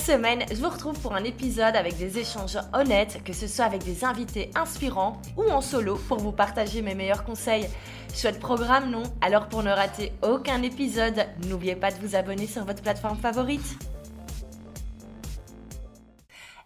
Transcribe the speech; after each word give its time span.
semaine, 0.00 0.44
je 0.50 0.56
vous 0.56 0.70
retrouve 0.70 0.98
pour 0.98 1.14
un 1.14 1.24
épisode 1.24 1.76
avec 1.76 1.96
des 1.98 2.18
échanges 2.18 2.58
honnêtes, 2.72 3.22
que 3.22 3.34
ce 3.34 3.46
soit 3.46 3.66
avec 3.66 3.84
des 3.84 4.02
invités 4.04 4.50
inspirants 4.54 5.20
ou 5.36 5.44
en 5.50 5.60
solo 5.60 5.96
pour 6.08 6.18
vous 6.18 6.32
partager 6.32 6.80
mes 6.80 6.94
meilleurs 6.94 7.22
conseils. 7.22 7.68
Chouette 8.14 8.40
programme, 8.40 8.90
non? 8.90 9.02
Alors 9.20 9.48
pour 9.48 9.62
ne 9.62 9.70
rater 9.70 10.12
aucun 10.22 10.62
épisode, 10.62 11.26
n'oubliez 11.46 11.76
pas 11.76 11.90
de 11.90 11.98
vous 12.00 12.16
abonner 12.16 12.46
sur 12.46 12.64
votre 12.64 12.82
plateforme 12.82 13.18
favorite. 13.18 13.78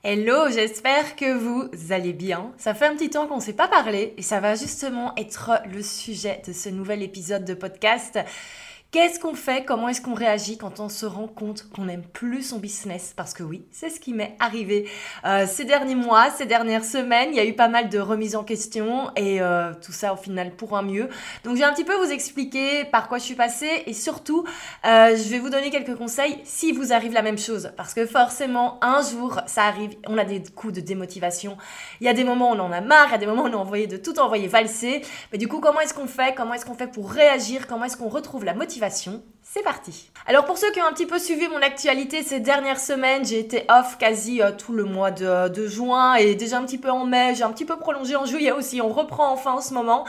Hello, 0.04 0.48
j'espère 0.50 1.16
que 1.16 1.34
vous 1.36 1.70
allez 1.90 2.12
bien. 2.12 2.52
Ça 2.56 2.72
fait 2.72 2.86
un 2.86 2.94
petit 2.94 3.10
temps 3.10 3.26
qu'on 3.26 3.36
ne 3.36 3.42
s'est 3.42 3.52
pas 3.52 3.68
parlé 3.68 4.14
et 4.16 4.22
ça 4.22 4.38
va 4.38 4.54
justement 4.54 5.12
être 5.16 5.50
le 5.72 5.82
sujet 5.82 6.40
de 6.46 6.52
ce 6.52 6.68
nouvel 6.68 7.02
épisode 7.02 7.44
de 7.44 7.54
podcast. 7.54 8.18
Qu'est-ce 8.94 9.18
qu'on 9.18 9.34
fait? 9.34 9.64
Comment 9.64 9.88
est-ce 9.88 10.00
qu'on 10.00 10.14
réagit 10.14 10.56
quand 10.56 10.78
on 10.78 10.88
se 10.88 11.04
rend 11.04 11.26
compte 11.26 11.68
qu'on 11.68 11.86
n'aime 11.86 12.04
plus 12.04 12.44
son 12.44 12.60
business? 12.60 13.12
Parce 13.16 13.34
que 13.34 13.42
oui, 13.42 13.64
c'est 13.72 13.90
ce 13.90 13.98
qui 13.98 14.14
m'est 14.14 14.36
arrivé 14.38 14.88
euh, 15.24 15.48
ces 15.48 15.64
derniers 15.64 15.96
mois, 15.96 16.30
ces 16.30 16.46
dernières 16.46 16.84
semaines. 16.84 17.30
Il 17.32 17.36
y 17.36 17.40
a 17.40 17.44
eu 17.44 17.54
pas 17.54 17.66
mal 17.66 17.88
de 17.88 17.98
remises 17.98 18.36
en 18.36 18.44
question 18.44 19.10
et 19.16 19.40
euh, 19.40 19.72
tout 19.84 19.90
ça 19.90 20.12
au 20.12 20.16
final 20.16 20.52
pour 20.52 20.76
un 20.76 20.82
mieux. 20.82 21.08
Donc 21.42 21.56
je 21.56 21.58
vais 21.58 21.64
un 21.64 21.72
petit 21.72 21.82
peu 21.82 21.96
vous 21.96 22.12
expliquer 22.12 22.84
par 22.84 23.08
quoi 23.08 23.18
je 23.18 23.24
suis 23.24 23.34
passée 23.34 23.82
et 23.84 23.94
surtout 23.94 24.44
euh, 24.86 25.16
je 25.16 25.28
vais 25.28 25.40
vous 25.40 25.50
donner 25.50 25.70
quelques 25.70 25.96
conseils 25.96 26.38
si 26.44 26.70
vous 26.70 26.92
arrive 26.92 27.14
la 27.14 27.22
même 27.22 27.36
chose. 27.36 27.72
Parce 27.76 27.94
que 27.94 28.06
forcément 28.06 28.78
un 28.80 29.02
jour 29.02 29.40
ça 29.46 29.64
arrive, 29.64 29.90
on 30.06 30.16
a 30.18 30.24
des 30.24 30.40
coups 30.40 30.74
de 30.74 30.80
démotivation. 30.80 31.56
Il 32.00 32.06
y 32.06 32.08
a 32.08 32.14
des 32.14 32.22
moments 32.22 32.52
où 32.52 32.54
on 32.54 32.60
en 32.60 32.70
a 32.70 32.80
marre, 32.80 33.08
il 33.08 33.10
y 33.10 33.14
a 33.16 33.18
des 33.18 33.26
moments 33.26 33.42
où 33.42 33.48
on 33.48 33.54
a 33.54 33.56
envoyé 33.56 33.88
de 33.88 33.96
tout 33.96 34.20
envoyer 34.20 34.46
valser. 34.46 35.02
Mais 35.32 35.38
du 35.38 35.48
coup 35.48 35.58
comment 35.58 35.80
est-ce 35.80 35.94
qu'on 35.94 36.06
fait? 36.06 36.32
Comment 36.36 36.54
est-ce 36.54 36.64
qu'on 36.64 36.74
fait 36.74 36.86
pour 36.86 37.10
réagir? 37.10 37.66
Comment 37.66 37.86
est-ce 37.86 37.96
qu'on 37.96 38.08
retrouve 38.08 38.44
la 38.44 38.54
motivation? 38.54 38.83
C'est 39.54 39.62
parti. 39.62 40.10
Alors 40.26 40.46
pour 40.46 40.58
ceux 40.58 40.72
qui 40.72 40.80
ont 40.80 40.86
un 40.86 40.92
petit 40.92 41.06
peu 41.06 41.20
suivi 41.20 41.46
mon 41.46 41.62
actualité 41.62 42.24
ces 42.24 42.40
dernières 42.40 42.80
semaines, 42.80 43.24
j'ai 43.24 43.38
été 43.38 43.64
off 43.68 43.98
quasi 43.98 44.42
euh, 44.42 44.50
tout 44.50 44.72
le 44.72 44.82
mois 44.82 45.12
de, 45.12 45.48
de, 45.48 45.68
juin 45.68 46.14
et 46.14 46.34
déjà 46.34 46.58
un 46.58 46.64
petit 46.64 46.78
peu 46.78 46.90
en 46.90 47.04
mai, 47.04 47.34
j'ai 47.36 47.44
un 47.44 47.52
petit 47.52 47.64
peu 47.64 47.76
prolongé 47.76 48.16
en 48.16 48.24
juillet 48.24 48.50
aussi, 48.50 48.80
on 48.80 48.88
reprend 48.88 49.30
enfin 49.30 49.52
en 49.52 49.60
ce 49.60 49.72
moment. 49.72 50.06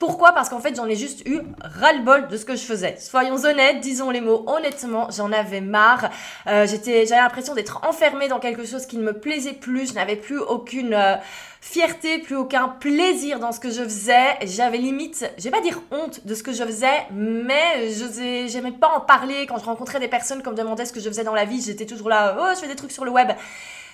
Pourquoi? 0.00 0.32
Parce 0.32 0.48
qu'en 0.48 0.58
fait 0.58 0.74
j'en 0.74 0.86
ai 0.86 0.96
juste 0.96 1.24
eu 1.28 1.42
ras-le-bol 1.60 2.26
de 2.26 2.36
ce 2.36 2.44
que 2.44 2.56
je 2.56 2.62
faisais. 2.62 2.96
Soyons 2.98 3.36
honnêtes, 3.44 3.80
disons 3.80 4.10
les 4.10 4.20
mots 4.20 4.42
honnêtement, 4.48 5.08
j'en 5.10 5.30
avais 5.30 5.60
marre. 5.60 6.10
Euh, 6.48 6.66
j'avais 6.66 7.04
l'impression 7.04 7.54
d'être 7.54 7.80
enfermée 7.86 8.26
dans 8.26 8.40
quelque 8.40 8.66
chose 8.66 8.86
qui 8.86 8.96
ne 8.96 9.04
me 9.04 9.12
plaisait 9.12 9.52
plus, 9.52 9.90
je 9.90 9.94
n'avais 9.94 10.16
plus 10.16 10.38
aucune... 10.38 10.94
Euh, 10.94 11.14
fierté, 11.60 12.18
plus 12.18 12.36
aucun 12.36 12.68
plaisir 12.68 13.40
dans 13.40 13.52
ce 13.52 13.60
que 13.60 13.70
je 13.70 13.82
faisais. 13.82 14.36
J'avais 14.42 14.78
limite, 14.78 15.30
je 15.38 15.44
vais 15.44 15.50
pas 15.50 15.60
dire 15.60 15.80
honte 15.90 16.26
de 16.26 16.34
ce 16.34 16.42
que 16.42 16.52
je 16.52 16.64
faisais, 16.64 17.06
mais 17.12 17.90
je 17.90 18.46
j'aimais 18.48 18.72
pas 18.72 18.88
en 18.96 19.00
parler. 19.00 19.46
Quand 19.46 19.58
je 19.58 19.64
rencontrais 19.64 20.00
des 20.00 20.08
personnes 20.08 20.42
qui 20.42 20.48
me 20.48 20.54
demandaient 20.54 20.86
ce 20.86 20.92
que 20.92 21.00
je 21.00 21.08
faisais 21.08 21.24
dans 21.24 21.34
la 21.34 21.44
vie, 21.44 21.60
j'étais 21.60 21.86
toujours 21.86 22.08
là, 22.08 22.36
oh, 22.40 22.54
je 22.54 22.60
fais 22.60 22.68
des 22.68 22.76
trucs 22.76 22.92
sur 22.92 23.04
le 23.04 23.10
web 23.10 23.28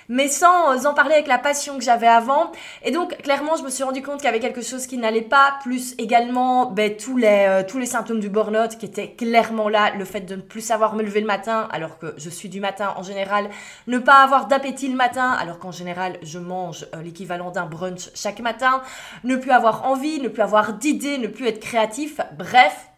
mais 0.08 0.28
sans 0.28 0.86
en 0.86 0.94
parler 0.94 1.14
avec 1.14 1.26
la 1.26 1.38
passion 1.38 1.78
que 1.78 1.84
j'avais 1.84 2.06
avant. 2.06 2.52
Et 2.82 2.90
donc, 2.90 3.16
clairement, 3.22 3.56
je 3.56 3.62
me 3.62 3.70
suis 3.70 3.84
rendu 3.84 4.02
compte 4.02 4.16
qu'il 4.16 4.26
y 4.26 4.28
avait 4.28 4.40
quelque 4.40 4.62
chose 4.62 4.86
qui 4.86 4.98
n'allait 4.98 5.22
pas, 5.22 5.58
plus 5.62 5.94
également 5.98 6.66
ben, 6.66 6.96
tous, 6.96 7.16
les, 7.16 7.46
euh, 7.48 7.62
tous 7.66 7.78
les 7.78 7.86
symptômes 7.86 8.20
du 8.20 8.28
burn-out 8.28 8.76
qui 8.78 8.86
étaient 8.86 9.12
clairement 9.12 9.68
là, 9.68 9.94
le 9.96 10.04
fait 10.04 10.20
de 10.20 10.36
ne 10.36 10.42
plus 10.42 10.60
savoir 10.60 10.94
me 10.94 11.02
lever 11.02 11.20
le 11.20 11.26
matin, 11.26 11.68
alors 11.72 11.98
que 11.98 12.14
je 12.16 12.30
suis 12.30 12.48
du 12.48 12.60
matin 12.60 12.94
en 12.96 13.02
général, 13.02 13.50
ne 13.86 13.98
pas 13.98 14.22
avoir 14.22 14.46
d'appétit 14.46 14.88
le 14.88 14.96
matin, 14.96 15.30
alors 15.30 15.58
qu'en 15.58 15.72
général, 15.72 16.18
je 16.22 16.38
mange 16.38 16.86
euh, 16.94 17.02
l'équivalent 17.02 17.50
d'un 17.50 17.66
brunch 17.66 18.10
chaque 18.14 18.40
matin, 18.40 18.82
ne 19.24 19.36
plus 19.36 19.50
avoir 19.50 19.86
envie, 19.86 20.20
ne 20.20 20.28
plus 20.28 20.42
avoir 20.42 20.74
d'idées, 20.74 21.18
ne 21.18 21.28
plus 21.28 21.46
être 21.46 21.60
créatif, 21.60 22.20
bref, 22.36 22.88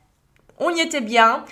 on 0.59 0.71
y 0.71 0.81
était 0.81 1.01
bien. 1.01 1.45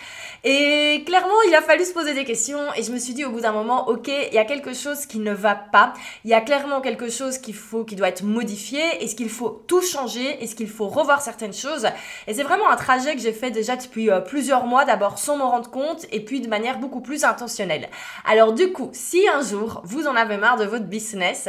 Et 0.47 1.03
clairement, 1.07 1.41
il 1.49 1.55
a 1.55 1.63
fallu 1.63 1.85
se 1.85 1.95
poser 1.95 2.13
des 2.13 2.25
questions 2.25 2.61
et 2.77 2.83
je 2.83 2.93
me 2.93 2.99
suis 2.99 3.15
dit 3.15 3.25
au 3.25 3.31
bout 3.31 3.41
d'un 3.41 3.53
moment, 3.53 3.89
ok, 3.89 4.09
il 4.09 4.35
y 4.35 4.39
a 4.39 4.45
quelque 4.45 4.75
chose 4.75 5.07
qui 5.07 5.19
ne 5.19 5.33
va 5.33 5.55
pas. 5.55 5.95
Il 6.25 6.31
y 6.31 6.35
a 6.35 6.43
clairement 6.43 6.83
quelque 6.83 7.09
chose 7.09 7.39
faut, 7.55 7.85
qui 7.85 7.97
doit 7.97 8.09
être 8.09 8.23
modifié. 8.23 8.81
Est-ce 9.03 9.15
qu'il 9.15 9.31
faut 9.31 9.65
tout 9.67 9.81
changer? 9.81 10.43
Est-ce 10.43 10.55
qu'il 10.55 10.69
faut 10.69 10.89
revoir 10.89 11.23
certaines 11.23 11.55
choses? 11.55 11.87
Et 12.27 12.35
c'est 12.35 12.43
vraiment 12.43 12.69
un 12.69 12.77
trajet 12.77 13.15
que 13.15 13.23
j'ai 13.23 13.33
fait 13.33 13.51
déjà 13.51 13.77
depuis 13.77 14.11
euh, 14.11 14.21
plusieurs 14.21 14.67
mois, 14.67 14.85
d'abord 14.85 15.19
sans 15.19 15.39
m'en 15.39 15.51
rendre 15.51 15.71
compte 15.71 16.05
et 16.13 16.21
puis 16.21 16.43
de 16.43 16.49
manière 16.49 16.79
beaucoup 16.79 17.01
plus 17.01 17.25
intentionnelle. 17.25 17.89
Alors 18.27 18.53
du 18.53 18.71
coup, 18.71 18.91
si 18.93 19.27
un 19.29 19.41
jour 19.41 19.81
vous 19.85 20.07
en 20.07 20.15
avez 20.15 20.37
marre 20.37 20.59
de 20.59 20.67
votre 20.67 20.85
business, 20.85 21.49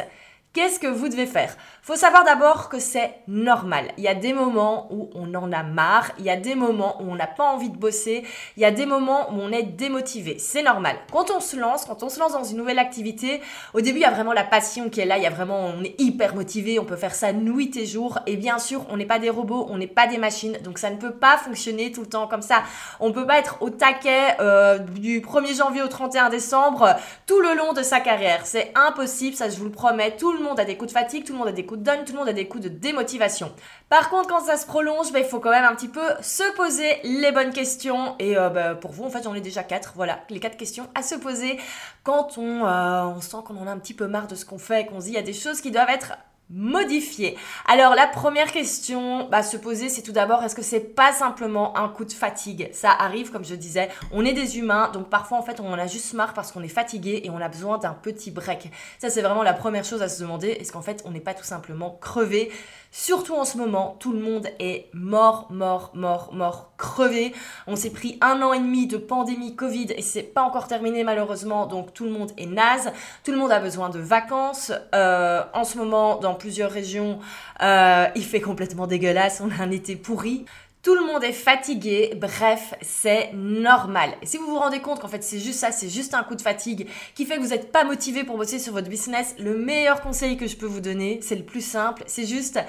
Qu'est-ce 0.56 0.80
que 0.80 0.88
vous 0.88 1.10
devez 1.10 1.26
faire? 1.26 1.54
Faut 1.82 1.98
savoir 1.98 2.24
d'abord 2.24 2.70
que 2.70 2.80
c'est 2.80 3.14
normal. 3.28 3.92
Il 3.98 4.06
y 4.06 4.08
a 4.08 4.16
des 4.16 4.32
moments 4.32 4.88
où 4.90 5.10
on 5.14 5.36
en 5.36 5.52
a 5.52 5.64
marre, 5.64 6.14
il 6.18 6.24
y 6.24 6.30
a 6.30 6.38
des 6.38 6.56
moments 6.56 7.00
où 7.02 7.12
on 7.12 7.16
n'a 7.16 7.28
pas 7.28 7.44
envie 7.44 7.70
de 7.70 7.76
bosser, 7.78 8.24
il 8.56 8.64
y 8.64 8.66
a 8.66 8.72
des 8.72 8.86
moments 8.86 9.30
où 9.32 9.42
on 9.42 9.52
est 9.52 9.64
démotivé. 9.64 10.40
C'est 10.40 10.64
normal. 10.64 10.96
Quand 11.12 11.30
on 11.30 11.42
se 11.42 11.58
lance, 11.58 11.84
quand 11.84 12.04
on 12.04 12.10
se 12.10 12.22
lance 12.22 12.32
dans 12.32 12.46
une 12.46 12.56
nouvelle 12.56 12.80
activité, 12.80 13.42
au 13.74 13.82
début 13.82 13.98
il 13.98 14.04
y 14.04 14.06
a 14.06 14.12
vraiment 14.12 14.32
la 14.32 14.46
passion 14.46 14.90
qui 14.90 15.02
est 15.02 15.06
là, 15.06 15.18
il 15.18 15.24
y 15.24 15.28
a 15.28 15.30
vraiment 15.30 15.60
on 15.78 15.84
est 15.84 16.00
hyper 16.00 16.36
motivé, 16.36 16.80
on 16.80 16.86
peut 16.86 16.96
faire 16.96 17.14
ça 17.14 17.34
nuit 17.34 17.72
et 17.76 17.86
jour 17.86 18.20
et 18.26 18.38
bien 18.38 18.58
sûr, 18.58 18.86
on 18.90 18.96
n'est 18.96 19.06
pas 19.06 19.20
des 19.20 19.30
robots, 19.30 19.68
on 19.70 19.78
n'est 19.78 19.88
pas 19.88 20.08
des 20.08 20.18
machines, 20.18 20.58
donc 20.64 20.80
ça 20.80 20.90
ne 20.90 20.96
peut 20.96 21.14
pas 21.14 21.36
fonctionner 21.38 21.92
tout 21.92 22.02
le 22.02 22.08
temps 22.08 22.28
comme 22.28 22.42
ça. 22.42 22.64
On 23.02 23.12
peut 23.12 23.28
pas 23.28 23.40
être 23.40 23.58
au 23.60 23.72
taquet 23.72 24.38
euh, 24.40 24.80
du 24.80 25.20
1er 25.20 25.58
janvier 25.58 25.82
au 25.82 25.88
31 25.88 26.30
décembre 26.30 26.96
tout 27.28 27.42
le 27.42 27.56
long 27.56 27.74
de 27.74 27.84
sa 27.84 28.00
carrière. 28.00 28.46
C'est 28.46 28.72
impossible, 28.74 29.36
ça 29.36 29.50
je 29.50 29.58
vous 29.58 29.66
le 29.66 29.72
promets. 29.72 30.16
Tout 30.16 30.32
le 30.32 30.45
monde 30.46 30.60
a 30.60 30.66
des 30.66 30.78
coups 30.78 30.94
de 30.94 30.98
fatigue, 30.98 31.26
tout 31.26 31.34
le 31.34 31.40
monde 31.40 31.48
a 31.48 31.52
des 31.52 31.66
coups 31.66 31.80
de 31.80 31.86
donne, 31.86 32.06
tout 32.06 32.14
le 32.14 32.20
monde 32.20 32.30
a 32.30 32.34
des 32.34 32.48
coups 32.48 32.64
de 32.64 32.70
démotivation. 32.70 33.52
Par 33.90 34.10
contre, 34.10 34.30
quand 34.30 34.42
ça 34.46 34.58
se 34.58 34.66
prolonge, 34.66 35.12
bah, 35.12 35.20
il 35.20 35.26
faut 35.26 35.40
quand 35.40 35.52
même 35.52 35.66
un 35.66 35.76
petit 35.76 35.88
peu 35.88 36.08
se 36.22 36.44
poser 36.56 37.00
les 37.04 37.32
bonnes 37.32 37.52
questions. 37.52 38.16
Et 38.20 38.38
euh, 38.38 38.50
bah, 38.50 38.76
pour 38.76 38.92
vous, 38.92 39.04
en 39.04 39.10
fait, 39.10 39.24
j'en 39.24 39.34
ai 39.34 39.42
déjà 39.42 39.64
quatre. 39.64 39.94
Voilà, 39.96 40.20
les 40.30 40.40
quatre 40.40 40.58
questions 40.58 40.88
à 40.96 41.02
se 41.02 41.16
poser 41.16 41.60
quand 42.04 42.38
on, 42.38 42.66
euh, 42.66 43.04
on 43.04 43.22
sent 43.22 43.38
qu'on 43.46 43.58
en 43.58 43.68
a 43.68 43.72
un 43.72 43.80
petit 43.80 43.94
peu 43.94 44.08
marre 44.08 44.28
de 44.28 44.36
ce 44.36 44.46
qu'on 44.46 44.60
fait, 44.60 44.86
qu'on 44.86 45.00
se 45.00 45.06
dit 45.06 45.12
il 45.12 45.16
y 45.16 45.20
a 45.20 45.24
des 45.24 45.34
choses 45.34 45.62
qui 45.62 45.72
doivent 45.72 45.90
être 45.90 46.14
modifier. 46.50 47.38
Alors 47.68 47.96
la 47.96 48.08
première 48.08 48.52
question 48.52 49.30
à 49.32 49.42
se 49.42 49.58
poser, 49.58 49.90
c'est 49.90 50.04
tout 50.04 50.12
d'abord, 50.12 50.44
est-ce 50.44 50.56
que 50.56 50.62
c'est 50.62 50.80
pas 50.80 51.12
simplement 51.12 51.76
un 51.78 51.90
coup 51.90 52.06
de 52.06 52.14
fatigue? 52.14 52.70
Ça 52.72 52.92
arrive, 52.92 53.32
comme 53.32 53.44
je 53.44 53.56
disais, 53.56 53.90
on 54.12 54.24
est 54.24 54.34
des 54.34 54.60
humains, 54.60 54.90
donc 54.94 55.10
parfois 55.10 55.38
en 55.40 55.42
fait 55.42 55.60
on 55.60 55.68
en 55.68 55.80
a 55.80 55.88
juste 55.88 56.14
marre 56.14 56.34
parce 56.34 56.52
qu'on 56.52 56.62
est 56.62 56.68
fatigué 56.68 57.22
et 57.24 57.30
on 57.30 57.38
a 57.38 57.50
besoin 57.50 57.78
d'un 57.80 57.94
petit 57.94 58.32
break. 58.32 58.72
Ça 59.00 59.10
c'est 59.10 59.22
vraiment 59.22 59.44
la 59.44 59.54
première 59.54 59.86
chose 59.86 60.02
à 60.02 60.10
se 60.10 60.22
demander, 60.22 60.50
est-ce 60.50 60.72
qu'en 60.72 60.84
fait 60.84 61.02
on 61.06 61.12
n'est 61.12 61.20
pas 61.20 61.34
tout 61.34 61.44
simplement 61.44 61.98
crevé? 62.00 62.52
Surtout 62.98 63.36
en 63.36 63.44
ce 63.44 63.58
moment, 63.58 63.98
tout 64.00 64.14
le 64.14 64.20
monde 64.20 64.48
est 64.58 64.88
mort, 64.94 65.48
mort, 65.52 65.92
mort, 65.96 66.30
mort, 66.32 66.72
crevé. 66.78 67.34
On 67.68 67.76
s'est 67.76 67.90
pris 67.90 68.18
un 68.22 68.42
an 68.42 68.54
et 68.54 68.60
demi 68.60 68.88
de 68.88 68.96
pandémie 68.96 69.54
Covid 69.54 69.88
et 69.98 70.02
c'est 70.02 70.24
pas 70.24 70.44
encore 70.44 70.70
terminé 70.70 71.04
malheureusement, 71.04 71.66
donc 71.66 71.94
tout 71.94 72.06
le 72.06 72.12
monde 72.12 72.32
est 72.38 72.46
naze. 72.46 72.94
Tout 73.26 73.34
le 73.34 73.38
monde 73.38 73.52
a 73.52 73.60
besoin 73.60 73.90
de 73.90 74.00
vacances. 74.00 74.72
Euh, 74.94 75.44
en 75.54 75.66
ce 75.66 75.78
moment, 75.78 76.16
dans 76.20 76.36
plusieurs 76.36 76.72
régions, 76.72 77.20
euh, 77.62 78.06
il 78.16 78.24
fait 78.24 78.40
complètement 78.40 78.88
dégueulasse. 78.88 79.42
On 79.44 79.52
a 79.52 79.62
un 79.62 79.72
été 79.72 79.98
pourri. 79.98 80.46
Tout 80.86 80.94
le 80.94 81.02
monde 81.04 81.24
est 81.24 81.34
fatigué, 81.34 82.14
bref, 82.16 82.76
c'est 82.84 83.32
normal. 83.34 84.12
Et 84.22 84.28
si 84.28 84.38
vous 84.38 84.46
vous 84.46 84.60
rendez 84.60 84.82
compte 84.82 85.00
qu'en 85.00 85.08
fait 85.08 85.24
c'est 85.24 85.40
juste 85.40 85.58
ça, 85.58 85.72
c'est 85.72 85.90
juste 85.90 86.14
un 86.14 86.22
coup 86.22 86.36
de 86.36 86.44
fatigue 86.44 86.88
qui 87.16 87.26
fait 87.26 87.38
que 87.38 87.42
vous 87.42 87.48
n'êtes 87.48 87.72
pas 87.72 87.84
motivé 87.84 88.24
pour 88.24 88.38
bosser 88.38 88.60
sur 88.60 88.74
votre 88.74 88.88
business, 88.88 89.34
le 89.40 89.58
meilleur 89.58 90.02
conseil 90.02 90.38
que 90.38 90.46
je 90.46 90.56
peux 90.56 90.68
vous 90.68 90.82
donner, 90.82 91.22
c'est 91.24 91.38
le 91.38 91.44
plus 91.44 91.66
simple, 91.66 92.04
c'est 92.06 92.28
juste 92.28 92.60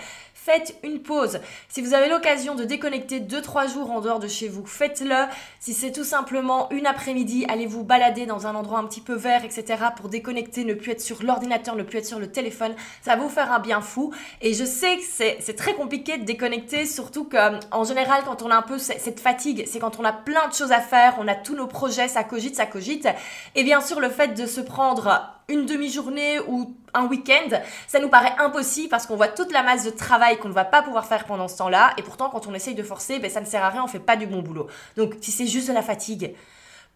faites 0.46 0.76
une 0.84 1.00
pause. 1.00 1.40
Si 1.68 1.82
vous 1.82 1.92
avez 1.92 2.08
l'occasion 2.08 2.54
de 2.54 2.62
déconnecter 2.62 3.18
2-3 3.18 3.72
jours 3.72 3.90
en 3.90 4.00
dehors 4.00 4.20
de 4.20 4.28
chez 4.28 4.46
vous, 4.46 4.64
faites-le. 4.64 5.24
Si 5.58 5.74
c'est 5.74 5.90
tout 5.90 6.04
simplement 6.04 6.70
une 6.70 6.86
après-midi, 6.86 7.44
allez 7.48 7.66
vous 7.66 7.82
balader 7.82 8.26
dans 8.26 8.46
un 8.46 8.54
endroit 8.54 8.78
un 8.78 8.84
petit 8.84 9.00
peu 9.00 9.14
vert, 9.14 9.44
etc. 9.44 9.86
pour 9.96 10.08
déconnecter, 10.08 10.64
ne 10.64 10.74
plus 10.74 10.92
être 10.92 11.00
sur 11.00 11.24
l'ordinateur, 11.24 11.74
ne 11.74 11.82
plus 11.82 11.98
être 11.98 12.06
sur 12.06 12.20
le 12.20 12.30
téléphone. 12.30 12.76
Ça 13.02 13.16
va 13.16 13.22
vous 13.22 13.28
faire 13.28 13.50
un 13.50 13.58
bien 13.58 13.80
fou. 13.80 14.14
Et 14.40 14.54
je 14.54 14.64
sais 14.64 14.98
que 14.98 15.02
c'est 15.40 15.56
très 15.56 15.74
compliqué 15.74 16.16
de 16.16 16.22
déconnecter, 16.22 16.86
surtout 16.86 17.24
qu'en 17.24 17.82
général, 17.82 18.22
quand 18.24 18.42
on 18.42 18.50
a 18.52 18.56
un 18.56 18.62
peu 18.62 18.78
cette 18.78 19.18
fatigue, 19.18 19.64
c'est 19.66 19.80
quand 19.80 19.98
on 19.98 20.04
a 20.04 20.12
plein 20.12 20.46
de 20.46 20.54
choses 20.54 20.70
à 20.70 20.80
faire, 20.80 21.16
on 21.18 21.26
a 21.26 21.34
tous 21.34 21.56
nos 21.56 21.66
projets, 21.66 22.06
ça 22.06 22.22
cogite, 22.22 22.54
ça 22.54 22.66
cogite. 22.66 23.08
Et 23.56 23.64
bien 23.64 23.80
sûr, 23.80 23.98
le 23.98 24.10
fait 24.10 24.28
de 24.28 24.46
se 24.46 24.60
prendre 24.60 25.32
une 25.48 25.66
demi-journée 25.66 26.38
ou 26.48 26.72
un 26.96 27.06
week-end, 27.06 27.60
ça 27.86 28.00
nous 28.00 28.08
paraît 28.08 28.34
impossible 28.38 28.88
parce 28.88 29.06
qu'on 29.06 29.16
voit 29.16 29.28
toute 29.28 29.52
la 29.52 29.62
masse 29.62 29.84
de 29.84 29.90
travail 29.90 30.38
qu'on 30.38 30.48
ne 30.48 30.54
va 30.54 30.64
pas 30.64 30.82
pouvoir 30.82 31.06
faire 31.06 31.24
pendant 31.24 31.48
ce 31.48 31.58
temps-là. 31.58 31.92
Et 31.98 32.02
pourtant, 32.02 32.28
quand 32.28 32.46
on 32.46 32.54
essaye 32.54 32.74
de 32.74 32.82
forcer, 32.82 33.18
ben, 33.18 33.30
ça 33.30 33.40
ne 33.40 33.46
sert 33.46 33.64
à 33.64 33.70
rien, 33.70 33.84
on 33.84 33.88
fait 33.88 33.98
pas 33.98 34.16
du 34.16 34.26
bon 34.26 34.42
boulot. 34.42 34.66
Donc, 34.96 35.14
si 35.20 35.30
c'est 35.30 35.46
juste 35.46 35.68
de 35.68 35.74
la 35.74 35.82
fatigue, 35.82 36.34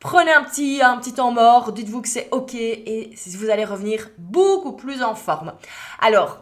Prenez 0.01 0.33
un 0.33 0.43
petit, 0.43 0.81
un 0.83 0.97
petit 0.97 1.13
temps 1.13 1.31
mort, 1.31 1.73
dites-vous 1.73 2.01
que 2.01 2.09
c'est 2.09 2.29
ok 2.31 2.55
et 2.55 3.15
vous 3.37 3.51
allez 3.51 3.67
revenir 3.67 4.09
beaucoup 4.17 4.73
plus 4.73 5.03
en 5.03 5.15
forme. 5.15 5.53
Alors, 6.01 6.39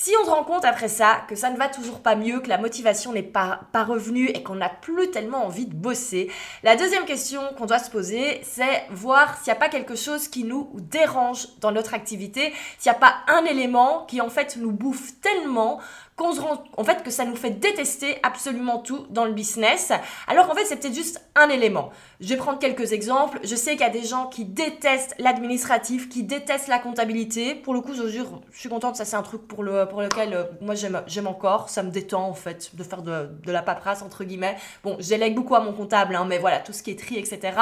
si 0.00 0.12
on 0.22 0.24
se 0.24 0.30
rend 0.30 0.44
compte 0.44 0.64
après 0.64 0.86
ça 0.86 1.22
que 1.26 1.34
ça 1.34 1.50
ne 1.50 1.56
va 1.56 1.68
toujours 1.68 1.98
pas 1.98 2.14
mieux, 2.14 2.38
que 2.38 2.48
la 2.48 2.56
motivation 2.56 3.12
n'est 3.12 3.22
pas, 3.24 3.62
revenue 3.74 4.28
et 4.28 4.44
qu'on 4.44 4.54
n'a 4.54 4.68
plus 4.68 5.10
tellement 5.10 5.44
envie 5.44 5.66
de 5.66 5.74
bosser, 5.74 6.30
la 6.62 6.76
deuxième 6.76 7.04
question 7.04 7.40
qu'on 7.56 7.66
doit 7.66 7.80
se 7.80 7.90
poser, 7.90 8.40
c'est 8.44 8.84
voir 8.90 9.36
s'il 9.38 9.52
n'y 9.52 9.56
a 9.56 9.60
pas 9.60 9.68
quelque 9.68 9.96
chose 9.96 10.28
qui 10.28 10.44
nous 10.44 10.70
dérange 10.74 11.48
dans 11.60 11.72
notre 11.72 11.94
activité, 11.94 12.52
s'il 12.78 12.92
n'y 12.92 12.96
a 12.96 13.00
pas 13.00 13.16
un 13.26 13.44
élément 13.44 14.04
qui 14.06 14.20
en 14.20 14.28
fait 14.30 14.56
nous 14.56 14.70
bouffe 14.70 15.20
tellement 15.20 15.80
qu'on 16.18 16.34
se 16.34 16.40
rend 16.40 16.64
en 16.76 16.84
fait 16.84 17.02
que 17.02 17.10
ça 17.10 17.24
nous 17.24 17.36
fait 17.36 17.50
détester 17.50 18.18
absolument 18.22 18.78
tout 18.78 19.06
dans 19.10 19.24
le 19.24 19.32
business, 19.32 19.92
alors 20.26 20.48
qu'en 20.48 20.54
fait 20.54 20.64
c'est 20.64 20.76
peut-être 20.76 20.94
juste 20.94 21.22
un 21.36 21.48
élément. 21.48 21.90
Je 22.20 22.28
vais 22.28 22.36
prendre 22.36 22.58
quelques 22.58 22.92
exemples. 22.92 23.38
Je 23.44 23.54
sais 23.54 23.72
qu'il 23.72 23.82
y 23.82 23.84
a 23.84 23.90
des 23.90 24.02
gens 24.02 24.26
qui 24.26 24.44
détestent 24.44 25.14
l'administratif, 25.18 26.08
qui 26.08 26.24
détestent 26.24 26.68
la 26.68 26.80
comptabilité. 26.80 27.54
Pour 27.54 27.74
le 27.74 27.80
coup, 27.80 27.94
je 27.94 28.08
jure, 28.08 28.42
je 28.50 28.58
suis 28.58 28.68
contente, 28.68 28.96
ça 28.96 29.04
c'est 29.04 29.16
un 29.16 29.22
truc 29.22 29.46
pour, 29.46 29.62
le, 29.62 29.86
pour 29.86 30.02
lequel 30.02 30.34
euh, 30.34 30.44
moi 30.60 30.74
j'aime 30.74 31.26
encore. 31.26 31.68
Ça 31.68 31.82
me 31.82 31.90
détend 31.90 32.28
en 32.28 32.34
fait 32.34 32.74
de 32.74 32.82
faire 32.82 33.02
de, 33.02 33.30
la 33.46 33.62
paperasse 33.62 34.02
entre 34.02 34.24
guillemets. 34.24 34.56
Bon, 34.82 34.96
j'élègue 34.98 35.36
beaucoup 35.36 35.54
à 35.54 35.60
mon 35.60 35.72
comptable, 35.72 36.16
hein, 36.16 36.26
mais 36.28 36.38
voilà, 36.38 36.58
tout 36.58 36.72
ce 36.72 36.82
qui 36.82 36.90
est 36.90 36.98
tri, 36.98 37.16
etc. 37.16 37.56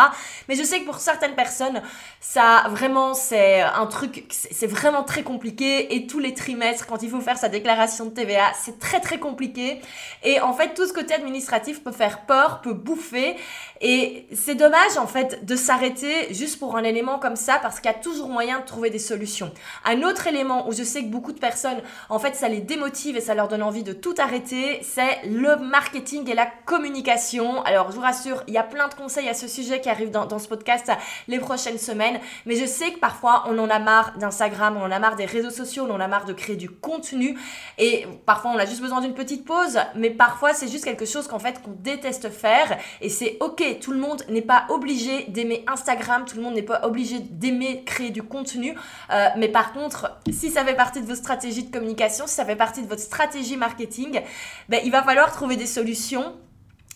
Mais 0.49 0.55
je 0.55 0.63
sais 0.63 0.81
que 0.81 0.87
pour 0.87 0.99
certaines 0.99 1.35
personnes, 1.35 1.83
ça 2.21 2.65
vraiment 2.71 3.13
c'est 3.13 3.61
un 3.61 3.87
truc, 3.87 4.25
c'est 4.31 4.67
vraiment 4.67 5.05
très 5.05 5.23
compliqué. 5.23 5.95
Et 5.95 6.07
tous 6.07 6.19
les 6.19 6.33
trimestres, 6.33 6.87
quand 6.87 7.03
il 7.03 7.11
faut 7.11 7.21
faire 7.21 7.37
sa 7.37 7.51
déclaration 7.51 8.07
de 8.07 8.11
TVA, 8.11 8.46
c'est 8.55 8.79
très 8.79 9.01
très 9.01 9.19
compliqué. 9.19 9.81
Et 10.23 10.41
en 10.41 10.53
fait, 10.53 10.75
tout 10.75 10.87
ce 10.87 10.93
côté 10.93 11.15
administratif 11.15 11.83
peut 11.83 11.93
faire 11.93 12.27
peur, 12.27 12.61
peut 12.61 12.73
bouffer. 12.73 13.37
Et 13.81 14.27
c'est 14.33 14.55
dommage 14.55 14.97
en 14.99 15.07
fait 15.07 15.45
de 15.45 15.55
s'arrêter 15.55 16.33
juste 16.33 16.59
pour 16.59 16.77
un 16.77 16.85
élément 16.85 17.19
comme 17.19 17.37
ça 17.37 17.59
parce 17.61 17.81
qu'il 17.81 17.91
y 17.91 17.95
a 17.95 17.99
toujours 17.99 18.29
moyen 18.29 18.61
de 18.61 18.65
trouver 18.65 18.91
des 18.91 18.99
solutions. 18.99 19.53
Un 19.85 20.03
autre 20.03 20.27
élément 20.27 20.69
où 20.69 20.73
je 20.73 20.83
sais 20.83 21.03
que 21.03 21.09
beaucoup 21.09 21.33
de 21.33 21.39
personnes, 21.39 21.81
en 22.09 22.19
fait, 22.19 22.35
ça 22.35 22.49
les 22.49 22.61
démotive 22.61 23.17
et 23.17 23.21
ça 23.21 23.35
leur 23.35 23.49
donne 23.49 23.63
envie 23.63 23.83
de 23.83 23.93
tout 23.93 24.15
arrêter, 24.19 24.81
c'est 24.83 25.27
le 25.27 25.57
marketing 25.57 26.29
et 26.31 26.35
la 26.35 26.47
communication. 26.65 27.63
Alors, 27.65 27.91
je 27.91 27.97
vous 27.97 28.03
rassure, 28.03 28.43
il 28.47 28.55
y 28.55 28.59
a 28.59 28.63
plein 28.63 28.89
de 28.89 28.95
conseils 28.95 29.29
à 29.29 29.35
ce 29.35 29.49
sujet 29.49 29.81
qui 29.81 29.89
arrivent 29.89 30.11
dans, 30.11 30.27
dans 30.27 30.39
ce 30.39 30.49
podcast 30.49 30.91
les 31.29 31.39
prochaines 31.39 31.79
semaines. 31.79 32.19
Mais 32.47 32.57
je 32.57 32.67
sais 32.67 32.93
que 32.93 32.99
parfois, 32.99 33.45
on 33.49 33.59
en 33.59 33.69
a 33.69 33.79
marre 33.79 34.17
d'Instagram, 34.19 34.77
on 34.77 34.85
en 34.85 34.91
a 34.91 34.99
marre 34.99 35.17
des 35.17 35.27
réseaux 35.27 35.51
sociaux, 35.51 35.87
on 35.89 35.95
en 35.95 36.01
a 36.01 36.09
marre 36.09 36.25
de 36.25 36.33
créer 36.33 36.57
du 36.57 36.71
contenu. 36.71 37.39
Et 37.79 38.07
parfois, 38.25 38.36
on 38.45 38.59
a 38.59 38.67
juste 38.67 38.81
besoin 38.81 39.01
d'une 39.01 39.15
petite 39.15 39.45
pause. 39.45 39.79
Mais 39.95 40.11
parfois, 40.11 40.53
c'est 40.53 40.69
juste 40.69 40.85
quelque 40.85 41.07
chose 41.07 41.27
qu'en 41.27 41.39
fait, 41.39 41.63
qu'on 41.63 41.73
déteste 41.73 42.31
faire. 42.31 42.79
Et 43.01 43.09
c'est 43.09 43.37
ok 43.41 43.79
tout 43.81 43.93
le 43.93 43.99
monde 43.99 44.23
n'est 44.29 44.43
pas 44.43 44.67
obligé 44.69 45.25
d'aimer 45.29 45.65
Instagram, 45.67 46.25
tout 46.27 46.37
le 46.37 46.43
monde 46.43 46.55
n'est 46.55 46.63
pas 46.63 46.81
obligé 46.85 47.21
d'aimer 47.21 47.83
créer 47.85 48.11
du 48.11 48.23
contenu. 48.23 48.75
Euh, 49.11 49.29
mais 49.37 49.49
par 49.49 49.73
contre, 49.73 50.19
si 50.31 50.51
ça 50.51 50.65
fait 50.65 50.75
partie 50.75 51.01
de 51.01 51.07
vos 51.07 51.15
stratégies 51.15 51.65
de 51.65 51.71
communication, 51.71 52.27
si 52.27 52.35
ça 52.35 52.45
fait 52.45 52.57
partie 52.57 52.83
de 52.83 52.89
votre 52.89 53.03
stratégie 53.03 53.57
marketing, 53.57 54.21
ben, 54.69 54.81
il 54.85 54.91
va 54.91 55.03
falloir 55.03 55.33
trouver 55.33 55.57
des 55.57 55.67
solutions 55.67 56.35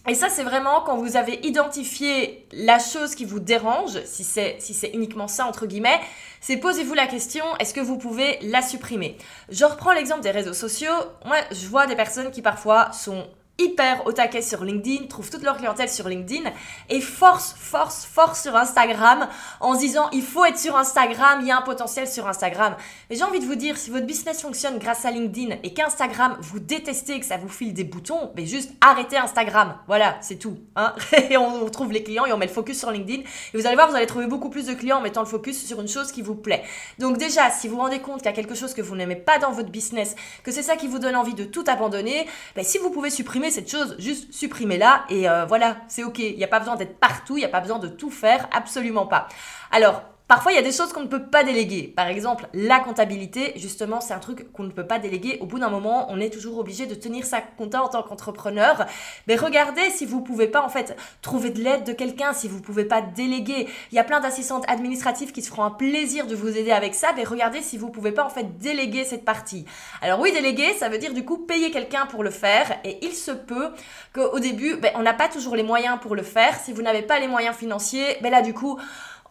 et 0.09 0.15
ça, 0.15 0.29
c'est 0.31 0.43
vraiment 0.43 0.81
quand 0.81 0.97
vous 0.97 1.17
avez 1.17 1.47
identifié 1.47 2.47
la 2.53 2.79
chose 2.79 3.15
qui 3.15 3.25
vous 3.25 3.39
dérange, 3.39 4.03
si 4.05 4.25
c'est 4.25 4.57
si 4.59 4.73
c'est 4.73 4.91
uniquement 4.91 5.29
ça 5.29 5.47
entre 5.47 5.67
guillemets, 5.67 6.01
c'est 6.41 6.57
posez-vous 6.57 6.95
la 6.95 7.07
question 7.07 7.45
est-ce 7.59 7.75
que 7.75 7.81
vous 7.81 7.99
pouvez 7.99 8.39
la 8.43 8.63
supprimer? 8.63 9.19
Je 9.51 9.65
reprends 9.65 9.93
l'exemple 9.93 10.23
des 10.23 10.31
réseaux 10.31 10.55
sociaux. 10.55 10.95
Moi, 11.27 11.37
je 11.51 11.67
vois 11.67 11.87
des 11.87 11.97
personnes 11.97 12.31
qui 12.31 12.41
parfois 12.41 12.93
sont 12.93 13.27
hyper 13.61 14.07
au 14.07 14.13
sur 14.41 14.65
LinkedIn, 14.65 15.07
trouvent 15.07 15.31
toute 15.31 15.43
leur 15.43 15.57
clientèle 15.57 15.89
sur 15.89 16.09
LinkedIn 16.09 16.51
et 16.89 17.01
force, 17.01 17.55
force, 17.59 18.05
force 18.05 18.43
sur 18.43 18.57
Instagram 18.57 19.29
en 19.61 19.75
se 19.75 19.81
disant 19.81 20.09
il 20.13 20.23
faut 20.23 20.45
être 20.45 20.59
sur 20.59 20.77
Instagram, 20.77 21.41
il 21.43 21.49
y 21.49 21.51
a 21.51 21.59
un 21.59 21.63
potentiel 21.63 22.09
sur 22.09 22.27
Instagram. 22.27 22.75
Mais 23.09 23.17
j'ai 23.17 23.25
envie 23.25 23.41
de 23.41 23.45
vous 23.45 23.55
dire, 23.55 23.77
si 23.77 23.91
votre 23.91 24.07
business 24.07 24.43
fonctionne 24.43 24.79
grâce 24.79 25.05
à 25.05 25.11
LinkedIn 25.11 25.57
et 25.63 25.75
qu'Instagram 25.75 26.37
vous 26.41 26.59
détestez, 26.59 27.21
que 27.21 27.27
ça 27.27 27.37
vous 27.37 27.49
file 27.49 27.75
des 27.75 27.85
boutons, 27.85 28.33
mais 28.37 28.47
juste 28.47 28.71
arrêtez 28.81 29.17
Instagram. 29.17 29.77
Voilà, 29.87 30.17
c'est 30.21 30.37
tout. 30.37 30.59
Hein 30.77 30.95
et 31.31 31.37
on 31.37 31.69
trouve 31.71 31.93
les 31.93 32.03
clients 32.03 32.27
et 32.27 32.33
on 32.33 32.39
met 32.39 32.47
le 32.47 32.53
focus 32.53 32.79
sur 32.79 32.91
LinkedIn. 32.91 33.23
Et 33.23 33.59
vous 33.59 33.67
allez 33.67 33.77
voir, 33.77 33.91
vous 33.91 33.97
allez 33.97 34.07
trouver 34.07 34.27
beaucoup 34.27 34.51
plus 34.51 34.67
de 34.67 34.75
clients 34.75 34.99
en 34.99 35.03
mettant 35.03 35.21
le 35.21 35.27
focus 35.27 35.67
sur 35.67 35.81
une 35.81 35.89
chose 35.89 36.13
qui 36.13 36.23
vous 36.23 36.35
plaît. 36.35 36.63
Donc 36.99 37.19
déjà, 37.19 37.51
si 37.51 37.69
vous 37.69 37.77
vous 37.77 37.83
rendez 37.83 38.01
compte 38.01 38.19
qu'il 38.19 38.27
y 38.27 38.29
a 38.29 38.37
quelque 38.37 38.55
chose 38.55 38.75
que 38.75 38.83
vous 38.83 38.97
n'aimez 38.97 39.17
pas 39.17 39.39
dans 39.39 39.53
votre 39.53 39.71
business, 39.71 40.17
que 40.43 40.51
c'est 40.51 40.63
ça 40.63 40.77
qui 40.77 40.89
vous 40.89 40.99
donne 40.99 41.17
envie 41.17 41.35
de 41.35 41.45
tout 41.45 41.65
abandonner, 41.67 42.27
ben, 42.57 42.65
si 42.65 42.79
vous 42.79 42.91
pouvez 42.91 43.11
supprimer 43.11 43.50
cette 43.51 43.71
chose, 43.71 43.97
juste 43.99 44.33
supprimez-la 44.33 45.05
et 45.09 45.29
euh, 45.29 45.45
voilà, 45.45 45.77
c'est 45.89 46.05
ok. 46.05 46.19
Il 46.19 46.37
n'y 46.37 46.45
a 46.45 46.49
pas 46.49 46.59
besoin 46.59 46.77
d'être 46.77 46.99
partout, 46.99 47.37
il 47.37 47.41
n'y 47.41 47.47
a 47.47 47.51
pas 47.51 47.61
besoin 47.61 47.79
de 47.79 47.89
tout 47.89 48.11
faire, 48.11 48.49
absolument 48.53 49.07
pas. 49.07 49.29
Alors, 49.71 50.03
Parfois, 50.31 50.53
il 50.53 50.55
y 50.55 50.59
a 50.59 50.63
des 50.63 50.71
choses 50.71 50.93
qu'on 50.93 51.01
ne 51.01 51.09
peut 51.09 51.25
pas 51.25 51.43
déléguer. 51.43 51.93
Par 51.97 52.07
exemple, 52.07 52.47
la 52.55 52.79
comptabilité, 52.79 53.53
justement, 53.57 54.01
c'est 54.01 54.15
un 54.15 54.21
truc 54.21 54.53
qu'on 54.53 54.63
ne 54.63 54.71
peut 54.71 54.87
pas 54.87 55.01
déléguer. 55.01 55.39
Au 55.41 55.47
bout 55.47 55.59
d'un 55.59 55.71
moment, 55.71 56.07
on 56.09 56.21
est 56.21 56.33
toujours 56.33 56.57
obligé 56.59 56.87
de 56.87 56.95
tenir 56.95 57.27
sa 57.27 57.41
compta 57.41 57.83
en 57.83 57.89
tant 57.89 58.05
qu'entrepreneur. 58.05 58.87
Mais 59.27 59.35
regardez 59.35 59.91
si 59.91 60.07
vous 60.07 60.21
pouvez 60.21 60.47
pas, 60.47 60.63
en 60.63 60.69
fait, 60.69 60.97
trouver 61.21 61.51
de 61.51 61.61
l'aide 61.61 61.83
de 61.83 61.93
quelqu'un, 61.93 62.33
si 62.33 62.47
vous 62.47 62.61
pouvez 62.61 62.85
pas 62.85 63.03
déléguer. 63.03 63.67
Il 63.91 63.97
y 63.97 63.99
a 63.99 64.05
plein 64.05 64.21
d'assistantes 64.21 64.63
administratives 64.69 65.33
qui 65.33 65.43
se 65.43 65.51
feront 65.51 65.65
un 65.65 65.73
plaisir 65.73 66.29
de 66.29 66.37
vous 66.37 66.57
aider 66.57 66.71
avec 66.71 66.95
ça. 66.95 67.09
Mais 67.17 67.25
regardez 67.25 67.61
si 67.61 67.77
vous 67.77 67.91
pouvez 67.91 68.13
pas, 68.13 68.23
en 68.23 68.31
fait, 68.31 68.57
déléguer 68.57 69.05
cette 69.05 69.25
partie. 69.25 69.65
Alors 70.01 70.21
oui, 70.21 70.31
déléguer, 70.31 70.75
ça 70.75 70.89
veut 70.89 70.99
dire 70.99 71.13
du 71.13 71.25
coup 71.25 71.39
payer 71.39 71.73
quelqu'un 71.73 72.07
pour 72.07 72.23
le 72.23 72.31
faire. 72.31 72.79
Et 72.85 73.05
il 73.05 73.15
se 73.15 73.33
peut 73.33 73.71
qu'au 74.15 74.39
début, 74.39 74.77
ben, 74.77 74.93
on 74.95 75.03
n'a 75.03 75.13
pas 75.13 75.27
toujours 75.27 75.57
les 75.57 75.65
moyens 75.65 75.99
pour 76.01 76.15
le 76.15 76.23
faire. 76.23 76.55
Si 76.61 76.73
vous 76.73 76.83
n'avez 76.83 77.03
pas 77.03 77.19
les 77.19 77.27
moyens 77.27 77.57
financiers, 77.57 78.17
ben 78.23 78.31
là, 78.31 78.43
du 78.43 78.55
coup, 78.55 78.79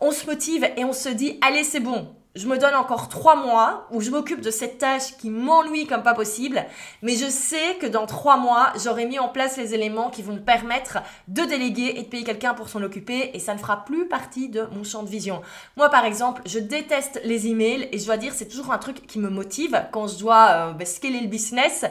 on 0.01 0.11
se 0.11 0.25
motive 0.25 0.67
et 0.77 0.85
on 0.85 0.93
se 0.93 1.09
dit, 1.09 1.37
allez, 1.41 1.63
c'est 1.63 1.79
bon. 1.79 2.07
Je 2.35 2.47
me 2.47 2.59
donne 2.59 2.75
encore 2.75 3.09
trois 3.09 3.35
mois 3.35 3.87
où 3.91 4.01
je 4.01 4.11
m'occupe 4.11 4.39
de 4.39 4.51
cette 4.51 4.77
tâche 4.77 5.17
qui 5.17 5.31
m'ennuie 5.31 5.87
comme 5.87 6.03
pas 6.03 6.13
possible, 6.13 6.63
mais 7.01 7.15
je 7.15 7.25
sais 7.25 7.75
que 7.81 7.87
dans 7.87 8.05
trois 8.05 8.37
mois, 8.37 8.71
j'aurai 8.81 9.07
mis 9.07 9.17
en 9.17 9.29
place 9.29 9.57
les 9.57 9.73
éléments 9.73 10.11
qui 10.11 10.21
vont 10.21 10.33
me 10.33 10.39
permettre 10.39 10.99
de 11.27 11.41
déléguer 11.41 11.95
et 11.97 12.03
de 12.03 12.07
payer 12.07 12.23
quelqu'un 12.23 12.53
pour 12.53 12.69
s'en 12.69 12.83
occuper 12.83 13.31
et 13.33 13.39
ça 13.39 13.55
ne 13.55 13.59
fera 13.59 13.83
plus 13.83 14.07
partie 14.07 14.47
de 14.47 14.67
mon 14.73 14.83
champ 14.83 15.01
de 15.01 15.09
vision. 15.09 15.41
Moi, 15.75 15.89
par 15.89 16.05
exemple, 16.05 16.43
je 16.45 16.59
déteste 16.59 17.19
les 17.25 17.47
emails 17.47 17.89
et 17.91 17.97
je 17.97 18.05
dois 18.05 18.17
dire, 18.17 18.31
c'est 18.33 18.47
toujours 18.47 18.71
un 18.71 18.77
truc 18.77 19.07
qui 19.07 19.17
me 19.17 19.29
motive 19.29 19.87
quand 19.91 20.07
je 20.07 20.19
dois 20.19 20.49
euh, 20.51 20.73
bah, 20.73 20.85
scaler 20.85 21.21
le 21.21 21.27
business 21.27 21.83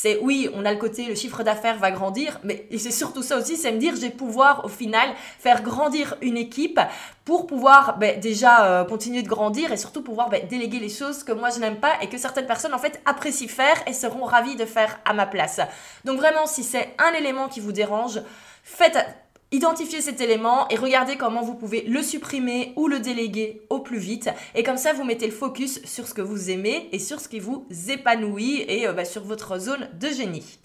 c'est 0.00 0.16
oui, 0.22 0.48
on 0.54 0.64
a 0.64 0.70
le 0.70 0.78
côté 0.78 1.06
le 1.06 1.16
chiffre 1.16 1.42
d'affaires 1.42 1.76
va 1.76 1.90
grandir, 1.90 2.38
mais 2.44 2.68
c'est 2.78 2.92
surtout 2.92 3.24
ça 3.24 3.36
aussi, 3.36 3.56
c'est 3.56 3.72
me 3.72 3.78
dire 3.78 3.96
je 3.96 4.02
vais 4.02 4.10
pouvoir 4.10 4.64
au 4.64 4.68
final 4.68 5.08
faire 5.40 5.60
grandir 5.60 6.16
une 6.22 6.36
équipe 6.36 6.78
pour 7.24 7.48
pouvoir 7.48 7.98
ben, 7.98 8.20
déjà 8.20 8.64
euh, 8.64 8.84
continuer 8.84 9.22
de 9.22 9.28
grandir 9.28 9.72
et 9.72 9.76
surtout 9.76 10.00
pouvoir 10.02 10.28
ben, 10.28 10.46
déléguer 10.46 10.78
les 10.78 10.88
choses 10.88 11.24
que 11.24 11.32
moi 11.32 11.50
je 11.50 11.58
n'aime 11.58 11.80
pas 11.80 11.94
et 12.00 12.08
que 12.08 12.16
certaines 12.16 12.46
personnes 12.46 12.74
en 12.74 12.78
fait 12.78 13.00
apprécient 13.06 13.48
faire 13.48 13.76
et 13.88 13.92
seront 13.92 14.24
ravies 14.24 14.54
de 14.54 14.66
faire 14.66 15.00
à 15.04 15.14
ma 15.14 15.26
place. 15.26 15.60
Donc 16.04 16.18
vraiment, 16.18 16.46
si 16.46 16.62
c'est 16.62 16.94
un 16.98 17.12
élément 17.14 17.48
qui 17.48 17.58
vous 17.58 17.72
dérange, 17.72 18.20
faites 18.62 19.04
Identifiez 19.50 20.02
cet 20.02 20.20
élément 20.20 20.68
et 20.68 20.76
regardez 20.76 21.16
comment 21.16 21.40
vous 21.40 21.54
pouvez 21.54 21.82
le 21.82 22.02
supprimer 22.02 22.74
ou 22.76 22.86
le 22.86 23.00
déléguer 23.00 23.62
au 23.70 23.78
plus 23.78 23.98
vite. 23.98 24.28
Et 24.54 24.62
comme 24.62 24.76
ça, 24.76 24.92
vous 24.92 25.04
mettez 25.04 25.26
le 25.26 25.32
focus 25.32 25.80
sur 25.84 26.06
ce 26.06 26.12
que 26.12 26.20
vous 26.20 26.50
aimez 26.50 26.90
et 26.92 26.98
sur 26.98 27.18
ce 27.18 27.28
qui 27.28 27.40
vous 27.40 27.66
épanouit 27.88 28.64
et 28.68 28.86
euh, 28.86 28.92
bah, 28.92 29.06
sur 29.06 29.24
votre 29.24 29.58
zone 29.58 29.88
de 29.98 30.08
génie. 30.08 30.58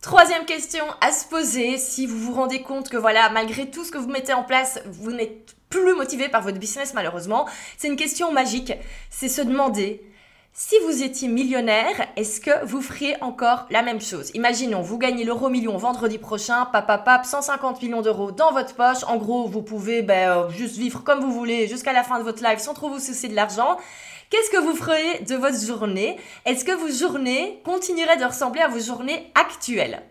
Troisième 0.00 0.46
question 0.46 0.84
à 1.02 1.12
se 1.12 1.28
poser, 1.28 1.76
si 1.76 2.06
vous 2.06 2.18
vous 2.18 2.32
rendez 2.32 2.62
compte 2.62 2.88
que 2.88 2.96
voilà, 2.96 3.28
malgré 3.28 3.70
tout 3.70 3.84
ce 3.84 3.90
que 3.90 3.98
vous 3.98 4.08
mettez 4.08 4.32
en 4.32 4.42
place, 4.42 4.80
vous 4.86 5.12
n'êtes 5.12 5.54
plus 5.68 5.94
motivé 5.94 6.30
par 6.30 6.40
votre 6.40 6.58
business 6.58 6.94
malheureusement, 6.94 7.46
c'est 7.76 7.88
une 7.88 7.96
question 7.96 8.32
magique. 8.32 8.72
C'est 9.10 9.28
se 9.28 9.42
demander 9.42 10.02
si 10.52 10.74
vous 10.84 11.02
étiez 11.02 11.28
millionnaire, 11.28 12.08
est-ce 12.16 12.40
que 12.40 12.64
vous 12.66 12.82
feriez 12.82 13.16
encore 13.22 13.66
la 13.70 13.82
même 13.82 14.00
chose? 14.00 14.30
Imaginons, 14.34 14.82
vous 14.82 14.98
gagnez 14.98 15.24
l'euro 15.24 15.48
million 15.48 15.76
vendredi 15.76 16.18
prochain, 16.18 16.66
pap, 16.66 17.24
150 17.24 17.80
millions 17.82 18.02
d'euros 18.02 18.32
dans 18.32 18.52
votre 18.52 18.74
poche. 18.74 19.04
En 19.06 19.16
gros, 19.16 19.46
vous 19.46 19.62
pouvez 19.62 20.02
ben, 20.02 20.28
euh, 20.28 20.50
juste 20.50 20.76
vivre 20.76 21.02
comme 21.04 21.20
vous 21.20 21.32
voulez 21.32 21.68
jusqu'à 21.68 21.92
la 21.92 22.02
fin 22.02 22.18
de 22.18 22.24
votre 22.24 22.42
life 22.42 22.58
sans 22.58 22.74
trop 22.74 22.90
vous 22.90 22.98
soucier 22.98 23.28
de 23.28 23.34
l'argent. 23.34 23.78
Qu'est-ce 24.28 24.50
que 24.50 24.58
vous 24.58 24.74
feriez 24.74 25.20
de 25.20 25.34
votre 25.36 25.58
journée? 25.58 26.18
Est-ce 26.44 26.64
que 26.64 26.72
vos 26.72 26.90
journées 26.90 27.60
continueraient 27.64 28.18
de 28.18 28.24
ressembler 28.24 28.60
à 28.60 28.68
vos 28.68 28.80
journées 28.80 29.30
actuelles? 29.34 30.02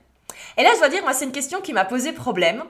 Et 0.58 0.64
là, 0.64 0.70
je 0.74 0.80
dois 0.80 0.90
dire, 0.90 1.04
moi, 1.04 1.14
c'est 1.14 1.26
une 1.26 1.32
question 1.32 1.62
qui 1.62 1.74
m'a 1.74 1.86
posé 1.86 2.12
problème. 2.12 2.64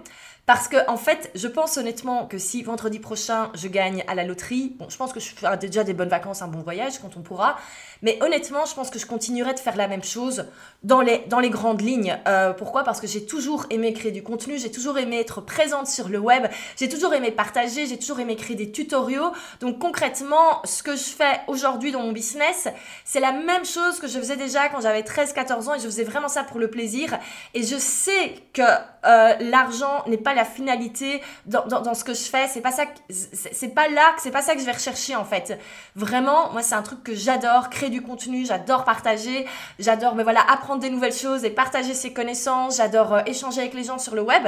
Parce 0.50 0.68
que, 0.68 0.78
en 0.90 0.98
fait, 0.98 1.30
je 1.36 1.48
pense 1.48 1.78
honnêtement 1.78 2.26
que 2.26 2.40
si 2.40 2.64
vendredi 2.64 2.98
prochain 2.98 3.52
je 3.54 3.68
gagne 3.68 4.04
à 4.08 4.16
la 4.16 4.24
loterie, 4.24 4.76
bon, 4.80 4.90
je 4.90 4.98
pense 4.98 5.14
que 5.14 5.20
je 5.20 5.30
ferai 5.30 5.58
déjà 5.58 5.84
des 5.84 5.94
bonnes 5.94 6.10
vacances, 6.10 6.42
un 6.42 6.48
bon 6.48 6.64
voyage 6.64 6.98
quand 6.98 7.18
on 7.18 7.22
pourra. 7.22 7.60
Mais 8.02 8.18
honnêtement, 8.24 8.66
je 8.66 8.74
pense 8.74 8.90
que 8.90 8.98
je 8.98 9.06
continuerai 9.06 9.54
de 9.54 9.60
faire 9.60 9.76
la 9.76 9.88
même 9.88 10.04
chose 10.04 10.46
dans 10.82 11.02
les, 11.02 11.20
dans 11.28 11.40
les 11.40 11.52
grandes 11.52 11.82
lignes. 11.82 12.18
Euh, 12.28 12.54
pourquoi? 12.54 12.84
Parce 12.84 13.00
que 13.00 13.06
j'ai 13.06 13.28
toujours 13.28 13.68
aimé 13.70 13.94
créer 13.94 14.12
du 14.12 14.24
contenu, 14.24 14.58
j'ai 14.58 14.72
toujours 14.72 14.98
aimé 14.98 15.20
être 15.20 15.42
présente 15.42 15.86
sur 15.86 16.08
le 16.08 16.18
web, 16.18 16.48
j'ai 16.78 16.90
toujours 16.90 17.14
aimé 17.14 17.30
partager, 17.30 17.86
j'ai 17.86 18.00
toujours 18.00 18.20
aimé 18.20 18.36
créer 18.36 18.56
des 18.56 18.72
tutoriaux. 18.72 19.32
Donc 19.60 19.78
concrètement, 19.78 20.62
ce 20.64 20.82
que 20.82 20.96
je 20.96 21.04
fais 21.04 21.42
aujourd'hui 21.48 21.92
dans 21.92 22.02
mon 22.02 22.12
business, 22.12 22.70
c'est 23.04 23.20
la 23.20 23.34
même 23.34 23.66
chose 23.66 24.00
que 24.00 24.08
je 24.08 24.18
faisais 24.18 24.38
déjà 24.38 24.70
quand 24.70 24.82
j'avais 24.82 25.02
13-14 25.02 25.70
ans 25.70 25.76
et 25.76 25.80
je 25.80 25.86
faisais 25.86 26.06
vraiment 26.06 26.30
ça 26.30 26.44
pour 26.44 26.60
le 26.60 26.70
plaisir. 26.70 27.20
Et 27.54 27.62
je 27.62 27.78
sais 27.78 28.36
que 28.54 28.62
euh, 28.62 29.34
l'argent 29.42 30.04
n'est 30.08 30.18
pas 30.18 30.34
la 30.34 30.39
finalité 30.46 31.22
dans, 31.46 31.66
dans, 31.66 31.94
ce 31.94 32.04
que 32.04 32.14
je 32.14 32.24
fais. 32.24 32.48
C'est 32.48 32.62
pas 32.62 32.72
ça, 32.72 32.84
c'est 33.10 33.74
pas 33.74 33.88
là, 33.88 34.16
c'est 34.18 34.32
pas 34.32 34.42
ça 34.42 34.54
que 34.54 34.60
je 34.60 34.66
vais 34.66 34.72
rechercher 34.72 35.16
en 35.16 35.26
fait. 35.26 35.60
Vraiment, 35.96 36.52
moi 36.52 36.62
c'est 36.62 36.76
un 36.76 36.82
truc 36.82 37.04
que 37.04 37.16
j'adore, 37.16 37.70
créer 37.70 37.90
du 37.90 38.02
contenu, 38.02 38.46
j'adore 38.46 38.84
partager, 38.84 39.46
j'adore, 39.80 40.16
mais 40.16 40.24
voilà, 40.24 40.42
apprendre 40.50 40.82
des 40.82 40.90
nouvelles 40.90 41.14
choses 41.14 41.44
et 41.44 41.50
partager 41.50 41.94
ses 41.94 42.14
connaissances. 42.14 42.78
J'adore 42.78 43.14
euh, 43.14 43.22
échanger 43.26 43.62
avec 43.62 43.74
les 43.74 43.84
gens 43.84 43.98
sur 43.98 44.16
le 44.16 44.22
web. 44.22 44.48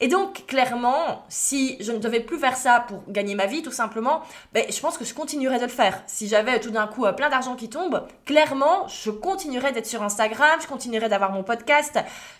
Et 0.00 0.08
donc 0.08 0.46
clairement, 0.46 1.24
si 1.28 1.76
je 1.80 1.92
ne 1.92 1.98
devais 1.98 2.20
plus 2.20 2.38
faire 2.38 2.56
ça 2.56 2.84
pour 2.88 3.02
gagner 3.08 3.34
ma 3.34 3.46
vie, 3.46 3.62
tout 3.62 3.70
simplement, 3.70 4.22
ben, 4.52 4.64
je 4.68 4.80
pense 4.80 4.98
que 4.98 5.04
je 5.04 5.14
continuerais 5.14 5.58
de 5.58 5.64
le 5.64 5.70
faire. 5.70 6.02
Si 6.06 6.28
j'avais 6.28 6.60
tout 6.60 6.70
d'un 6.70 6.86
coup 6.86 7.04
euh, 7.06 7.12
plein 7.12 7.28
d'argent 7.28 7.54
qui 7.54 7.68
tombe, 7.68 8.06
clairement, 8.24 8.88
je 8.88 9.10
continuerais 9.10 9.72
d'être 9.72 9.86
sur 9.86 10.02
Instagram, 10.02 10.58
je 10.60 10.66
continuerais 10.66 11.08
d'avoir 11.08 11.32
mon 11.32 11.42
podcast. 11.42 11.98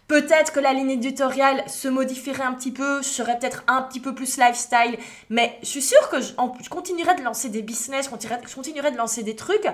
Peut-être 0.09 0.53
que 0.53 0.61
la 0.61 0.73
ligne 0.73 0.91
éditoriale 0.91 1.63
se 1.69 1.89
modifierait 1.89 2.43
un 2.43 2.53
petit 2.53 2.73
peu, 2.73 2.92
je 3.01 3.09
serais 3.09 3.39
peut-être 3.39 3.65
un 3.69 3.83
petit 3.83 4.01
peu 4.01 4.15
plus 4.15 4.37
lifestyle, 4.37 4.99
mais 5.31 5.59
je 5.63 5.69
suis 5.69 5.83
sûre 5.83 6.09
que 6.11 6.21
je, 6.21 6.33
continuerais 6.69 7.15
de 7.15 7.23
lancer 7.23 7.49
des 7.49 7.63
business, 7.63 8.11
je 8.11 8.55
continuerais 8.55 8.91
de 8.91 8.97
lancer 8.97 9.23
des 9.23 9.37
trucs. 9.37 9.67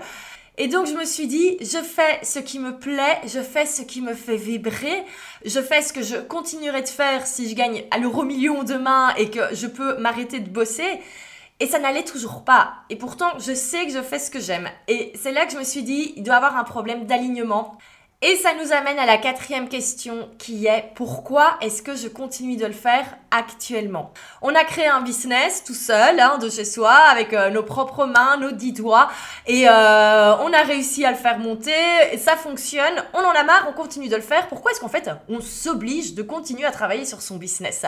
Et 0.61 0.67
donc 0.67 0.87
je 0.87 0.95
me 0.95 1.05
suis 1.05 1.29
dit, 1.29 1.57
je 1.61 1.79
fais 1.79 2.19
ce 2.25 2.41
qui 2.41 2.59
me 2.59 2.77
plaît, 2.79 3.21
je 3.27 3.41
fais 3.41 3.65
ce 3.65 3.83
qui 3.83 4.01
me 4.01 4.13
fait 4.13 4.37
vibrer, 4.37 5.05
je 5.45 5.61
fais 5.61 5.83
ce 5.83 5.93
que 5.93 6.03
je 6.03 6.17
continuerai 6.17 6.83
de 6.83 6.89
faire 6.89 7.27
si 7.29 7.49
je 7.49 7.55
gagne 7.55 7.85
à 7.93 7.99
l'euro 7.99 8.25
million 8.25 8.65
demain 8.65 9.15
et 9.17 9.31
que 9.31 9.55
je 9.55 9.69
peux 9.69 9.99
m'arrêter 9.99 10.41
de 10.41 10.51
bosser. 10.51 11.01
Et 11.61 11.67
ça 11.67 11.79
n'allait 11.79 12.05
toujours 12.05 12.45
pas. 12.45 12.75
Et 12.91 12.97
pourtant, 12.97 13.39
je 13.39 13.53
sais 13.53 13.87
que 13.87 13.93
je 13.93 14.03
fais 14.03 14.19
ce 14.19 14.31
que 14.31 14.41
j'aime. 14.41 14.69
Et 14.89 15.13
c'est 15.21 15.33
là 15.33 15.47
que 15.47 15.53
je 15.53 15.59
me 15.59 15.65
suis 15.65 15.83
dit, 15.83 16.13
il 16.17 16.23
doit 16.23 16.35
y 16.35 16.37
avoir 16.37 16.57
un 16.57 16.65
problème 16.65 17.07
d'alignement. 17.07 17.79
Et 18.21 18.35
ça 18.35 18.51
nous 18.61 18.73
amène 18.73 18.99
à 18.99 19.07
la 19.07 19.17
quatrième 19.17 19.69
question 19.69 20.29
qui 20.39 20.67
est 20.67 20.91
pourquoi 20.97 21.57
est-ce 21.61 21.83
que 21.83 21.95
je 21.95 22.09
continue 22.09 22.57
de 22.57 22.67
le 22.67 22.73
faire 22.73 23.05
actuellement? 23.31 24.13
On 24.43 24.57
a 24.57 24.65
créé 24.65 24.89
un 24.89 25.03
business 25.03 25.63
tout 25.63 25.73
seul, 25.73 26.19
hein, 26.19 26.37
de 26.39 26.51
chez 26.51 26.65
soi, 26.65 26.91
avec 26.91 27.33
euh, 27.33 27.51
nos 27.51 27.63
propres 27.63 28.07
mains, 28.07 28.37
nos 28.39 28.51
dix 28.51 28.73
doigts, 28.73 29.09
et 29.47 29.69
euh, 29.69 30.37
on 30.39 30.53
a 30.53 30.63
réussi 30.63 31.05
à 31.05 31.13
le 31.13 31.17
faire 31.17 31.39
monter, 31.39 31.71
ça 32.19 32.35
fonctionne, 32.35 33.05
on 33.15 33.21
en 33.21 33.31
a 33.31 33.45
marre, 33.45 33.67
on 33.69 33.73
continue 33.73 34.09
de 34.09 34.17
le 34.17 34.23
faire. 34.23 34.49
Pourquoi 34.49 34.73
est-ce 34.73 34.81
qu'en 34.81 34.89
fait 34.89 35.09
on 35.29 35.41
s'oblige 35.41 36.15
de 36.15 36.23
continuer 36.23 36.65
à 36.65 36.73
travailler 36.73 37.05
sur 37.05 37.23
son 37.23 37.37
business? 37.37 37.85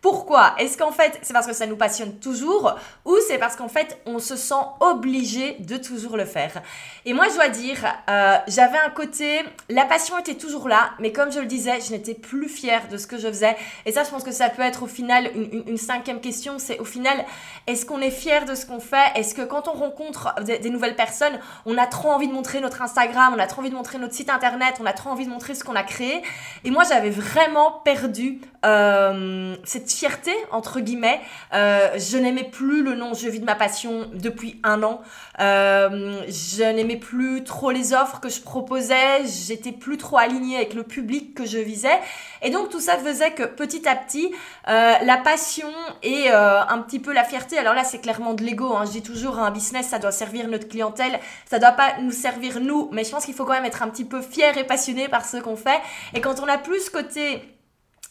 Pourquoi? 0.00 0.54
Est-ce 0.58 0.76
qu'en 0.78 0.92
fait 0.92 1.18
c'est 1.22 1.32
parce 1.32 1.46
que 1.46 1.52
ça 1.52 1.66
nous 1.66 1.76
passionne 1.76 2.18
toujours 2.18 2.76
ou 3.04 3.16
c'est 3.26 3.38
parce 3.38 3.56
qu'en 3.56 3.68
fait 3.68 3.98
on 4.06 4.20
se 4.20 4.36
sent 4.36 4.54
obligé 4.78 5.56
de 5.58 5.76
toujours 5.76 6.16
le 6.16 6.24
faire? 6.24 6.62
Et 7.04 7.14
moi 7.14 7.26
je 7.30 7.34
dois 7.34 7.48
dire, 7.48 7.78
euh, 8.08 8.36
j'avais 8.46 8.78
un 8.78 8.90
côté, 8.90 9.40
la 9.72 9.84
passion 9.84 10.18
était 10.18 10.34
toujours 10.34 10.68
là, 10.68 10.90
mais 10.98 11.12
comme 11.12 11.32
je 11.32 11.40
le 11.40 11.46
disais, 11.46 11.80
je 11.80 11.92
n'étais 11.92 12.14
plus 12.14 12.48
fière 12.48 12.88
de 12.88 12.96
ce 12.96 13.06
que 13.06 13.16
je 13.16 13.28
faisais. 13.28 13.56
Et 13.86 13.92
ça 13.92 14.04
je 14.04 14.10
pense 14.10 14.22
que 14.22 14.32
ça 14.32 14.48
peut 14.48 14.62
être 14.62 14.82
au 14.82 14.86
final 14.86 15.30
une, 15.34 15.76
cinquième 15.76 16.20
question, 16.20 16.58
c'est 16.58 16.78
au 16.78 16.84
final, 16.84 17.24
est-ce 17.66 17.86
qu'on 17.86 18.00
est 18.00 18.10
fier 18.10 18.44
de 18.44 18.54
ce 18.54 18.66
qu'on 18.66 18.80
fait? 18.80 19.12
Est-ce 19.16 19.34
que 19.34 19.42
quand 19.42 19.68
on 19.68 19.72
rencontre 19.72 20.34
des, 20.42 20.58
des, 20.58 20.70
nouvelles 20.70 20.96
personnes, 20.96 21.38
on 21.66 21.78
a 21.78 21.86
trop 21.86 22.10
envie 22.10 22.28
de 22.28 22.32
montrer 22.32 22.60
notre 22.60 22.82
Instagram, 22.82 23.34
on 23.36 23.40
a 23.40 23.46
trop 23.46 23.60
envie 23.60 23.70
de 23.70 23.74
montrer 23.74 23.98
notre 23.98 24.14
site 24.14 24.30
internet, 24.30 24.74
on 24.80 24.86
a 24.86 24.92
trop 24.92 25.10
envie 25.10 25.24
de 25.24 25.30
montrer 25.30 25.54
ce 25.54 25.64
qu'on 25.64 25.74
a 25.74 25.82
créé? 25.82 26.22
Et 26.64 26.70
moi 26.70 26.84
j'avais 26.88 27.10
vraiment 27.10 27.72
perdu 27.84 28.40
euh, 28.64 29.56
cette 29.64 29.90
fierté, 29.90 30.32
entre 30.52 30.80
guillemets. 30.80 31.20
Euh, 31.52 31.90
je 31.96 32.16
n'aimais 32.16 32.44
plus 32.44 32.82
le 32.82 32.94
nom 32.94 33.12
Je 33.12 33.28
vis 33.28 33.40
de 33.40 33.44
ma 33.44 33.56
passion 33.56 34.08
depuis 34.14 34.60
un 34.62 34.82
an. 34.82 35.00
Euh, 35.40 36.22
je 36.28 36.62
n'aimais 36.62 36.96
plus 36.96 37.42
trop 37.42 37.70
les 37.70 37.92
offres 37.92 38.20
que 38.20 38.28
je 38.28 38.40
proposais. 38.40 39.26
J'étais 39.26 39.72
plus 39.72 39.96
trop 39.96 40.18
alignée 40.18 40.56
avec 40.56 40.74
le 40.74 40.84
public 40.84 41.34
que 41.34 41.44
je 41.44 41.58
visais. 41.58 41.98
Et 42.42 42.50
donc 42.50 42.70
tout 42.70 42.80
ça 42.80 42.96
faisait 42.98 43.32
que 43.32 43.44
petit 43.44 43.88
à 43.88 43.96
petit, 43.96 44.32
la 44.66 45.16
passion 45.22 45.70
et 46.02 46.28
un 46.30 46.78
petit 46.78 46.98
peu 46.98 47.12
la 47.12 47.24
fierté, 47.24 47.58
alors 47.58 47.74
là 47.74 47.84
c'est 47.84 48.00
clairement 48.00 48.34
de 48.34 48.42
l'ego. 48.42 48.74
Hein. 48.74 48.84
Je 48.86 48.92
dis 48.92 49.02
toujours, 49.02 49.38
un 49.38 49.50
business, 49.50 49.88
ça 49.88 49.98
doit 49.98 50.12
servir 50.12 50.48
notre 50.48 50.68
clientèle. 50.68 51.18
Ça 51.48 51.58
doit 51.58 51.72
pas 51.72 51.94
nous 52.00 52.12
servir 52.12 52.60
nous. 52.60 52.88
Mais 52.92 53.04
je 53.04 53.10
pense 53.10 53.24
qu'il 53.24 53.34
faut 53.34 53.44
quand 53.44 53.52
même 53.52 53.64
être 53.64 53.82
un 53.82 53.88
petit 53.88 54.04
peu 54.04 54.20
fier 54.22 54.56
et 54.56 54.64
passionné 54.64 55.08
par 55.08 55.24
ce 55.24 55.38
qu'on 55.38 55.56
fait. 55.56 55.80
Et 56.14 56.20
quand 56.20 56.40
on 56.40 56.48
a 56.48 56.58
plus 56.58 56.86
ce 56.86 56.90
côté 56.90 57.42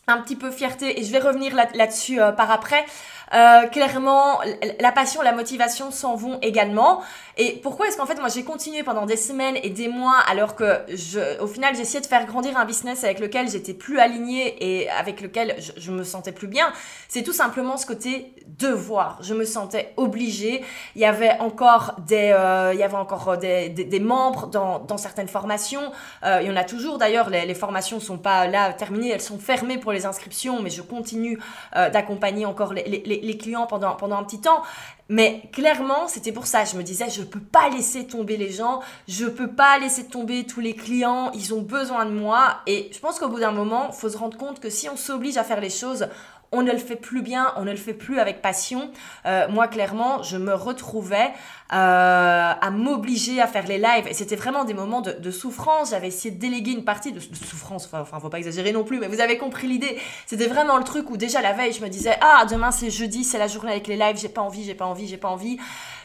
un 0.08 0.18
petit 0.18 0.36
peu 0.36 0.52
fierté 0.52 1.00
et 1.00 1.04
je 1.04 1.12
vais 1.12 1.20
revenir 1.20 1.56
là-dessus 1.56 2.22
euh, 2.22 2.32
par 2.32 2.52
après. 2.52 2.86
Euh, 3.34 3.68
clairement, 3.68 4.40
la 4.80 4.92
passion, 4.92 5.22
la 5.22 5.32
motivation 5.32 5.92
s'en 5.92 6.16
vont 6.16 6.40
également. 6.42 7.02
Et 7.38 7.60
pourquoi 7.64 7.88
est-ce 7.88 7.98
qu'en 7.98 8.06
fait, 8.06 8.20
moi, 8.20 8.28
j'ai 8.28 8.44
continué 8.44 8.84
pendant 8.84 9.06
des 9.06 9.16
semaines 9.16 9.58
et 9.64 9.70
des 9.70 9.88
mois 9.88 10.18
alors 10.30 10.56
que, 10.56 10.80
je, 10.90 11.40
au 11.42 11.48
final, 11.48 11.80
essayé 11.80 12.02
de 12.02 12.06
faire 12.06 12.26
grandir 12.26 12.58
un 12.58 12.66
business 12.66 13.04
avec 13.04 13.20
lequel 13.20 13.50
j'étais 13.50 13.74
plus 13.74 14.00
alignée 14.00 14.56
et 14.60 14.90
avec 14.90 15.22
lequel 15.22 15.56
je, 15.78 15.92
me 15.92 16.04
sentais 16.04 16.34
plus 16.34 16.48
bien? 16.48 16.72
C'est 17.08 17.24
tout 17.24 17.34
simplement 17.34 17.78
ce 17.78 17.86
côté 17.86 18.34
devoir. 18.48 19.18
Je 19.22 19.34
me 19.34 19.46
sentais 19.46 19.94
obligée. 19.98 20.62
Il 20.96 21.02
y 21.02 21.06
avait 21.06 21.38
encore 21.40 21.96
des, 22.06 22.32
euh, 22.34 22.72
il 22.74 22.80
y 22.80 22.84
avait 22.84 22.96
encore 22.96 23.38
des, 23.38 23.70
des, 23.70 23.86
des 23.86 24.00
membres 24.00 24.48
dans, 24.48 24.80
dans, 24.80 24.98
certaines 24.98 25.28
formations. 25.28 25.92
Euh, 26.24 26.40
il 26.42 26.48
y 26.48 26.52
en 26.52 26.56
a 26.56 26.64
toujours 26.64 26.98
d'ailleurs. 26.98 27.30
Les, 27.30 27.46
les 27.46 27.56
formations 27.56 28.00
sont 28.00 28.18
pas 28.18 28.48
là 28.48 28.74
terminées, 28.74 29.10
elles 29.10 29.22
sont 29.22 29.40
fermées 29.40 29.78
pour 29.78 29.92
les 29.92 30.06
inscriptions, 30.06 30.62
mais 30.62 30.70
je 30.70 30.82
continue 30.82 31.40
euh, 31.76 31.90
d'accompagner 31.90 32.46
encore 32.46 32.74
les, 32.74 32.84
les, 32.84 33.21
les, 33.22 33.38
clients 33.38 33.68
pendant, 33.68 34.18
un 34.18 34.24
petit 34.24 34.42
temps. 34.42 34.62
Mais 35.10 35.44
clairement, 35.52 36.08
c'était 36.08 36.32
pour 36.32 36.48
ça. 36.48 36.64
Je 36.64 36.78
me 36.78 36.84
disais, 36.84 37.10
je 37.10 37.22
peux 37.22 37.40
pas 37.40 37.70
laisser 37.70 38.08
tomber 38.08 38.38
les 38.38 38.50
gens, 38.50 38.82
je 39.08 39.26
peux 39.26 39.50
pas 39.50 39.78
laisser 39.80 40.08
tomber 40.08 40.46
tous 40.46 40.62
les 40.62 40.74
clients, 40.74 41.32
ils 41.34 41.54
ont 41.54 41.62
besoin 41.62 42.06
de 42.06 42.12
moi. 42.12 42.62
Et 42.68 42.90
je 42.94 43.00
pense 43.00 43.20
qu'au 43.20 43.28
bout 43.28 43.40
d'un 43.40 43.52
moment, 43.52 43.92
faut 43.92 44.10
se 44.10 44.18
rendre 44.18 44.38
compte 44.38 44.60
que 44.60 44.70
si 44.70 44.90
on 44.90 44.96
s'oblige 44.96 45.38
à 45.38 45.44
faire 45.44 45.60
les 45.60 45.70
choses, 45.70 46.08
on 46.52 46.64
ne 46.64 46.72
le 46.72 46.78
fait 46.78 46.98
plus 46.98 47.22
bien, 47.22 47.54
on 47.56 47.64
ne 47.64 47.72
le 47.72 47.78
fait 47.78 47.94
plus 47.94 48.20
avec 48.20 48.42
passion. 48.42 48.92
Euh, 49.26 49.48
moi, 49.48 49.68
clairement, 49.68 50.22
je 50.22 50.36
me 50.36 50.54
retrouvais 50.54 51.32
euh, 51.72 52.54
à 52.60 52.70
m'obliger 52.72 53.40
à 53.40 53.48
faire 53.48 53.66
les 53.68 53.78
lives. 53.78 54.08
Et 54.08 54.14
c'était 54.14 54.36
vraiment 54.36 54.66
des 54.66 54.74
moments 54.74 55.02
de, 55.02 55.32
souffrance. 55.32 55.92
J'avais 55.92 56.10
essayé 56.10 56.36
de 56.36 56.40
déléguer 56.40 56.72
une 56.72 56.84
partie 56.84 57.14
de, 57.14 57.20
souffrance. 57.20 57.90
Enfin, 57.94 58.20
faut 58.20 58.30
pas 58.30 58.38
exagérer 58.38 58.74
non 58.74 58.84
plus, 58.84 59.00
mais 59.00 59.08
vous 59.08 59.22
avez 59.22 59.38
compris 59.38 59.68
l'idée. 59.68 59.98
C'était 60.26 60.48
vraiment 60.48 60.78
le 60.78 60.84
truc 60.84 61.10
où 61.10 61.16
déjà 61.16 61.42
la 61.42 61.54
veille, 61.54 61.72
je 61.72 61.82
me 61.82 61.90
disais, 61.90 62.18
ah, 62.20 62.46
demain 62.50 62.72
c'est 62.72 62.90
jeudi, 62.90 63.24
c'est 63.24 63.40
la 63.40 63.48
journée 63.48 63.72
avec 63.72 63.88
les 63.88 63.96
lives, 63.96 64.18
j'ai 64.18 64.30
pas 64.30 64.42
envie, 64.42 64.66
j'ai 64.66 64.76
pas 64.76 64.86
envie, 64.86 65.08
j'ai 65.08 65.18
pas 65.18 65.30
envie. 65.30 65.58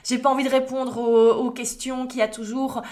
J'ai 0.04 0.18
pas 0.18 0.30
envie 0.30 0.44
de 0.44 0.50
répondre 0.50 0.98
aux, 0.98 1.32
aux 1.32 1.50
questions 1.50 2.06
qu'il 2.06 2.20
y 2.20 2.22
a 2.22 2.28
toujours. 2.28 2.82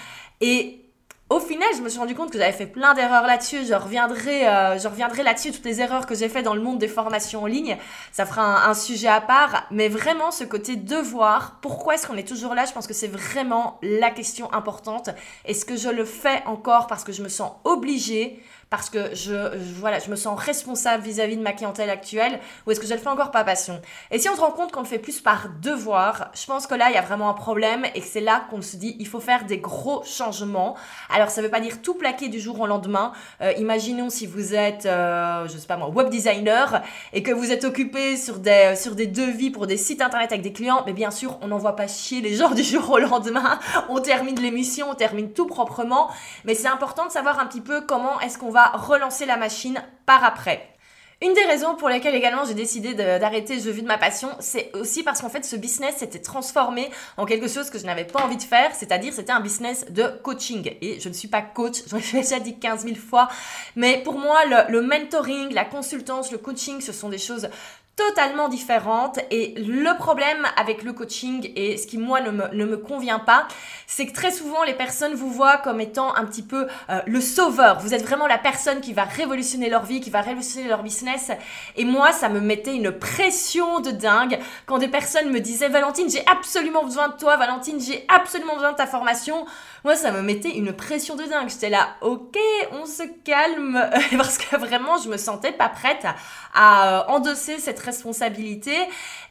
Et 0.41 0.84
au 1.27 1.39
final, 1.39 1.67
je 1.75 1.81
me 1.81 1.89
suis 1.89 1.97
rendu 1.97 2.13
compte 2.13 2.31
que 2.31 2.37
j'avais 2.37 2.51
fait 2.51 2.67
plein 2.67 2.93
d'erreurs 2.93 3.25
là-dessus. 3.25 3.65
Je 3.65 3.73
reviendrai, 3.73 4.47
euh, 4.47 4.77
je 4.77 4.87
reviendrai 4.87 5.23
là-dessus, 5.23 5.51
toutes 5.51 5.65
les 5.65 5.81
erreurs 5.81 6.05
que 6.05 6.13
j'ai 6.13 6.29
fait 6.29 6.43
dans 6.43 6.53
le 6.53 6.61
monde 6.61 6.77
des 6.77 6.87
formations 6.87 7.43
en 7.43 7.45
ligne. 7.47 7.77
Ça 8.11 8.27
fera 8.27 8.69
un, 8.69 8.73
sujet 8.75 9.07
à 9.07 9.21
part. 9.21 9.65
Mais 9.71 9.89
vraiment, 9.89 10.29
ce 10.29 10.43
côté 10.43 10.75
devoir, 10.75 11.57
pourquoi 11.61 11.95
est-ce 11.95 12.05
qu'on 12.05 12.17
est 12.17 12.27
toujours 12.27 12.53
là? 12.53 12.65
Je 12.65 12.73
pense 12.73 12.85
que 12.85 12.93
c'est 12.93 13.07
vraiment 13.07 13.79
la 13.81 14.11
question 14.11 14.53
importante. 14.53 15.09
Est-ce 15.45 15.65
que 15.65 15.75
je 15.75 15.89
le 15.89 16.05
fais 16.05 16.43
encore 16.45 16.85
parce 16.85 17.03
que 17.03 17.11
je 17.11 17.23
me 17.23 17.29
sens 17.29 17.53
obligée 17.63 18.39
parce 18.75 18.89
que 18.89 19.15
je, 19.15 19.55
voilà, 19.79 19.99
je 19.99 20.09
me 20.09 20.17
sens 20.17 20.37
responsable 20.37 21.03
vis-à-vis 21.03 21.37
de 21.37 21.41
ma 21.41 21.53
clientèle 21.53 21.89
actuelle 21.89 22.39
ou 22.65 22.71
est-ce 22.71 22.79
que 22.79 22.87
je 22.87 22.93
le 22.93 22.99
fais 22.99 23.07
encore 23.07 23.31
par 23.31 23.45
passion? 23.45 23.81
Et 24.11 24.19
si 24.19 24.27
on 24.27 24.35
se 24.35 24.41
rend 24.41 24.51
compte 24.51 24.71
qu'on 24.73 24.81
le 24.81 24.85
fait 24.85 24.99
plus 24.99 25.21
par 25.21 25.47
devoir, 25.61 26.29
je 26.33 26.45
pense 26.45 26.67
que 26.67 26.75
là, 26.75 26.89
il 26.89 26.95
y 26.95 26.97
a 26.97 27.01
vraiment 27.01 27.29
un 27.29 27.33
problème 27.33 27.85
et 27.95 28.01
que 28.01 28.05
c'est 28.05 28.19
là 28.19 28.45
qu'on 28.49 28.61
se 28.61 28.75
dit, 28.75 28.97
il 28.99 29.07
faut 29.07 29.21
faire 29.21 29.45
des 29.45 29.59
gros 29.59 30.03
changements. 30.03 30.75
Alors, 31.09 31.29
ça 31.29 31.41
ne 31.41 31.45
veut 31.45 31.51
pas 31.51 31.61
dire 31.61 31.81
tout 31.81 31.93
plaquer 31.93 32.27
du 32.27 32.39
jour 32.39 32.59
au 32.59 32.67
lendemain. 32.67 33.13
Euh, 33.41 33.53
imaginons 33.53 34.09
si 34.09 34.27
vous 34.27 34.53
êtes, 34.53 34.85
euh, 34.85 35.47
je 35.47 35.57
sais 35.57 35.67
pas 35.67 35.77
moi, 35.77 35.87
web 35.87 36.09
designer 36.09 36.81
et 37.13 37.23
que 37.23 37.31
vous 37.31 37.53
êtes 37.53 37.63
occupé 37.63 38.17
sur 38.17 38.39
des, 38.39 38.75
sur 38.75 38.93
des 38.93 39.07
devis 39.07 39.51
pour 39.51 39.67
des 39.67 39.77
sites 39.77 40.01
internet 40.01 40.33
avec 40.33 40.41
des 40.41 40.51
clients, 40.51 40.83
mais 40.85 40.93
bien 40.93 41.11
sûr, 41.11 41.37
on 41.41 41.47
n'envoie 41.47 41.77
pas 41.77 41.87
chier 41.87 42.19
les 42.19 42.35
gens 42.35 42.49
du 42.53 42.63
jour 42.63 42.89
au 42.89 42.99
lendemain. 42.99 43.57
On 43.87 44.01
termine 44.01 44.37
l'émission, 44.37 44.87
on 44.89 44.95
termine 44.95 45.31
tout 45.31 45.47
proprement. 45.47 46.09
Mais 46.43 46.55
c'est 46.55 46.67
important 46.67 47.05
de 47.05 47.11
savoir 47.11 47.39
un 47.39 47.45
petit 47.45 47.61
peu 47.61 47.81
comment 47.81 48.19
est-ce 48.19 48.37
qu'on 48.37 48.51
va 48.51 48.64
relancer 48.73 49.25
la 49.25 49.37
machine 49.37 49.83
par 50.05 50.23
après. 50.23 50.75
Une 51.21 51.33
des 51.33 51.45
raisons 51.45 51.75
pour 51.75 51.87
lesquelles 51.87 52.13
également 52.13 52.43
j'ai 52.43 52.53
décidé 52.53 52.93
d'arrêter 52.93 53.59
Je 53.61 53.69
vis 53.69 53.81
de 53.81 53.87
ma 53.87 53.97
passion, 53.97 54.27
c'est 54.41 54.69
aussi 54.75 55.01
parce 55.01 55.21
qu'en 55.21 55.29
fait 55.29 55.45
ce 55.45 55.55
business 55.55 55.95
s'était 55.97 56.19
transformé 56.19 56.91
en 57.15 57.25
quelque 57.25 57.47
chose 57.47 57.69
que 57.69 57.79
je 57.79 57.85
n'avais 57.85 58.03
pas 58.03 58.21
envie 58.21 58.35
de 58.35 58.43
faire, 58.43 58.75
c'est-à-dire 58.75 59.13
c'était 59.13 59.31
un 59.31 59.39
business 59.39 59.85
de 59.89 60.03
coaching. 60.23 60.75
Et 60.81 60.99
je 60.99 61.07
ne 61.07 61.13
suis 61.13 61.29
pas 61.29 61.41
coach, 61.41 61.83
j'en 61.87 61.97
ai 61.97 62.21
déjà 62.21 62.39
dit 62.39 62.59
15 62.59 62.83
000 62.83 62.95
fois, 62.95 63.29
mais 63.77 64.03
pour 64.03 64.19
moi 64.19 64.39
le 64.67 64.81
mentoring, 64.81 65.53
la 65.53 65.63
consultance, 65.63 66.33
le 66.33 66.37
coaching, 66.37 66.81
ce 66.81 66.91
sont 66.91 67.07
des 67.07 67.17
choses 67.17 67.47
totalement 67.95 68.49
différentes. 68.49 69.19
Et 69.31 69.53
le 69.57 69.95
problème 69.97 70.45
avec 70.57 70.83
le 70.83 70.93
coaching 70.93 71.51
et 71.55 71.77
ce 71.77 71.87
qui 71.87 71.97
moi 71.97 72.21
ne 72.21 72.31
me, 72.31 72.47
ne 72.53 72.65
me 72.65 72.77
convient 72.77 73.19
pas, 73.19 73.47
c'est 73.87 74.05
que 74.05 74.13
très 74.13 74.31
souvent 74.31 74.63
les 74.63 74.73
personnes 74.73 75.13
vous 75.13 75.31
voient 75.31 75.57
comme 75.57 75.79
étant 75.79 76.15
un 76.15 76.25
petit 76.25 76.43
peu 76.43 76.67
euh, 76.89 77.01
le 77.05 77.21
sauveur. 77.21 77.79
Vous 77.79 77.93
êtes 77.93 78.03
vraiment 78.03 78.27
la 78.27 78.37
personne 78.37 78.81
qui 78.81 78.93
va 78.93 79.03
révolutionner 79.03 79.69
leur 79.69 79.83
vie, 79.83 80.01
qui 80.01 80.09
va 80.09 80.21
révolutionner 80.21 80.67
leur 80.67 80.83
business. 80.83 81.31
Et 81.75 81.85
moi, 81.85 82.11
ça 82.11 82.29
me 82.29 82.39
mettait 82.39 82.75
une 82.75 82.91
pression 82.91 83.79
de 83.79 83.91
dingue 83.91 84.39
quand 84.65 84.77
des 84.77 84.87
personnes 84.87 85.29
me 85.31 85.39
disaient 85.39 85.69
Valentine, 85.69 86.09
j'ai 86.09 86.23
absolument 86.27 86.83
besoin 86.83 87.09
de 87.09 87.13
toi, 87.13 87.37
Valentine, 87.37 87.79
j'ai 87.79 88.05
absolument 88.07 88.55
besoin 88.55 88.71
de 88.71 88.77
ta 88.77 88.87
formation. 88.87 89.45
Moi, 89.83 89.95
ça 89.95 90.11
me 90.11 90.21
mettait 90.21 90.57
une 90.57 90.73
pression 90.73 91.15
de 91.15 91.23
dingue. 91.23 91.47
J'étais 91.47 91.69
là, 91.69 91.89
ok, 92.01 92.37
on 92.71 92.85
se 92.85 93.03
calme, 93.23 93.87
parce 94.17 94.37
que 94.37 94.55
vraiment, 94.57 94.97
je 94.97 95.09
me 95.09 95.17
sentais 95.17 95.51
pas 95.51 95.69
prête 95.69 96.05
à, 96.53 97.01
euh, 97.01 97.03
endosser 97.07 97.59
cette 97.59 97.79
responsabilité. 97.85 98.75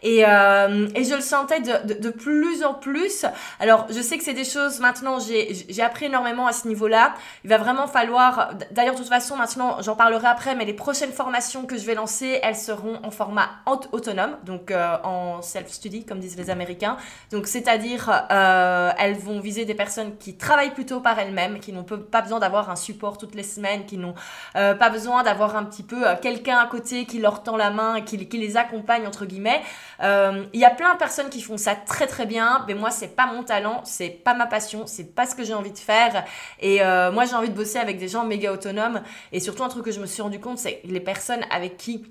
Et, 0.03 0.25
euh, 0.27 0.89
et, 0.95 1.05
je 1.05 1.15
le 1.15 1.21
sentais 1.21 1.61
de, 1.61 1.95
de, 1.95 2.01
de, 2.01 2.11
plus 2.11 2.63
en 2.63 2.75
plus. 2.75 3.25
Alors, 3.59 3.87
je 3.91 4.01
sais 4.01 4.19
que 4.19 4.25
c'est 4.25 4.35
des 4.35 4.45
choses, 4.45 4.81
maintenant, 4.81 5.19
j'ai 5.19 5.83
appris 5.83 6.07
énormément 6.07 6.47
à 6.47 6.53
ce 6.53 6.69
niveau-là. 6.69 7.15
Il 7.45 7.51
va 7.51 7.59
vraiment 7.59 7.87
falloir, 7.87 8.51
d'ailleurs, 8.71 8.95
de 8.95 9.01
toute 9.01 9.09
façon, 9.09 9.37
maintenant, 9.37 9.81
j'en 9.81 9.97
parlerai 9.97 10.27
après, 10.27 10.55
mais 10.55 10.65
les 10.65 10.75
prochaines 10.75 11.13
formations 11.13 11.65
que 11.65 11.77
je 11.77 11.87
vais 11.87 11.95
lancer, 11.95 12.39
elles 12.43 12.57
seront 12.57 13.01
en 13.03 13.11
format 13.11 13.49
autonome, 13.93 14.37
donc 14.45 14.71
euh, 14.71 14.97
en 15.05 15.43
self-study, 15.43 16.05
comme 16.05 16.21
disent 16.21 16.37
les 16.37 16.51
Américains. 16.51 16.97
Donc, 17.31 17.47
c'est-à-dire, 17.47 18.11
euh, 18.31 18.91
elles 18.99 19.17
vont 19.17 19.41
viser 19.41 19.65
des 19.65 19.75
personnes 19.75 20.17
qui 20.19 20.37
travaillent 20.37 20.75
plutôt 20.75 21.01
par 21.01 21.19
elles-mêmes, 21.19 21.61
qui 21.61 21.73
n'ont 21.73 21.85
pas 21.85 22.23
besoin 22.23 22.41
d'avoir 22.41 22.71
un 22.71 22.77
support 22.77 23.19
toutes 23.19 23.35
les 23.35 23.43
semaines, 23.43 23.87
qui 23.87 23.97
n'ont 23.97 24.15
pas 24.53 24.91
besoin 24.91 25.23
d'avoir 25.23 25.57
un 25.57 25.65
petit 25.65 25.83
peu 25.83 26.05
quelqu'un 26.21 26.59
à 26.59 26.67
côté 26.67 27.07
qui 27.07 27.19
leur 27.19 27.43
tend 27.43 27.57
la 27.57 27.71
main 27.71 28.01
qui, 28.03 28.29
qui 28.29 28.39
les 28.39 28.44
accompagne, 28.57 29.07
entre 29.07 29.25
guillemets. 29.25 29.63
Euh, 30.03 30.45
il 30.53 30.61
y 30.61 30.65
a 30.65 30.71
plein 30.71 30.93
de 30.95 30.99
personnes 30.99 31.31
qui 31.31 31.41
font 31.41 31.57
ça 31.57 31.75
très 31.75 32.07
très 32.07 32.27
bien, 32.27 32.65
mais 32.67 32.75
moi 32.75 32.91
c'est 32.91 33.17
pas 33.17 33.27
mon 33.27 33.43
talent, 33.43 33.83
c'est 33.85 34.11
pas 34.11 34.35
ma 34.35 34.47
passion, 34.47 34.87
c'est 34.87 35.15
pas 35.15 35.27
ce 35.27 35.35
que 35.35 35.45
j'ai 35.45 35.55
envie 35.55 35.73
de 35.73 35.79
faire. 35.79 36.25
Et 36.61 36.83
euh, 36.83 37.11
moi 37.13 37.25
j'ai 37.25 37.35
envie 37.35 37.51
de 37.51 37.55
bosser 37.55 37.79
avec 37.79 37.99
des 37.99 38.09
gens 38.09 38.25
méga 38.25 38.53
autonomes. 38.53 39.03
Et 39.33 39.41
surtout 39.41 39.65
un 39.65 39.69
truc 39.69 39.85
que 39.85 39.93
je 39.93 40.01
me 40.01 40.07
suis 40.07 40.23
rendu 40.23 40.41
compte, 40.41 40.59
c'est 40.59 40.81
les 40.85 41.01
personnes 41.01 41.45
avec 41.51 41.77
qui 41.77 42.05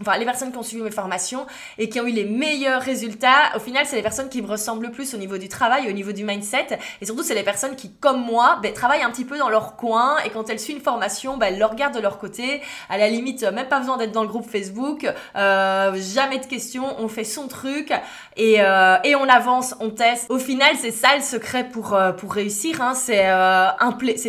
enfin 0.00 0.16
les 0.18 0.24
personnes 0.24 0.50
qui 0.50 0.58
ont 0.58 0.62
suivi 0.62 0.82
mes 0.82 0.90
formations 0.90 1.46
et 1.78 1.88
qui 1.88 2.00
ont 2.00 2.06
eu 2.06 2.12
les 2.12 2.24
meilleurs 2.24 2.82
résultats, 2.82 3.56
au 3.56 3.60
final, 3.60 3.84
c'est 3.86 3.96
les 3.96 4.02
personnes 4.02 4.28
qui 4.28 4.40
me 4.40 4.46
ressemblent 4.46 4.86
le 4.86 4.92
plus 4.92 5.14
au 5.14 5.18
niveau 5.18 5.38
du 5.38 5.48
travail, 5.48 5.88
au 5.88 5.92
niveau 5.92 6.12
du 6.12 6.24
mindset. 6.24 6.78
Et 7.00 7.06
surtout, 7.06 7.22
c'est 7.22 7.34
les 7.34 7.42
personnes 7.42 7.76
qui, 7.76 7.92
comme 7.94 8.24
moi, 8.24 8.58
ben, 8.62 8.72
travaillent 8.72 9.02
un 9.02 9.10
petit 9.10 9.24
peu 9.24 9.38
dans 9.38 9.50
leur 9.50 9.76
coin 9.76 10.16
et 10.24 10.30
quand 10.30 10.48
elles 10.48 10.60
suivent 10.60 10.76
une 10.76 10.82
formation, 10.82 11.36
ben, 11.36 11.48
elles 11.48 11.58
le 11.58 11.66
regardent 11.66 11.94
de 11.94 12.00
leur 12.00 12.18
côté. 12.18 12.62
À 12.88 12.98
la 12.98 13.08
limite, 13.08 13.42
même 13.42 13.68
pas 13.68 13.80
besoin 13.80 13.96
d'être 13.96 14.12
dans 14.12 14.22
le 14.22 14.28
groupe 14.28 14.48
Facebook. 14.48 15.06
Euh, 15.36 15.94
jamais 16.14 16.38
de 16.38 16.46
questions, 16.46 16.86
on 16.98 17.08
fait 17.08 17.24
son 17.24 17.48
truc 17.48 17.92
et, 18.36 18.56
euh, 18.60 18.96
et 19.04 19.14
on 19.14 19.28
avance, 19.28 19.74
on 19.80 19.90
teste. 19.90 20.30
Au 20.30 20.38
final, 20.38 20.74
c'est 20.80 20.90
ça 20.90 21.16
le 21.16 21.22
secret 21.22 21.68
pour, 21.68 21.94
euh, 21.94 22.12
pour 22.12 22.32
réussir. 22.32 22.80
Hein, 22.80 22.94
c'est 22.94 23.26
euh, 23.26 23.68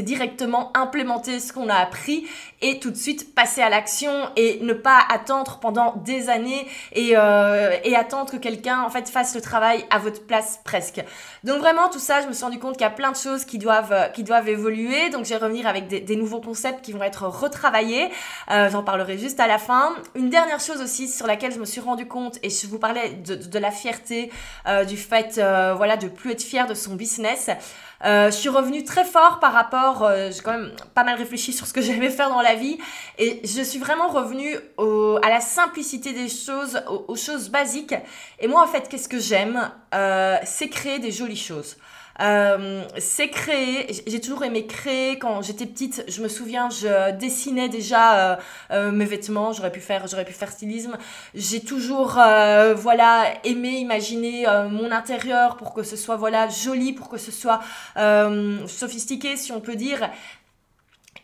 directement 0.02 0.72
implémenter 0.76 1.40
ce 1.40 1.54
qu'on 1.54 1.70
a 1.70 1.76
appris 1.76 2.28
et 2.64 2.80
tout 2.80 2.90
de 2.90 2.96
suite 2.96 3.36
passer 3.36 3.62
à 3.62 3.70
l'action 3.70 4.12
et 4.36 4.60
ne 4.62 4.74
pas 4.74 4.98
attendre 5.10 5.60
pendant 5.60 5.96
des 5.98 6.30
années 6.30 6.66
et, 6.94 7.12
euh, 7.16 7.76
et 7.84 7.96
attendre 7.96 8.32
que 8.32 8.38
quelqu'un 8.38 8.82
en 8.82 8.90
fait 8.90 9.08
fasse 9.10 9.36
le 9.36 9.42
travail 9.42 9.86
à 9.92 10.00
votre 10.00 10.26
place 10.26 10.60
presque. 10.64 11.04
Donc 11.44 11.60
vraiment 11.60 11.90
tout 11.90 12.00
ça, 12.00 12.22
je 12.22 12.28
me 12.28 12.34
suis 12.34 12.44
rendu 12.44 12.58
compte 12.58 12.74
qu'il 12.74 12.84
y 12.84 12.86
a 12.86 12.90
plein 12.90 13.12
de 13.12 13.18
choses 13.18 13.46
qui 13.46 13.60
doivent 13.60 14.12
qui 14.14 14.24
doivent 14.24 14.50
évoluer. 14.50 15.10
Donc 15.10 15.26
je 15.26 15.30
vais 15.30 15.38
revenir 15.38 15.68
avec 15.68 15.88
des, 15.88 16.00
des 16.00 16.16
nouveaux 16.16 16.42
concepts 16.42 16.84
qui 16.84 16.94
vont 16.94 17.04
être 17.04 17.28
retravaillés. 17.28 18.10
Euh, 18.50 18.70
J'en 18.70 18.82
parlerai 18.84 19.18
juste 19.18 19.40
à 19.40 19.48
la 19.48 19.60
fin. 19.60 19.94
Une 20.16 20.30
dernière 20.30 20.60
chose 20.60 20.82
aussi 20.82 21.08
sur 21.08 21.28
laquelle 21.28 21.52
je 21.52 21.60
me 21.60 21.66
suis 21.66 21.82
rendu 21.82 22.08
compte 22.08 22.40
et 22.44 22.50
je 22.50 22.66
vous 22.68 22.80
parlais 22.80 23.10
de, 23.10 23.36
de 23.36 23.60
la 23.60 23.72
fierté, 23.72 24.32
euh, 24.68 24.86
du 24.86 24.98
fait 24.98 25.38
euh, 25.38 25.74
voilà 25.76 25.98
de 25.98 26.08
plus 26.08 26.32
être 26.32 26.42
fier 26.42 26.66
de 26.66 26.74
son 26.74 26.96
business. 26.96 27.50
Euh, 28.04 28.30
je 28.30 28.36
suis 28.36 28.50
revenue 28.50 28.84
très 28.84 29.06
fort 29.06 29.40
par 29.40 29.54
rapport, 29.54 30.04
euh, 30.04 30.30
j'ai 30.30 30.42
quand 30.42 30.52
même 30.52 30.72
pas 30.94 31.06
mal 31.06 31.18
réfléchi 31.18 31.54
sur 31.54 31.66
ce 31.66 31.74
que 31.74 31.82
j'aimais 31.82 32.10
faire 32.10 32.30
dans 32.30 32.42
la 32.42 32.56
vie 32.56 32.78
et 33.18 33.42
je 33.46 33.62
suis 33.62 33.80
vraiment 33.80 34.10
revenue 34.10 34.58
au, 34.78 35.18
à 35.24 35.30
la 35.30 35.40
simplicité 35.40 36.12
des 36.12 36.28
choses, 36.28 36.82
aux, 37.08 37.16
choses 37.16 37.50
basiques. 37.50 37.96
Et 38.40 38.48
moi 38.48 38.62
en 38.62 38.68
fait, 38.68 38.90
qu'est-ce 38.90 39.08
que 39.08 39.20
j'aime? 39.20 39.72
Euh, 39.94 40.38
C'est 40.44 40.68
créer 40.68 41.00
des 41.00 41.12
jolies 41.12 41.38
choses. 41.38 41.78
Euh, 42.22 42.84
c'est 43.00 43.30
créer. 43.30 43.88
J'ai 44.06 44.22
toujours 44.22 44.44
aimé 44.44 44.68
créer. 44.68 45.18
Quand 45.18 45.42
j'étais 45.42 45.66
petite, 45.66 46.04
je 46.08 46.22
me 46.22 46.28
souviens, 46.28 46.70
je 46.70 47.12
dessinais 47.12 47.70
déjà 47.70 48.34
euh, 48.34 48.36
euh, 48.72 48.92
mes 48.92 49.06
vêtements. 49.06 49.54
J'aurais 49.54 49.72
pu 49.72 49.80
faire, 49.80 50.08
j'aurais 50.08 50.26
pu 50.26 50.34
faire 50.34 50.52
stylisme. 50.52 50.98
J'ai 51.34 51.62
toujours, 51.62 52.18
euh, 52.20 52.74
voilà, 52.76 53.26
aimé 53.44 53.70
imaginer 53.80 54.46
mon 54.70 54.92
intérieur 54.92 55.58
pour 55.58 55.74
que 55.74 55.84
ce 55.84 55.96
soit 55.96 56.16
voilà 56.16 56.48
joli, 56.50 56.94
pour 56.94 57.10
que 57.10 57.18
ce 57.18 57.32
soit 57.32 57.60
sophistiqué, 58.68 59.38
si 59.38 59.52
on 59.52 59.62
peut 59.62 59.76
dire. 59.76 60.10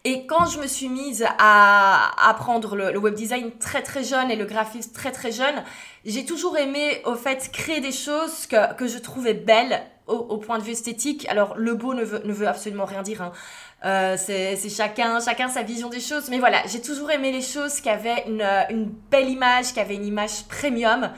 Et 0.06 0.26
quand 0.26 0.46
je 0.46 0.60
me 0.62 0.68
suis 0.68 0.88
mise 0.88 1.26
à 1.40 2.30
apprendre 2.30 2.76
le, 2.78 2.92
le 2.92 3.00
web 3.00 3.16
design 3.16 3.52
très 3.60 3.84
très 3.84 4.04
jeune 4.04 4.32
et 4.32 4.38
le 4.38 4.46
graphisme 4.46 4.94
très 4.94 5.12
très 5.12 5.32
jeune, 5.32 5.62
j'ai 6.06 6.26
toujours 6.26 6.58
aimé 6.58 7.02
au 7.06 7.16
fait 7.16 7.50
créer 7.52 7.82
des 7.82 7.92
choses 7.92 8.48
que, 8.48 8.74
que 8.76 8.88
je 8.88 8.98
trouvais 8.98 9.34
belles 9.34 9.82
au, 10.10 10.38
point 10.38 10.58
de 10.58 10.64
vue 10.64 10.72
esthétique. 10.72 11.28
Alors 11.30 11.58
le 11.58 11.76
beau 11.76 11.94
ne 11.94 12.04
veut, 12.04 12.48
absolument 12.48 12.86
rien 12.86 13.02
dire. 13.02 13.22
Hein. 13.22 13.32
Euh, 13.86 14.18
c'est 14.18 14.70
chacun, 14.70 15.20
chacun 15.20 15.48
sa 15.50 15.64
vision 15.64 15.90
des 15.90 16.02
choses. 16.02 16.30
Mais 16.30 16.40
voilà, 16.40 16.62
j'ai 16.68 16.82
toujours 16.82 17.12
aimé 17.12 17.32
les 17.32 17.42
choses 17.42 17.80
qui 17.80 17.90
avaient 17.90 18.24
une, 18.28 18.44
une 18.70 18.92
belle 19.12 19.30
image, 19.30 19.74
qui 19.74 19.80
avaient 19.80 19.96
une 19.96 20.06
image 20.06 20.44
premium. 20.48 21.12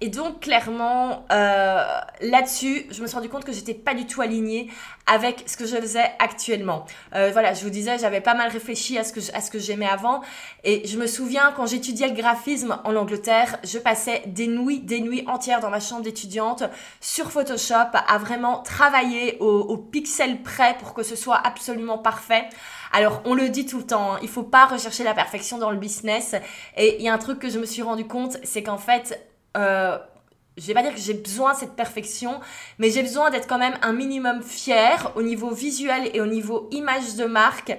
Et 0.00 0.08
donc, 0.08 0.40
clairement, 0.40 1.24
euh, 1.30 1.84
là-dessus, 2.20 2.86
je 2.90 3.00
me 3.00 3.06
suis 3.06 3.16
rendu 3.16 3.28
compte 3.28 3.44
que 3.44 3.52
j'étais 3.52 3.74
pas 3.74 3.94
du 3.94 4.06
tout 4.06 4.20
alignée 4.20 4.68
avec 5.06 5.44
ce 5.46 5.56
que 5.56 5.66
je 5.66 5.76
faisais 5.76 6.12
actuellement. 6.18 6.84
Euh, 7.14 7.30
voilà, 7.32 7.54
je 7.54 7.62
vous 7.62 7.70
disais, 7.70 7.98
j'avais 7.98 8.20
pas 8.20 8.34
mal 8.34 8.50
réfléchi 8.50 8.98
à 8.98 9.04
ce 9.04 9.12
que 9.12 9.20
à 9.34 9.40
ce 9.40 9.50
que 9.50 9.58
j'aimais 9.58 9.88
avant. 9.88 10.22
Et 10.64 10.86
je 10.86 10.98
me 10.98 11.06
souviens, 11.06 11.52
quand 11.56 11.66
j'étudiais 11.66 12.08
le 12.08 12.14
graphisme 12.14 12.78
en 12.84 12.96
Angleterre, 12.96 13.58
je 13.64 13.78
passais 13.78 14.22
des 14.26 14.46
nuits, 14.46 14.80
des 14.80 15.00
nuits 15.00 15.24
entières 15.26 15.60
dans 15.60 15.70
ma 15.70 15.80
chambre 15.80 16.02
d'étudiante 16.02 16.64
sur 17.00 17.30
Photoshop 17.30 17.74
à 17.92 18.18
vraiment 18.18 18.58
travailler 18.58 19.38
au, 19.40 19.46
au 19.46 19.76
pixel 19.76 20.42
près 20.42 20.76
pour 20.78 20.94
que 20.94 21.02
ce 21.02 21.16
soit 21.16 21.40
absolument 21.46 21.98
parfait. 21.98 22.48
Alors, 22.92 23.22
on 23.24 23.34
le 23.34 23.48
dit 23.48 23.66
tout 23.66 23.78
le 23.78 23.86
temps, 23.86 24.14
hein, 24.14 24.18
il 24.22 24.28
faut 24.28 24.44
pas 24.44 24.66
rechercher 24.66 25.02
la 25.02 25.14
perfection 25.14 25.58
dans 25.58 25.70
le 25.70 25.76
business. 25.76 26.34
Et 26.76 26.96
il 26.98 27.02
y 27.02 27.08
a 27.08 27.12
un 27.12 27.18
truc 27.18 27.38
que 27.38 27.50
je 27.50 27.58
me 27.58 27.66
suis 27.66 27.82
rendu 27.82 28.06
compte, 28.06 28.38
c'est 28.44 28.62
qu'en 28.62 28.78
fait, 28.78 29.20
euh, 29.56 29.98
je 30.56 30.66
vais 30.66 30.74
pas 30.74 30.82
dire 30.82 30.94
que 30.94 31.00
j'ai 31.00 31.14
besoin 31.14 31.52
de 31.54 31.58
cette 31.58 31.74
perfection, 31.74 32.40
mais 32.78 32.90
j'ai 32.90 33.02
besoin 33.02 33.30
d'être 33.30 33.48
quand 33.48 33.58
même 33.58 33.76
un 33.82 33.92
minimum 33.92 34.42
fier 34.42 35.12
au 35.16 35.22
niveau 35.22 35.50
visuel 35.50 36.10
et 36.14 36.20
au 36.20 36.26
niveau 36.26 36.68
image 36.70 37.16
de 37.16 37.24
marque 37.24 37.76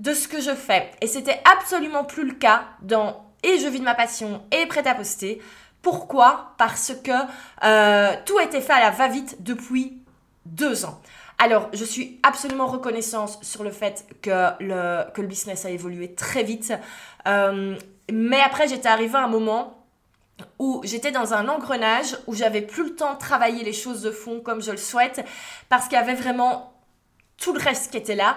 de 0.00 0.12
ce 0.14 0.28
que 0.28 0.40
je 0.40 0.54
fais. 0.54 0.90
Et 1.00 1.06
c'était 1.06 1.40
absolument 1.50 2.04
plus 2.04 2.24
le 2.24 2.34
cas 2.34 2.64
dans 2.82 3.24
et 3.42 3.58
je 3.58 3.66
vis 3.68 3.78
de 3.78 3.84
ma 3.84 3.94
passion 3.94 4.42
et 4.52 4.66
prête 4.66 4.86
à 4.86 4.94
poster. 4.94 5.40
Pourquoi? 5.82 6.54
Parce 6.58 6.92
que 7.02 7.10
euh, 7.64 8.14
tout 8.26 8.36
a 8.36 8.44
été 8.44 8.60
fait 8.60 8.74
à 8.74 8.80
la 8.80 8.90
va-vite 8.90 9.42
depuis 9.42 10.02
deux 10.44 10.84
ans. 10.84 11.00
Alors, 11.38 11.70
je 11.72 11.84
suis 11.84 12.20
absolument 12.22 12.66
reconnaissante 12.66 13.38
sur 13.42 13.64
le 13.64 13.70
fait 13.70 14.04
que 14.20 14.50
le, 14.60 15.10
que 15.12 15.22
le 15.22 15.26
business 15.26 15.64
a 15.64 15.70
évolué 15.70 16.14
très 16.14 16.42
vite. 16.42 16.74
Euh, 17.26 17.78
mais 18.12 18.40
après, 18.42 18.68
j'étais 18.68 18.88
arrivée 18.88 19.16
à 19.16 19.24
un 19.24 19.28
moment 19.28 19.79
où 20.58 20.80
j'étais 20.84 21.10
dans 21.10 21.34
un 21.34 21.48
engrenage 21.48 22.16
où 22.26 22.34
j'avais 22.34 22.62
plus 22.62 22.84
le 22.84 22.96
temps 22.96 23.14
de 23.14 23.18
travailler 23.18 23.64
les 23.64 23.72
choses 23.72 24.02
de 24.02 24.10
fond 24.10 24.40
comme 24.40 24.62
je 24.62 24.70
le 24.70 24.76
souhaite 24.76 25.24
parce 25.68 25.84
qu'il 25.84 25.98
y 25.98 26.00
avait 26.00 26.14
vraiment 26.14 26.72
tout 27.36 27.52
le 27.52 27.60
reste 27.60 27.90
qui 27.90 27.96
était 27.96 28.14
là. 28.14 28.36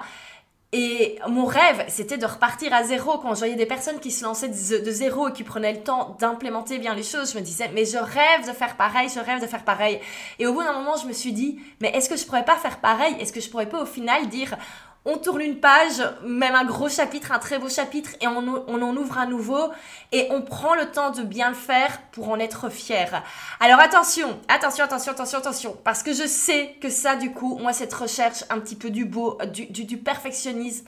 Et 0.76 1.20
mon 1.28 1.46
rêve, 1.46 1.86
c'était 1.88 2.18
de 2.18 2.26
repartir 2.26 2.74
à 2.74 2.84
zéro. 2.84 3.20
Quand 3.20 3.36
je 3.36 3.39
voyais 3.39 3.56
des 3.56 3.68
personnes 3.68 4.00
qui 4.00 4.10
se 4.10 4.24
lançaient 4.24 4.48
de 4.48 4.92
zéro 4.92 5.30
et 5.30 5.32
qui 5.32 5.44
prenaient 5.44 5.74
le 5.74 5.84
temps 5.84 6.18
d'implémenter 6.20 6.80
bien 6.80 6.96
les 6.96 7.04
choses, 7.04 7.32
je 7.34 7.38
me 7.38 7.44
disais, 7.44 7.70
mais 7.76 7.86
je 7.86 8.00
rêve 8.00 8.48
de 8.48 8.54
faire 8.54 8.76
pareil, 8.76 9.08
je 9.08 9.20
rêve 9.20 9.39
de 9.39 9.46
faire 9.46 9.63
pareil. 9.63 10.00
Et 10.39 10.48
au 10.48 10.54
bout 10.54 10.63
d'un 10.63 10.74
moment, 10.74 10.98
je 10.98 11.06
me 11.06 11.13
suis 11.13 11.32
dit, 11.32 11.60
mais 11.80 11.89
est-ce 11.89 12.10
que 12.10 12.18
je 12.18 12.26
pourrais 12.26 12.44
pas 12.44 12.56
faire 12.56 12.80
pareil? 12.80 13.16
Est-ce 13.20 13.32
que 13.32 13.39
je 13.39 13.52
pourrais 13.52 13.70
pas 13.70 13.84
au 13.84 13.86
final 13.86 14.28
dire, 14.30 14.58
on 15.06 15.18
tourne 15.18 15.42
une 15.42 15.60
page, 15.60 16.02
même 16.24 16.56
un 16.56 16.63
gros 16.63 16.88
chapitre, 16.88 17.32
un 17.32 17.39
très 17.39 17.60
beau 17.60 17.70
chapitre, 17.70 18.12
et 18.22 18.28
on, 18.28 18.38
en 18.38 18.96
ouvre 18.96 19.18
un 19.18 19.26
nouveau, 19.26 19.72
et 20.12 20.28
on 20.32 20.42
prend 20.42 20.76
le 20.76 20.92
temps 20.92 21.12
de 21.12 21.24
bien 21.24 21.50
le 21.50 21.56
faire 21.56 22.02
pour 22.12 22.30
en 22.30 22.39
être 22.39 22.70
fier. 22.70 23.24
Alors 23.60 23.80
attention, 23.80 24.39
attention, 24.48 24.86
attention, 24.86 25.12
attention, 25.12 25.39
attention, 25.39 25.78
parce 25.84 26.04
que 26.04 26.13
je 26.13 26.26
sais 26.26 26.76
que 26.82 26.89
ça, 26.89 27.16
du 27.16 27.32
coup, 27.32 27.58
moi, 27.58 27.74
cette 27.74 27.94
recherche 27.94 28.46
un 28.50 28.60
petit 28.60 28.76
peu 28.76 28.89
du 28.89 29.06
beau, 29.06 29.38
du 29.52 29.98
perfectionnisme, 29.98 30.86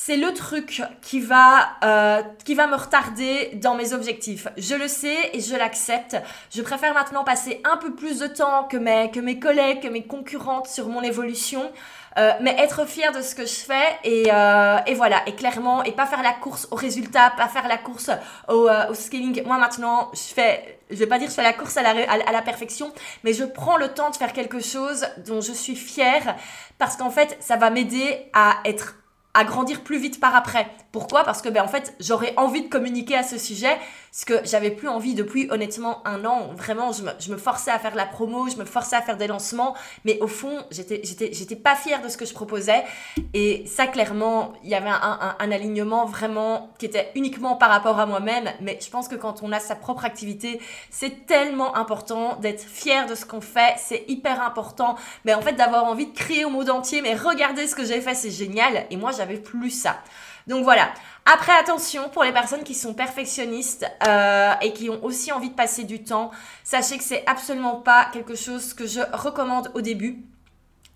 c'est 0.00 0.16
le 0.16 0.32
truc 0.32 0.80
qui 1.02 1.18
va, 1.18 1.70
euh, 1.82 2.22
qui 2.44 2.54
va 2.54 2.68
me 2.68 2.76
retarder 2.76 3.50
dans 3.54 3.74
mes 3.74 3.92
objectifs. 3.92 4.46
Je 4.56 4.76
le 4.76 4.86
sais 4.86 5.30
et 5.32 5.40
je 5.40 5.56
l'accepte. 5.56 6.16
Je 6.54 6.62
préfère 6.62 6.94
maintenant 6.94 7.24
passer 7.24 7.60
un 7.64 7.76
peu 7.78 7.92
plus 7.92 8.20
de 8.20 8.28
temps 8.28 8.62
que 8.70 8.76
mes, 8.76 9.10
que 9.10 9.18
mes 9.18 9.40
collègues, 9.40 9.82
que 9.82 9.88
mes 9.88 10.04
concurrentes 10.04 10.68
sur 10.68 10.88
mon 10.88 11.02
évolution. 11.02 11.68
Euh, 12.16 12.32
mais 12.40 12.56
être 12.58 12.86
fier 12.86 13.12
de 13.12 13.20
ce 13.20 13.34
que 13.34 13.44
je 13.44 13.54
fais 13.54 13.98
et, 14.02 14.28
euh, 14.32 14.78
et, 14.86 14.94
voilà 14.94 15.22
et 15.26 15.34
clairement 15.34 15.84
et 15.84 15.92
pas 15.92 16.06
faire 16.06 16.22
la 16.22 16.32
course 16.32 16.66
au 16.70 16.74
résultat 16.74 17.30
pas 17.36 17.48
faire 17.48 17.68
la 17.68 17.76
course 17.76 18.10
au, 18.48 18.68
au 18.88 18.94
scaling 18.94 19.44
moi 19.44 19.58
maintenant 19.58 20.10
je 20.14 20.34
fais 20.34 20.80
je 20.90 20.96
vais 20.96 21.06
pas 21.06 21.18
dire 21.18 21.28
je 21.28 21.34
fais 21.34 21.42
la 21.42 21.52
course 21.52 21.76
à 21.76 21.82
la, 21.82 22.10
à 22.10 22.32
la 22.32 22.42
perfection 22.42 22.92
mais 23.24 23.34
je 23.34 23.44
prends 23.44 23.76
le 23.76 23.88
temps 23.88 24.10
de 24.10 24.16
faire 24.16 24.32
quelque 24.32 24.60
chose 24.60 25.06
dont 25.26 25.42
je 25.42 25.52
suis 25.52 25.76
fière 25.76 26.34
parce 26.78 26.96
qu'en 26.96 27.10
fait 27.10 27.36
ça 27.40 27.56
va 27.56 27.68
m'aider 27.68 28.30
à 28.32 28.56
être 28.64 28.94
à 29.38 29.44
grandir 29.44 29.82
plus 29.82 29.98
vite 29.98 30.18
par 30.20 30.34
après. 30.34 30.66
Pourquoi? 30.90 31.22
Parce 31.22 31.42
que 31.42 31.48
ben, 31.48 31.62
en 31.62 31.68
fait, 31.68 31.94
j'aurais 32.00 32.34
envie 32.36 32.62
de 32.62 32.68
communiquer 32.68 33.14
à 33.14 33.22
ce 33.22 33.38
sujet, 33.38 33.76
ce 34.18 34.24
que 34.24 34.34
j'avais 34.42 34.72
plus 34.72 34.88
envie 34.88 35.14
depuis 35.14 35.48
honnêtement 35.48 36.02
un 36.04 36.24
an. 36.24 36.50
Vraiment, 36.52 36.90
je 36.90 37.04
me, 37.04 37.10
je 37.20 37.30
me, 37.30 37.36
forçais 37.36 37.70
à 37.70 37.78
faire 37.78 37.94
la 37.94 38.04
promo, 38.04 38.48
je 38.48 38.56
me 38.56 38.64
forçais 38.64 38.96
à 38.96 39.00
faire 39.00 39.16
des 39.16 39.28
lancements, 39.28 39.76
mais 40.04 40.18
au 40.20 40.26
fond, 40.26 40.58
j'étais, 40.72 41.00
j'étais, 41.04 41.32
j'étais 41.32 41.54
pas 41.54 41.76
fière 41.76 42.02
de 42.02 42.08
ce 42.08 42.16
que 42.16 42.24
je 42.24 42.34
proposais. 42.34 42.82
Et 43.32 43.64
ça, 43.66 43.86
clairement, 43.86 44.54
il 44.64 44.70
y 44.70 44.74
avait 44.74 44.88
un, 44.88 45.00
un, 45.00 45.36
un, 45.38 45.52
alignement 45.52 46.04
vraiment 46.04 46.68
qui 46.80 46.86
était 46.86 47.12
uniquement 47.14 47.54
par 47.54 47.70
rapport 47.70 48.00
à 48.00 48.06
moi-même. 48.06 48.50
Mais 48.60 48.80
je 48.84 48.90
pense 48.90 49.06
que 49.06 49.14
quand 49.14 49.44
on 49.44 49.52
a 49.52 49.60
sa 49.60 49.76
propre 49.76 50.04
activité, 50.04 50.60
c'est 50.90 51.26
tellement 51.26 51.76
important 51.76 52.34
d'être 52.40 52.64
fier 52.64 53.06
de 53.06 53.14
ce 53.14 53.24
qu'on 53.24 53.40
fait. 53.40 53.76
C'est 53.76 54.04
hyper 54.08 54.42
important. 54.42 54.96
Mais 55.26 55.34
en 55.34 55.42
fait, 55.42 55.52
d'avoir 55.52 55.84
envie 55.84 56.06
de 56.06 56.12
crier 56.12 56.44
au 56.44 56.50
monde 56.50 56.70
entier, 56.70 57.02
mais 57.02 57.14
regardez 57.14 57.68
ce 57.68 57.76
que 57.76 57.84
j'ai 57.84 58.00
fait, 58.00 58.16
c'est 58.16 58.32
génial. 58.32 58.84
Et 58.90 58.96
moi, 58.96 59.12
j'avais 59.12 59.36
plus 59.36 59.70
ça. 59.70 59.94
Donc 60.48 60.64
voilà. 60.64 60.92
Après, 61.30 61.52
attention, 61.52 62.08
pour 62.08 62.24
les 62.24 62.32
personnes 62.32 62.64
qui 62.64 62.74
sont 62.74 62.94
perfectionnistes 62.94 63.86
euh, 64.06 64.52
et 64.62 64.72
qui 64.72 64.88
ont 64.88 65.04
aussi 65.04 65.30
envie 65.30 65.50
de 65.50 65.54
passer 65.54 65.84
du 65.84 66.02
temps, 66.02 66.30
sachez 66.64 66.96
que 66.96 67.04
c'est 67.04 67.22
absolument 67.26 67.76
pas 67.76 68.06
quelque 68.12 68.34
chose 68.34 68.72
que 68.72 68.86
je 68.86 69.00
recommande 69.12 69.70
au 69.74 69.82
début. 69.82 70.24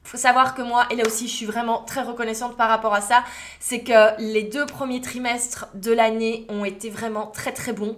Faut 0.04 0.16
savoir 0.16 0.54
que 0.54 0.62
moi, 0.62 0.86
et 0.90 0.96
là 0.96 1.04
aussi 1.06 1.28
je 1.28 1.34
suis 1.34 1.46
vraiment 1.46 1.82
très 1.84 2.02
reconnaissante 2.02 2.56
par 2.56 2.68
rapport 2.68 2.94
à 2.94 3.02
ça, 3.02 3.24
c'est 3.60 3.82
que 3.82 4.18
les 4.18 4.42
deux 4.42 4.66
premiers 4.66 5.00
trimestres 5.00 5.66
de 5.74 5.92
l'année 5.92 6.46
ont 6.48 6.64
été 6.64 6.90
vraiment 6.90 7.26
très 7.26 7.52
très 7.52 7.72
bons. 7.72 7.96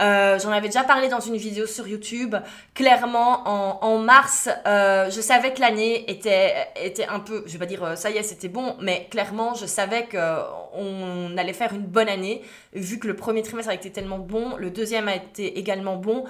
Euh, 0.00 0.38
J'en 0.38 0.50
avais 0.50 0.68
déjà 0.68 0.84
parlé 0.84 1.08
dans 1.08 1.20
une 1.20 1.36
vidéo 1.36 1.66
sur 1.66 1.86
YouTube. 1.86 2.34
Clairement, 2.74 3.42
en, 3.46 3.78
en 3.82 3.98
mars, 3.98 4.48
euh, 4.66 5.10
je 5.10 5.20
savais 5.20 5.52
que 5.52 5.60
l'année 5.60 6.10
était, 6.10 6.54
était 6.80 7.06
un 7.06 7.20
peu, 7.20 7.44
je 7.46 7.52
vais 7.52 7.58
pas 7.58 7.66
dire 7.66 7.84
euh, 7.84 7.96
ça 7.96 8.10
y 8.10 8.16
est, 8.16 8.22
c'était 8.22 8.48
bon, 8.48 8.76
mais 8.80 9.06
clairement, 9.10 9.54
je 9.54 9.66
savais 9.66 10.08
qu'on 10.08 11.36
allait 11.36 11.52
faire 11.52 11.74
une 11.74 11.86
bonne 11.86 12.08
année, 12.08 12.42
vu 12.72 12.98
que 12.98 13.06
le 13.06 13.16
premier 13.16 13.42
trimestre 13.42 13.70
a 13.70 13.74
été 13.74 13.90
tellement 13.90 14.18
bon, 14.18 14.56
le 14.56 14.70
deuxième 14.70 15.08
a 15.08 15.16
été 15.16 15.58
également 15.58 15.96
bon. 15.96 16.24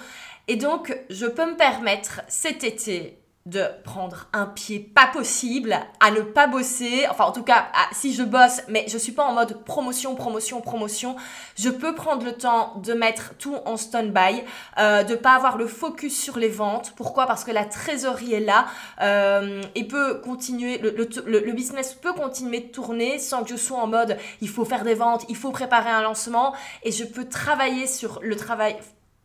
Et 0.49 0.57
donc, 0.57 0.97
je 1.09 1.27
peux 1.27 1.47
me 1.47 1.57
permettre 1.57 2.21
cet 2.29 2.65
été 2.65 3.22
de 3.47 3.65
prendre 3.83 4.29
un 4.33 4.47
pied 4.47 4.79
pas 4.79 5.09
possible 5.09 5.77
à 5.99 6.11
ne 6.13 6.21
pas 6.21 6.47
bosser. 6.47 7.07
Enfin 7.11 7.25
en 7.25 7.33
tout 7.33 7.43
cas 7.43 7.67
si 7.93 8.15
je 8.15 8.23
bosse 8.23 8.61
mais 8.69 8.85
je 8.89 8.97
suis 8.97 9.13
pas 9.13 9.25
en 9.25 9.33
mode 9.33 9.65
promotion 9.65 10.15
promotion 10.15 10.61
promotion. 10.61 11.17
Je 11.57 11.69
peux 11.69 11.95
prendre 11.95 12.25
le 12.25 12.33
temps 12.33 12.75
de 12.85 12.93
mettre 12.93 13.35
tout 13.39 13.57
en 13.67 13.77
stand-by 13.77 14.45
euh, 14.79 15.03
de 15.03 15.17
pas 15.17 15.33
avoir 15.33 15.57
le 15.57 15.67
focus 15.67 16.19
sur 16.19 16.39
les 16.39 16.49
ventes. 16.49 16.93
Pourquoi? 16.97 17.27
Parce 17.27 17.43
que 17.43 17.51
la 17.51 17.65
trésorerie 17.65 18.35
est 18.35 18.41
là 18.41 18.67
euh, 19.01 19.61
et 19.75 19.85
peut 19.85 20.21
continuer 20.21 20.79
le, 20.79 20.91
le, 20.91 21.41
le, 21.41 21.53
business 21.53 21.95
peut 21.95 22.13
continuer 22.13 22.61
de 22.61 22.69
tourner 22.69 23.19
sans 23.19 23.43
que 23.43 23.51
je 23.51 23.57
sois 23.57 23.79
en 23.79 23.87
mode 23.89 24.17
il 24.41 24.49
faut 24.49 24.65
faire 24.65 24.85
des 24.85 24.95
ventes 24.95 25.25
il 25.29 25.37
faut 25.37 25.51
préparer 25.51 25.91
un 25.91 26.03
lancement. 26.03 26.55
Et 26.85 26.93
je 26.93 27.05
peux 27.05 27.29
travailler 27.29 27.87
sur 27.87 28.21
le 28.23 28.37
travail 28.37 28.77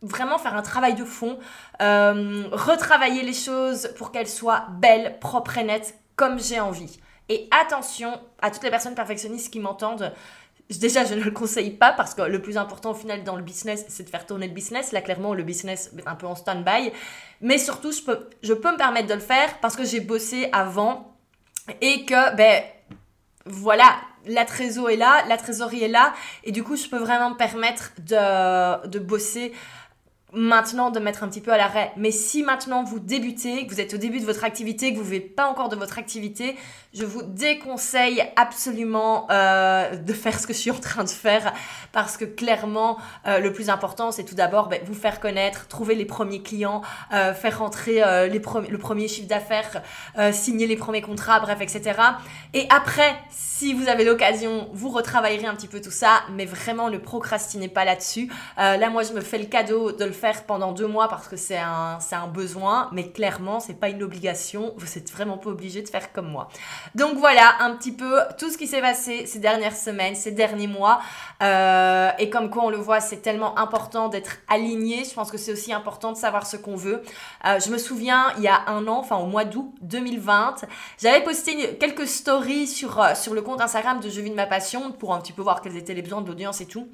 vraiment 0.02 0.38
faire 0.38 0.54
un 0.54 0.62
travail 0.62 0.94
de 0.94 1.04
fond, 1.04 1.38
euh, 1.82 2.44
retravailler 2.52 3.22
les 3.22 3.32
choses 3.32 3.90
pour 3.96 4.12
qu'elles 4.12 4.28
soient 4.28 4.66
belles, 4.78 5.18
propres 5.20 5.58
et 5.58 5.64
nettes, 5.64 5.98
comme 6.16 6.38
j'ai 6.38 6.60
envie. 6.60 6.98
Et 7.28 7.48
attention 7.50 8.20
à 8.40 8.50
toutes 8.50 8.62
les 8.62 8.70
personnes 8.70 8.94
perfectionnistes 8.94 9.52
qui 9.52 9.60
m'entendent. 9.60 10.12
Déjà, 10.70 11.04
je 11.04 11.14
ne 11.14 11.22
le 11.22 11.30
conseille 11.30 11.70
pas 11.70 11.92
parce 11.92 12.14
que 12.14 12.22
le 12.22 12.42
plus 12.42 12.58
important 12.58 12.90
au 12.90 12.94
final 12.94 13.24
dans 13.24 13.36
le 13.36 13.42
business, 13.42 13.84
c'est 13.88 14.04
de 14.04 14.10
faire 14.10 14.26
tourner 14.26 14.48
le 14.48 14.54
business. 14.54 14.92
Là, 14.92 15.00
clairement, 15.00 15.34
le 15.34 15.42
business 15.42 15.90
est 15.96 16.06
un 16.06 16.14
peu 16.14 16.26
en 16.26 16.34
stand-by. 16.34 16.92
Mais 17.40 17.58
surtout, 17.58 17.92
je 17.92 18.02
peux, 18.02 18.28
je 18.42 18.52
peux 18.52 18.70
me 18.70 18.76
permettre 18.76 19.08
de 19.08 19.14
le 19.14 19.20
faire 19.20 19.58
parce 19.60 19.76
que 19.76 19.84
j'ai 19.84 20.00
bossé 20.00 20.48
avant 20.52 21.14
et 21.80 22.04
que, 22.04 22.34
ben, 22.36 22.62
voilà, 23.46 23.96
la 24.26 24.44
trésorerie 24.44 24.94
est 24.94 24.98
là, 24.98 25.24
la 25.26 25.36
trésorerie 25.36 25.84
est 25.84 25.88
là. 25.88 26.12
Et 26.44 26.52
du 26.52 26.62
coup, 26.62 26.76
je 26.76 26.86
peux 26.86 26.98
vraiment 26.98 27.30
me 27.30 27.36
permettre 27.36 27.92
de, 27.98 28.86
de 28.88 28.98
bosser 28.98 29.52
maintenant 30.32 30.90
de 30.90 31.00
mettre 31.00 31.24
un 31.24 31.28
petit 31.28 31.40
peu 31.40 31.52
à 31.52 31.56
l'arrêt. 31.56 31.92
Mais 31.96 32.10
si 32.10 32.42
maintenant 32.42 32.84
vous 32.84 32.98
débutez, 32.98 33.66
que 33.66 33.74
vous 33.74 33.80
êtes 33.80 33.94
au 33.94 33.96
début 33.96 34.20
de 34.20 34.26
votre 34.26 34.44
activité, 34.44 34.92
que 34.92 34.98
vous 34.98 35.04
ne 35.04 35.10
vivez 35.10 35.20
pas 35.20 35.46
encore 35.46 35.68
de 35.68 35.76
votre 35.76 35.98
activité, 35.98 36.56
je 36.92 37.04
vous 37.04 37.22
déconseille 37.22 38.22
absolument 38.36 39.26
euh, 39.30 39.96
de 39.96 40.12
faire 40.12 40.38
ce 40.38 40.46
que 40.46 40.52
je 40.52 40.58
suis 40.58 40.70
en 40.70 40.78
train 40.78 41.04
de 41.04 41.08
faire 41.08 41.52
parce 41.92 42.16
que 42.16 42.24
clairement, 42.24 42.98
euh, 43.26 43.38
le 43.38 43.52
plus 43.52 43.70
important, 43.70 44.10
c'est 44.10 44.24
tout 44.24 44.34
d'abord 44.34 44.68
ben, 44.68 44.80
vous 44.84 44.94
faire 44.94 45.20
connaître, 45.20 45.66
trouver 45.68 45.94
les 45.94 46.04
premiers 46.04 46.42
clients, 46.42 46.82
euh, 47.12 47.34
faire 47.34 47.58
rentrer 47.58 48.02
les 48.28 48.38
le 48.38 48.78
premier 48.78 49.08
chiffre 49.08 49.28
d'affaires, 49.28 49.82
signer 50.32 50.66
les 50.66 50.76
premiers 50.76 51.02
contrats, 51.02 51.40
bref, 51.40 51.60
etc. 51.60 52.00
Et 52.54 52.66
après, 52.70 53.14
si 53.30 53.74
vous 53.74 53.88
avez 53.88 54.04
l'occasion, 54.04 54.68
vous 54.72 54.88
retravaillerez 54.88 55.46
un 55.46 55.54
petit 55.54 55.66
peu 55.66 55.80
tout 55.80 55.90
ça, 55.90 56.22
mais 56.32 56.46
vraiment 56.46 56.88
ne 56.88 56.98
procrastinez 56.98 57.68
pas 57.68 57.84
là-dessus. 57.84 58.30
là, 58.56 58.88
moi, 58.90 59.02
je 59.02 59.12
me 59.12 59.20
fais 59.20 59.38
le 59.38 59.46
cadeau 59.46 59.92
de 59.92 60.04
le 60.04 60.12
faire 60.18 60.44
pendant 60.44 60.72
deux 60.72 60.86
mois 60.86 61.08
parce 61.08 61.28
que 61.28 61.36
c'est 61.36 61.56
un, 61.58 61.98
besoin, 62.32 62.88
mais 62.92 63.10
clairement, 63.10 63.60
c'est 63.60 63.78
pas 63.78 63.88
une 63.88 64.02
obligation. 64.02 64.74
Vous 64.76 64.98
êtes 64.98 65.10
vraiment 65.10 65.38
pas 65.38 65.50
obligé 65.50 65.82
de 65.82 65.88
faire 65.88 66.12
comme 66.12 66.28
moi. 66.28 66.48
Donc 66.94 67.16
voilà, 67.16 67.54
un 67.60 67.74
petit 67.76 67.92
peu 67.92 68.20
tout 68.38 68.50
ce 68.50 68.58
qui 68.58 68.66
s'est 68.66 68.80
passé 68.80 69.24
ces 69.26 69.38
dernières 69.38 69.76
semaines, 69.76 70.14
ces 70.14 70.32
derniers 70.32 70.66
mois. 70.66 71.00
Euh, 71.42 72.10
et 72.18 72.28
comme 72.28 72.50
quoi, 72.50 72.64
on 72.64 72.70
le 72.70 72.76
voit, 72.76 73.00
c'est 73.00 73.22
tellement 73.22 73.58
important 73.58 74.08
d'être 74.08 74.38
aligné. 74.48 75.04
Je 75.04 75.14
pense 75.14 75.30
que 75.30 75.38
c'est 75.38 75.52
aussi 75.52 75.72
important 75.72 76.12
de 76.12 76.16
savoir 76.16 76.46
ce 76.46 76.56
qu'on 76.56 76.76
veut. 76.76 77.02
Euh, 77.46 77.60
je 77.60 77.70
me 77.70 77.78
souviens, 77.78 78.32
il 78.36 78.42
y 78.42 78.48
a 78.48 78.62
un 78.66 78.86
an, 78.88 78.98
enfin 78.98 79.16
au 79.16 79.26
mois 79.26 79.44
d'août 79.44 79.72
2020, 79.82 80.64
j'avais 81.00 81.22
posté 81.22 81.76
quelques 81.76 82.08
stories 82.08 82.66
sur, 82.66 83.00
euh, 83.00 83.14
sur 83.14 83.34
le 83.34 83.42
compte 83.42 83.60
Instagram 83.60 84.00
de 84.00 84.10
Je 84.10 84.20
vis 84.20 84.30
de 84.30 84.34
ma 84.34 84.46
passion 84.46 84.92
pour 84.92 85.14
un 85.14 85.20
petit 85.20 85.32
peu 85.32 85.42
voir 85.42 85.60
quels 85.60 85.76
étaient 85.76 85.94
les 85.94 86.02
besoins 86.02 86.20
de 86.20 86.28
l'audience 86.28 86.60
et 86.60 86.66
tout. 86.66 86.88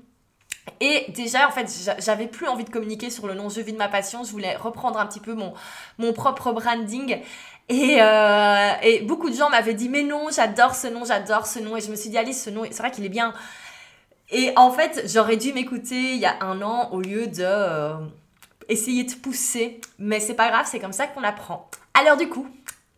Et 0.80 1.06
déjà, 1.10 1.46
en 1.46 1.50
fait, 1.50 1.70
j'avais 1.98 2.26
plus 2.26 2.48
envie 2.48 2.64
de 2.64 2.70
communiquer 2.70 3.10
sur 3.10 3.26
le 3.26 3.34
nom 3.34 3.48
Je 3.48 3.60
vis 3.60 3.72
de 3.72 3.78
ma 3.78 3.88
passion. 3.88 4.24
Je 4.24 4.30
voulais 4.30 4.56
reprendre 4.56 4.98
un 4.98 5.06
petit 5.06 5.20
peu 5.20 5.34
mon, 5.34 5.52
mon 5.98 6.12
propre 6.12 6.52
branding. 6.52 7.20
Et, 7.68 7.96
euh, 8.00 8.70
et 8.82 9.00
beaucoup 9.00 9.30
de 9.30 9.34
gens 9.34 9.50
m'avaient 9.50 9.74
dit, 9.74 9.88
mais 9.88 10.02
non, 10.02 10.28
j'adore 10.34 10.74
ce 10.74 10.86
nom, 10.86 11.04
j'adore 11.04 11.46
ce 11.46 11.58
nom. 11.58 11.76
Et 11.76 11.80
je 11.80 11.90
me 11.90 11.96
suis 11.96 12.10
dit, 12.10 12.18
Alice, 12.18 12.42
ce 12.42 12.50
nom, 12.50 12.64
c'est 12.64 12.78
vrai 12.78 12.90
qu'il 12.90 13.04
est 13.04 13.10
bien. 13.10 13.32
Et 14.30 14.52
en 14.56 14.70
fait, 14.70 15.04
j'aurais 15.06 15.36
dû 15.36 15.52
m'écouter 15.52 16.14
il 16.14 16.18
y 16.18 16.26
a 16.26 16.42
un 16.42 16.60
an 16.62 16.90
au 16.92 17.00
lieu 17.00 17.26
de 17.26 17.42
euh, 17.42 17.94
essayer 18.68 19.04
de 19.04 19.12
pousser. 19.14 19.80
Mais 19.98 20.20
c'est 20.20 20.34
pas 20.34 20.50
grave, 20.50 20.66
c'est 20.68 20.80
comme 20.80 20.92
ça 20.92 21.06
qu'on 21.06 21.22
apprend. 21.22 21.68
Alors 21.94 22.16
du 22.16 22.28
coup, 22.28 22.48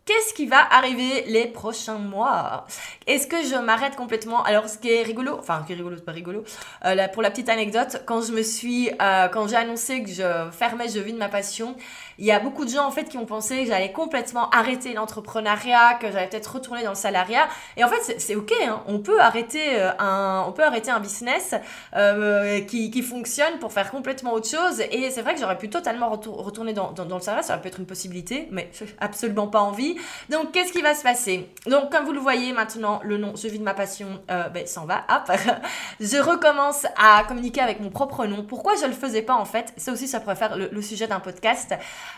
Qu'est-ce 0.07 0.33
qui 0.33 0.45
va 0.45 0.65
arriver 0.73 1.25
les 1.27 1.47
prochains 1.47 1.97
mois? 1.97 2.65
Est-ce 3.07 3.27
que 3.27 3.43
je 3.43 3.55
m'arrête 3.59 3.97
complètement? 3.97 4.41
Alors, 4.41 4.69
ce 4.69 4.77
qui 4.77 4.89
est 4.89 5.03
rigolo, 5.03 5.35
enfin, 5.37 5.59
ce 5.61 5.67
qui 5.67 5.73
est 5.73 5.75
rigolo, 5.75 5.97
c'est 5.97 6.05
pas 6.05 6.13
rigolo. 6.13 6.45
Euh, 6.85 7.07
pour 7.09 7.21
la 7.21 7.29
petite 7.29 7.49
anecdote, 7.49 8.03
quand 8.05 8.21
je 8.21 8.31
me 8.31 8.41
suis, 8.41 8.89
euh, 9.01 9.27
quand 9.27 9.49
j'ai 9.49 9.57
annoncé 9.57 10.03
que 10.03 10.09
je 10.09 10.49
fermais 10.53 10.87
Je 10.87 10.99
vis 10.99 11.11
de 11.11 11.17
ma 11.17 11.27
passion, 11.27 11.75
il 12.19 12.25
y 12.25 12.31
a 12.31 12.39
beaucoup 12.39 12.65
de 12.65 12.69
gens 12.69 12.85
en 12.85 12.91
fait 12.91 13.05
qui 13.05 13.17
ont 13.17 13.25
pensé 13.25 13.63
que 13.63 13.67
j'allais 13.67 13.91
complètement 13.91 14.49
arrêter 14.49 14.93
l'entrepreneuriat, 14.93 15.95
que 15.95 16.11
j'allais 16.11 16.27
peut-être 16.27 16.55
retourner 16.55 16.83
dans 16.83 16.89
le 16.91 16.95
salariat. 16.95 17.47
Et 17.75 17.83
en 17.83 17.89
fait, 17.89 18.19
c'est 18.19 18.35
ok. 18.35 18.53
Hein. 18.65 18.81
On 18.87 18.99
peut 18.99 19.21
arrêter 19.21 19.79
euh, 19.79 19.91
un, 19.99 20.45
on 20.47 20.51
peut 20.51 20.63
arrêter 20.63 20.89
un 20.89 20.99
business 20.99 21.53
euh, 21.95 22.61
qui, 22.61 22.89
qui, 22.89 23.01
fonctionne 23.03 23.59
pour 23.59 23.71
faire 23.71 23.91
complètement 23.91 24.33
autre 24.33 24.49
chose. 24.49 24.81
Et 24.91 25.11
c'est 25.11 25.21
vrai 25.21 25.35
que 25.35 25.39
j'aurais 25.39 25.57
pu 25.57 25.69
totalement 25.69 26.09
retourner 26.09 26.73
dans, 26.73 26.91
dans, 26.91 27.15
le 27.15 27.21
salariat. 27.21 27.43
Ça 27.43 27.53
aurait 27.53 27.61
pu 27.61 27.67
être 27.67 27.79
une 27.79 27.85
possibilité, 27.85 28.47
mais 28.51 28.71
absolument 28.99 29.47
pas 29.47 29.61
envie. 29.61 29.95
Donc, 30.29 30.51
qu'est-ce 30.51 30.71
qui 30.71 30.81
va 30.81 30.95
se 30.95 31.03
passer? 31.03 31.49
Donc, 31.67 31.91
comme 31.91 32.05
vous 32.05 32.13
le 32.13 32.19
voyez 32.19 32.51
maintenant, 32.51 32.99
le 33.03 33.17
nom 33.17 33.33
Je 33.35 33.47
vis 33.47 33.59
de 33.59 33.63
ma 33.63 33.73
passion 33.73 34.07
euh, 34.31 34.49
ben, 34.49 34.65
s'en 34.65 34.85
va. 34.85 35.05
Hop. 35.09 35.31
je 35.99 36.17
recommence 36.17 36.85
à 36.97 37.23
communiquer 37.27 37.61
avec 37.61 37.79
mon 37.79 37.89
propre 37.89 38.25
nom. 38.25 38.43
Pourquoi 38.43 38.73
je 38.81 38.87
le 38.87 38.93
faisais 38.93 39.21
pas 39.21 39.35
en 39.35 39.45
fait? 39.45 39.73
Ça 39.77 39.91
aussi, 39.91 40.07
ça 40.07 40.19
pourrait 40.19 40.35
faire 40.35 40.57
le, 40.57 40.69
le 40.71 40.81
sujet 40.81 41.07
d'un 41.07 41.19
podcast. 41.19 41.75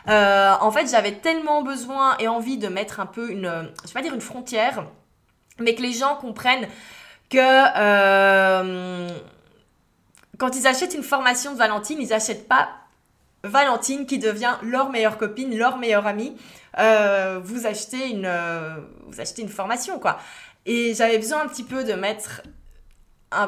Euh, 0.08 0.54
en 0.60 0.72
fait, 0.72 0.90
j'avais 0.90 1.14
tellement 1.14 1.62
besoin 1.62 2.18
et 2.18 2.28
envie 2.28 2.58
de 2.58 2.68
mettre 2.68 3.00
un 3.00 3.06
peu 3.06 3.30
une, 3.30 3.70
je 3.84 3.88
vais 3.88 3.94
pas 3.94 4.02
dire 4.02 4.14
une 4.14 4.22
frontière, 4.22 4.86
mais 5.60 5.76
que 5.76 5.82
les 5.82 5.94
gens 5.94 6.16
comprennent 6.16 6.68
que 7.30 7.38
euh, 7.38 9.10
quand 10.38 10.56
ils 10.56 10.68
achètent 10.68 10.94
une 10.94 11.04
formation 11.04 11.54
de 11.54 11.58
Valentine, 11.58 12.00
ils 12.02 12.10
n'achètent 12.10 12.48
pas 12.48 12.70
Valentine 13.44 14.06
qui 14.06 14.20
devient 14.20 14.56
leur 14.64 14.90
meilleure 14.90 15.18
copine, 15.18 15.56
leur 15.58 15.78
meilleure 15.78 16.08
amie. 16.08 16.36
Euh, 16.78 17.40
vous 17.44 17.66
achetez 17.66 18.10
une, 18.10 18.32
vous 19.08 19.22
achetez 19.22 19.42
une 19.42 19.50
formation 19.50 20.00
quoi. 20.00 20.20
Et 20.66 20.94
j'avais 20.94 21.18
besoin 21.18 21.42
un 21.42 21.48
petit 21.48 21.64
peu 21.64 21.84
de 21.84 21.94
mettre 21.94 22.42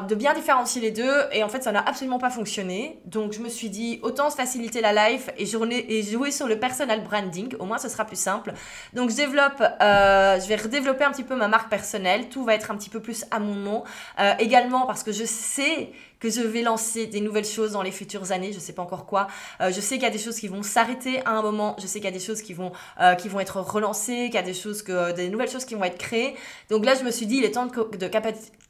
de 0.08 0.14
bien 0.14 0.32
différencier 0.32 0.80
les 0.80 0.92
deux 0.92 1.12
et 1.32 1.42
en 1.42 1.48
fait 1.48 1.64
ça 1.64 1.72
n'a 1.72 1.80
absolument 1.80 2.18
pas 2.18 2.30
fonctionné. 2.30 3.00
Donc 3.04 3.32
je 3.32 3.40
me 3.40 3.48
suis 3.48 3.68
dit 3.68 3.98
autant 4.02 4.30
faciliter 4.30 4.80
la 4.80 5.10
life 5.10 5.28
et, 5.36 5.42
et 5.42 6.02
jouer 6.04 6.30
sur 6.30 6.46
le 6.46 6.58
personal 6.58 7.02
branding 7.02 7.56
au 7.58 7.64
moins 7.64 7.78
ce 7.78 7.88
sera 7.88 8.04
plus 8.04 8.18
simple. 8.18 8.52
Donc 8.92 9.10
je 9.10 9.16
développe 9.16 9.60
euh, 9.60 10.38
je 10.38 10.46
vais 10.46 10.56
redévelopper 10.56 11.02
un 11.02 11.10
petit 11.10 11.24
peu 11.24 11.34
ma 11.34 11.48
marque 11.48 11.68
personnelle. 11.68 12.28
Tout 12.28 12.44
va 12.44 12.54
être 12.54 12.70
un 12.70 12.76
petit 12.76 12.90
peu 12.90 13.00
plus 13.00 13.24
à 13.32 13.40
mon 13.40 13.54
nom 13.56 13.82
euh, 14.20 14.34
également 14.38 14.86
parce 14.86 15.02
que 15.02 15.10
je 15.10 15.24
sais 15.24 15.90
que 16.22 16.30
je 16.30 16.40
vais 16.40 16.62
lancer 16.62 17.08
des 17.08 17.20
nouvelles 17.20 17.44
choses 17.44 17.72
dans 17.72 17.82
les 17.82 17.90
futures 17.90 18.30
années, 18.30 18.52
je 18.52 18.60
sais 18.60 18.72
pas 18.72 18.82
encore 18.82 19.06
quoi. 19.06 19.26
Euh, 19.60 19.72
je 19.72 19.80
sais 19.80 19.96
qu'il 19.96 20.04
y 20.04 20.06
a 20.06 20.10
des 20.10 20.20
choses 20.20 20.38
qui 20.38 20.46
vont 20.46 20.62
s'arrêter 20.62 21.20
à 21.26 21.30
un 21.30 21.42
moment, 21.42 21.74
je 21.80 21.86
sais 21.88 21.98
qu'il 21.98 22.04
y 22.04 22.12
a 22.14 22.16
des 22.16 22.24
choses 22.24 22.42
qui 22.42 22.54
vont, 22.54 22.70
euh, 23.00 23.16
qui 23.16 23.28
vont 23.28 23.40
être 23.40 23.60
relancées, 23.60 24.26
qu'il 24.26 24.36
y 24.36 24.38
a 24.38 24.42
des 24.42 24.54
choses 24.54 24.82
que, 24.82 25.10
des 25.10 25.28
nouvelles 25.28 25.50
choses 25.50 25.64
qui 25.64 25.74
vont 25.74 25.82
être 25.82 25.98
créées. 25.98 26.36
Donc 26.70 26.84
là, 26.84 26.94
je 26.94 27.02
me 27.02 27.10
suis 27.10 27.26
dit, 27.26 27.38
il 27.38 27.44
est 27.44 27.50
temps 27.50 27.66
de, 27.66 27.96
de 27.96 28.10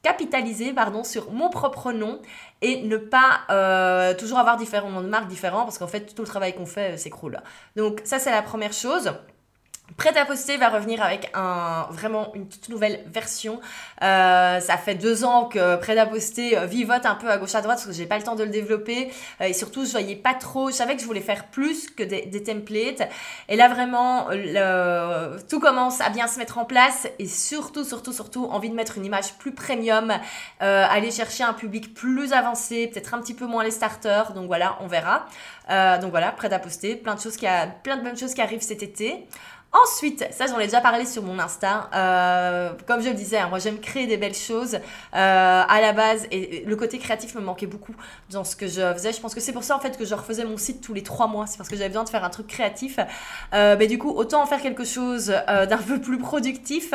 capitaliser 0.03 0.73
pardon, 0.73 1.05
sur 1.05 1.31
mon 1.31 1.51
propre 1.51 1.93
nom 1.93 2.23
et 2.63 2.81
ne 2.85 2.97
pas 2.97 3.41
euh, 3.51 4.15
toujours 4.15 4.39
avoir 4.39 4.57
différents 4.57 4.91
noms 4.91 5.03
de 5.03 5.09
marques 5.09 5.29
différents 5.29 5.65
parce 5.65 5.77
qu'en 5.77 5.89
fait, 5.89 6.15
tout 6.15 6.23
le 6.23 6.29
travail 6.29 6.55
qu'on 6.55 6.65
fait 6.65 6.97
s'écroule. 6.97 7.39
Donc 7.77 8.01
ça, 8.05 8.19
c'est 8.19 8.31
la 8.31 8.41
première 8.41 8.73
chose. 8.73 9.13
Prêt 9.97 10.17
à 10.17 10.25
poster 10.25 10.57
va 10.57 10.69
revenir 10.69 11.03
avec 11.03 11.31
un 11.35 11.87
vraiment 11.91 12.33
une 12.35 12.49
toute 12.49 12.69
nouvelle 12.69 13.05
version. 13.07 13.61
Euh, 14.03 14.59
ça 14.59 14.77
fait 14.77 14.95
deux 14.95 15.25
ans 15.25 15.45
que 15.45 15.77
Prêt 15.77 15.99
à 15.99 16.07
poster 16.07 16.57
euh, 16.57 16.67
vivote 16.67 17.05
un 17.05 17.15
peu 17.15 17.29
à 17.29 17.37
gauche 17.37 17.55
à 17.55 17.61
droite 17.61 17.77
parce 17.77 17.87
que 17.87 17.93
j'ai 17.93 18.07
pas 18.07 18.17
le 18.17 18.23
temps 18.23 18.35
de 18.35 18.45
le 18.45 18.51
développer 18.51 19.13
euh, 19.41 19.45
et 19.45 19.53
surtout 19.53 19.85
je 19.85 19.91
voyais 19.91 20.17
pas 20.17 20.35
trop. 20.35 20.71
Je 20.71 20.75
savais 20.75 20.95
que 20.97 21.03
je 21.03 21.07
voulais 21.07 21.21
faire 21.21 21.47
plus 21.49 21.91
que 21.91 22.03
des, 22.03 22.43
templates 22.43 23.09
et 23.49 23.57
là 23.57 23.69
vraiment 23.69 24.29
tout 25.49 25.61
commence 25.61 26.01
à 26.01 26.09
bien 26.11 26.27
se 26.27 26.39
mettre 26.39 26.59
en 26.59 26.65
place 26.65 27.07
et 27.19 27.27
surtout 27.27 27.85
surtout 27.85 28.13
surtout 28.13 28.47
envie 28.47 28.71
de 28.71 28.75
mettre 28.75 28.99
une 28.99 29.05
image 29.05 29.35
plus 29.35 29.53
premium, 29.53 30.13
euh, 30.63 30.87
aller 30.89 31.11
chercher 31.11 31.45
un 31.45 31.53
public 31.53 31.95
plus 31.95 32.33
avancé, 32.33 32.89
peut-être 32.89 33.15
un 33.15 33.21
petit 33.21 33.35
peu 33.35 33.47
moins 33.47 33.63
les 33.63 33.71
starters. 33.71 34.33
Donc 34.33 34.47
voilà, 34.47 34.79
on 34.81 34.87
verra. 34.87 35.27
Donc 36.01 36.11
voilà, 36.11 36.33
Prêt 36.33 36.53
à 36.53 36.59
poster, 36.59 36.97
plein 36.97 37.15
de 37.15 37.21
choses 37.21 37.37
qui 37.37 37.47
a, 37.47 37.67
plein 37.67 37.97
de 37.97 38.03
bonnes 38.03 38.19
choses 38.19 38.35
qui 38.35 38.41
arrivent 38.43 38.63
cet 38.63 38.83
été. 38.83 39.27
Ensuite, 39.75 40.27
ça 40.33 40.47
j'en 40.47 40.59
ai 40.59 40.65
déjà 40.67 40.83
parlé 40.83 41.07
sur 41.07 41.23
mon 41.23 41.39
Insta, 41.39 41.89
euh, 41.95 42.75
comme 42.87 43.01
je 43.01 43.09
le 43.09 43.15
disais, 43.15 43.39
hein, 43.39 43.49
moi 43.49 43.59
j'aime 43.59 43.81
créer 43.81 44.07
des 44.07 44.19
belles 44.19 44.35
choses 44.35 44.75
euh, 44.75 44.79
à 45.15 45.81
la 45.81 45.95
base 45.95 46.27
et 46.31 46.63
le 46.67 46.77
côté 46.77 46.99
créatif 46.99 47.35
me 47.37 47.41
manquait 47.41 47.67
beaucoup 47.67 47.95
dans 48.29 48.45
ce 48.45 48.55
que 48.55 48.67
je 48.67 48.93
faisais. 48.93 49.15
Je 49.15 49.21
pense 49.23 49.35
que 49.35 49.41
c'est 49.41 49.55
pour 49.55 49.65
ça 49.65 49.75
en 49.75 49.81
fait 49.81 49.97
que 49.97 50.05
je 50.05 50.15
refaisais 50.15 50.45
mon 50.45 50.59
site 50.59 50.83
tous 50.83 50.93
les 50.93 51.03
trois 51.03 51.27
mois, 51.27 51.47
c'est 51.47 51.57
parce 51.57 51.71
que 51.71 51.77
j'avais 51.77 51.89
besoin 51.89 52.05
de 52.05 52.11
faire 52.11 52.23
un 52.23 52.29
truc 52.29 52.49
créatif. 52.49 52.99
Euh, 53.55 53.77
mais 53.79 53.87
du 53.87 53.97
coup, 53.97 54.11
autant 54.11 54.43
en 54.43 54.47
faire 54.47 54.61
quelque 54.61 54.85
chose 54.85 55.35
euh, 55.49 55.65
d'un 55.65 55.79
peu 55.79 55.99
plus 55.99 56.19
productif. 56.19 56.93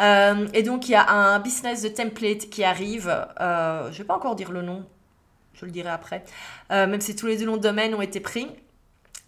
Euh, 0.00 0.46
et 0.54 0.62
donc 0.62 0.88
il 0.88 0.92
y 0.92 0.94
a 0.94 1.10
un 1.10 1.40
business 1.40 1.82
de 1.82 1.88
template 1.88 2.50
qui 2.50 2.62
arrive, 2.62 3.12
euh, 3.40 3.90
je 3.90 3.98
vais 3.98 4.04
pas 4.04 4.14
encore 4.14 4.36
dire 4.36 4.52
le 4.52 4.62
nom, 4.62 4.86
je 5.54 5.64
le 5.64 5.72
dirai 5.72 5.90
après, 5.90 6.24
même 6.70 7.00
si 7.00 7.16
tous 7.16 7.26
les 7.26 7.36
deux 7.36 7.46
noms 7.46 7.56
de 7.56 7.62
domaine 7.62 7.94
ont 7.94 8.00
été 8.00 8.20
pris 8.20 8.46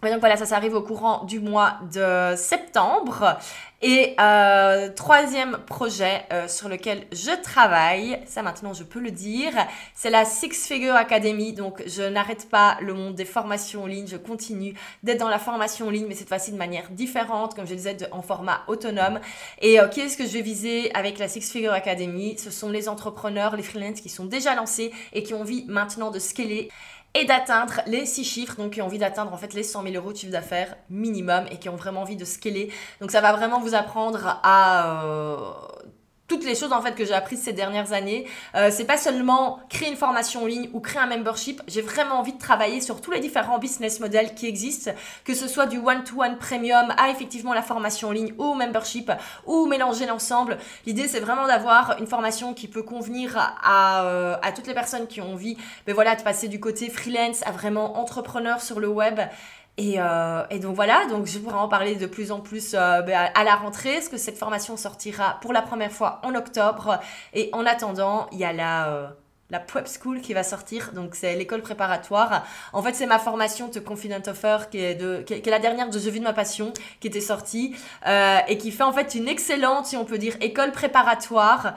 donc 0.02 0.20
voilà, 0.20 0.36
ça, 0.36 0.46
ça 0.46 0.56
arrive 0.56 0.74
au 0.74 0.82
courant 0.82 1.24
du 1.24 1.40
mois 1.40 1.78
de 1.92 2.34
septembre. 2.36 3.38
Et 3.86 4.14
euh, 4.18 4.88
troisième 4.96 5.58
projet 5.66 6.22
euh, 6.32 6.48
sur 6.48 6.70
lequel 6.70 7.04
je 7.12 7.38
travaille, 7.42 8.18
ça 8.24 8.42
maintenant 8.42 8.72
je 8.72 8.82
peux 8.82 8.98
le 8.98 9.10
dire, 9.10 9.52
c'est 9.94 10.08
la 10.08 10.24
Six 10.24 10.66
Figure 10.66 10.94
Academy. 10.94 11.52
Donc 11.52 11.82
je 11.86 12.02
n'arrête 12.02 12.48
pas 12.48 12.78
le 12.80 12.94
monde 12.94 13.14
des 13.14 13.26
formations 13.26 13.82
en 13.82 13.86
ligne, 13.86 14.06
je 14.06 14.16
continue 14.16 14.72
d'être 15.02 15.18
dans 15.18 15.28
la 15.28 15.38
formation 15.38 15.88
en 15.88 15.90
ligne, 15.90 16.06
mais 16.08 16.14
cette 16.14 16.28
fois-ci 16.28 16.50
de 16.50 16.56
manière 16.56 16.88
différente, 16.92 17.54
comme 17.54 17.66
je 17.66 17.74
disais, 17.74 17.96
en 18.10 18.22
format 18.22 18.62
autonome. 18.68 19.20
Et 19.60 19.78
euh, 19.78 19.88
qui 19.88 20.00
est-ce 20.00 20.16
que 20.16 20.24
je 20.24 20.32
vais 20.32 20.40
viser 20.40 20.90
avec 20.94 21.18
la 21.18 21.28
Six 21.28 21.50
Figure 21.50 21.72
Academy? 21.72 22.38
Ce 22.38 22.50
sont 22.50 22.70
les 22.70 22.88
entrepreneurs, 22.88 23.54
les 23.54 23.62
freelances 23.62 24.00
qui 24.00 24.08
sont 24.08 24.24
déjà 24.24 24.54
lancés 24.54 24.92
et 25.12 25.22
qui 25.22 25.34
ont 25.34 25.42
envie 25.42 25.66
maintenant 25.68 26.10
de 26.10 26.18
scaler 26.18 26.70
et 27.14 27.24
d'atteindre 27.24 27.80
les 27.86 28.06
six 28.06 28.24
chiffres, 28.24 28.56
donc 28.56 28.72
qui 28.72 28.82
ont 28.82 28.86
envie 28.86 28.98
d'atteindre 28.98 29.32
en 29.32 29.36
fait 29.36 29.54
les 29.54 29.62
100 29.62 29.84
000 29.84 29.94
euros 29.94 30.12
de 30.12 30.16
chiffre 30.16 30.32
d'affaires 30.32 30.76
minimum 30.90 31.46
et 31.50 31.58
qui 31.58 31.68
ont 31.68 31.76
vraiment 31.76 32.02
envie 32.02 32.16
de 32.16 32.24
scaler. 32.24 32.70
Donc 33.00 33.10
ça 33.10 33.20
va 33.20 33.32
vraiment 33.32 33.60
vous 33.60 33.74
apprendre 33.74 34.40
à 34.42 35.04
euh, 35.04 35.36
toutes 36.26 36.44
les 36.44 36.54
choses 36.54 36.72
en 36.72 36.80
fait 36.80 36.94
que 36.94 37.04
j'ai 37.04 37.12
apprises 37.12 37.42
ces 37.42 37.52
dernières 37.52 37.92
années. 37.92 38.26
Euh, 38.54 38.70
c'est 38.72 38.84
pas 38.84 38.96
seulement 38.96 39.60
créer 39.68 39.90
une 39.90 39.96
formation 39.96 40.42
en 40.42 40.46
ligne 40.46 40.70
ou 40.72 40.80
créer 40.80 41.00
un 41.00 41.06
membership. 41.06 41.62
J'ai 41.68 41.82
vraiment 41.82 42.18
envie 42.18 42.32
de 42.32 42.38
travailler 42.38 42.80
sur 42.80 43.00
tous 43.00 43.10
les 43.10 43.20
différents 43.20 43.58
business 43.58 44.00
models 44.00 44.34
qui 44.34 44.46
existent, 44.46 44.92
que 45.24 45.34
ce 45.34 45.46
soit 45.48 45.66
du 45.66 45.78
one-to-one 45.78 46.38
premium 46.38 46.94
à 46.96 47.10
effectivement 47.10 47.52
la 47.52 47.62
formation 47.62 48.08
en 48.08 48.12
ligne 48.12 48.32
ou 48.38 48.54
membership 48.54 49.12
ou 49.46 49.66
mélanger 49.66 50.06
l'ensemble. 50.06 50.58
L'idée 50.86 51.08
c'est 51.08 51.20
vraiment 51.20 51.46
d'avoir 51.46 51.96
une 51.98 52.06
formation 52.06 52.54
qui 52.54 52.68
peut 52.68 52.82
convenir 52.82 53.36
à, 53.62 54.04
euh, 54.04 54.36
à 54.42 54.52
toutes 54.52 54.66
les 54.66 54.74
personnes 54.74 55.06
qui 55.06 55.20
ont 55.20 55.32
envie, 55.32 55.56
mais 55.86 55.92
voilà, 55.92 56.16
de 56.16 56.22
passer 56.22 56.48
du 56.48 56.58
côté 56.58 56.88
freelance 56.88 57.42
à 57.46 57.50
vraiment 57.50 57.98
entrepreneur 57.98 58.60
sur 58.60 58.80
le 58.80 58.88
web 58.88 59.20
et, 59.76 59.94
euh, 59.98 60.44
et, 60.50 60.60
donc 60.60 60.76
voilà, 60.76 61.06
donc 61.06 61.26
je 61.26 61.38
pourrai 61.38 61.56
en 61.56 61.68
parler 61.68 61.96
de 61.96 62.06
plus 62.06 62.30
en 62.30 62.40
plus 62.40 62.74
euh, 62.74 63.02
ben, 63.02 63.28
à 63.34 63.44
la 63.44 63.56
rentrée, 63.56 63.94
parce 63.94 64.08
que 64.08 64.18
cette 64.18 64.38
formation 64.38 64.76
sortira 64.76 65.38
pour 65.40 65.52
la 65.52 65.62
première 65.62 65.90
fois 65.90 66.20
en 66.22 66.34
octobre. 66.34 67.00
Et 67.32 67.50
en 67.52 67.66
attendant, 67.66 68.28
il 68.30 68.38
y 68.38 68.44
a 68.44 68.52
la, 68.52 68.88
euh, 68.88 69.06
la 69.50 69.58
Prep 69.58 69.88
School 69.88 70.20
qui 70.20 70.32
va 70.32 70.44
sortir, 70.44 70.92
donc 70.92 71.16
c'est 71.16 71.34
l'école 71.34 71.60
préparatoire. 71.60 72.46
En 72.72 72.82
fait, 72.84 72.94
c'est 72.94 73.06
ma 73.06 73.18
formation 73.18 73.68
The 73.68 73.82
Confident 73.82 74.22
Offer, 74.28 74.58
qui 74.70 74.78
est, 74.78 74.94
de, 74.94 75.22
qui 75.22 75.34
est, 75.34 75.46
la 75.46 75.58
dernière 75.58 75.90
de 75.90 75.98
Je 75.98 76.08
vis 76.08 76.20
de 76.20 76.24
ma 76.24 76.34
passion, 76.34 76.72
qui 77.00 77.08
était 77.08 77.20
sortie, 77.20 77.74
et 78.48 78.58
qui 78.58 78.70
fait 78.70 78.84
en 78.84 78.92
fait 78.92 79.16
une 79.16 79.26
excellente, 79.26 79.86
si 79.86 79.96
on 79.96 80.04
peut 80.04 80.18
dire, 80.18 80.36
école 80.40 80.70
préparatoire 80.70 81.74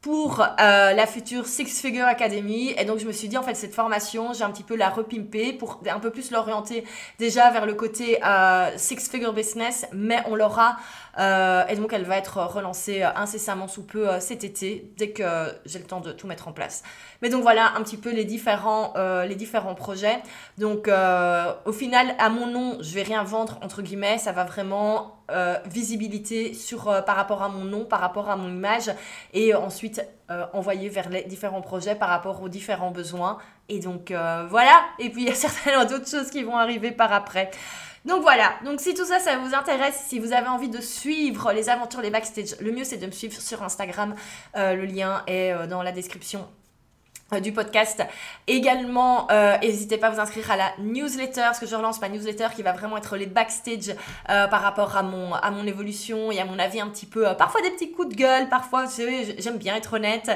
pour 0.00 0.40
euh, 0.40 0.92
la 0.92 1.06
future 1.06 1.46
Six 1.46 1.80
Figure 1.80 2.06
Academy. 2.06 2.74
Et 2.78 2.84
donc, 2.84 2.98
je 2.98 3.06
me 3.06 3.12
suis 3.12 3.28
dit, 3.28 3.36
en 3.36 3.42
fait, 3.42 3.54
cette 3.54 3.74
formation, 3.74 4.32
j'ai 4.32 4.44
un 4.44 4.50
petit 4.50 4.62
peu 4.62 4.76
la 4.76 4.88
repimper 4.88 5.52
pour 5.52 5.80
un 5.90 6.00
peu 6.00 6.10
plus 6.10 6.30
l'orienter 6.30 6.84
déjà 7.18 7.50
vers 7.50 7.66
le 7.66 7.74
côté 7.74 8.18
euh, 8.24 8.70
Six 8.76 9.08
Figure 9.10 9.34
Business, 9.34 9.86
mais 9.92 10.22
on 10.26 10.34
l'aura. 10.34 10.76
Euh, 11.20 11.66
et 11.68 11.76
donc, 11.76 11.92
elle 11.92 12.04
va 12.04 12.16
être 12.16 12.38
relancée 12.38 13.02
incessamment 13.02 13.68
sous 13.68 13.84
peu 13.84 14.08
cet 14.20 14.42
été, 14.42 14.90
dès 14.96 15.10
que 15.10 15.22
j'ai 15.66 15.78
le 15.78 15.84
temps 15.84 16.00
de 16.00 16.12
tout 16.12 16.26
mettre 16.26 16.48
en 16.48 16.52
place. 16.52 16.82
Mais 17.22 17.28
donc, 17.28 17.42
voilà 17.42 17.74
un 17.76 17.82
petit 17.82 17.98
peu 17.98 18.10
les 18.10 18.24
différents, 18.24 18.94
les 19.24 19.34
différents 19.34 19.74
projets. 19.74 20.18
Donc, 20.58 20.88
au 20.88 21.72
final, 21.72 22.14
à 22.18 22.30
mon 22.30 22.46
nom, 22.46 22.78
je 22.80 22.94
vais 22.94 23.02
rien 23.02 23.22
vendre, 23.22 23.58
entre 23.62 23.82
guillemets. 23.82 24.18
Ça 24.18 24.32
va 24.32 24.44
vraiment 24.44 25.20
euh, 25.30 25.56
visibilité 25.66 26.54
sur, 26.54 26.88
euh, 26.88 27.02
par 27.02 27.14
rapport 27.14 27.42
à 27.42 27.48
mon 27.48 27.64
nom, 27.64 27.84
par 27.84 28.00
rapport 28.00 28.28
à 28.28 28.34
mon 28.34 28.48
image, 28.48 28.90
et 29.32 29.54
ensuite 29.54 30.04
euh, 30.28 30.44
envoyer 30.52 30.88
vers 30.88 31.08
les 31.08 31.22
différents 31.22 31.60
projets 31.60 31.94
par 31.94 32.08
rapport 32.08 32.42
aux 32.42 32.48
différents 32.48 32.90
besoins. 32.90 33.38
Et 33.68 33.78
donc 33.78 34.10
voilà, 34.10 34.82
et 34.98 35.10
puis 35.10 35.22
il 35.22 35.28
y 35.28 35.30
a 35.30 35.34
certainement 35.34 35.84
d'autres 35.84 36.08
choses 36.08 36.30
qui 36.30 36.42
vont 36.42 36.56
arriver 36.56 36.90
par 36.90 37.12
après. 37.12 37.52
Donc 38.04 38.22
voilà, 38.22 38.54
donc 38.64 38.80
si 38.80 38.94
tout 38.94 39.04
ça, 39.04 39.18
ça 39.18 39.36
vous 39.36 39.54
intéresse, 39.54 40.04
si 40.08 40.18
vous 40.18 40.32
avez 40.32 40.48
envie 40.48 40.70
de 40.70 40.80
suivre 40.80 41.52
les 41.52 41.68
aventures, 41.68 42.00
les 42.00 42.10
backstage, 42.10 42.56
le 42.60 42.72
mieux 42.72 42.84
c'est 42.84 42.96
de 42.96 43.06
me 43.06 43.10
suivre 43.12 43.40
sur 43.40 43.62
Instagram. 43.62 44.14
le 44.54 44.84
lien 44.86 45.22
est 45.26 45.66
dans 45.68 45.82
la 45.82 45.92
description 45.92 46.40
euh, 46.40 46.59
du 47.38 47.52
podcast. 47.52 48.02
Également, 48.48 49.30
euh, 49.30 49.56
n'hésitez 49.58 49.98
pas 49.98 50.08
à 50.08 50.10
vous 50.10 50.20
inscrire 50.20 50.50
à 50.50 50.56
la 50.56 50.72
newsletter, 50.78 51.42
parce 51.42 51.60
que 51.60 51.66
je 51.66 51.76
relance 51.76 52.00
ma 52.00 52.08
newsletter 52.08 52.48
qui 52.56 52.62
va 52.62 52.72
vraiment 52.72 52.96
être 52.96 53.16
les 53.16 53.26
backstage 53.26 53.94
euh, 54.28 54.48
par 54.48 54.62
rapport 54.62 54.96
à 54.96 55.02
mon, 55.02 55.34
à 55.34 55.50
mon 55.50 55.66
évolution 55.66 56.32
et 56.32 56.40
à 56.40 56.44
mon 56.44 56.58
avis 56.58 56.80
un 56.80 56.88
petit 56.88 57.06
peu, 57.06 57.28
euh, 57.28 57.34
parfois 57.34 57.62
des 57.62 57.70
petits 57.70 57.92
coups 57.92 58.08
de 58.08 58.14
gueule, 58.14 58.48
parfois 58.48 58.84
j'aime 59.38 59.58
bien 59.58 59.76
être 59.76 59.94
honnête. 59.94 60.30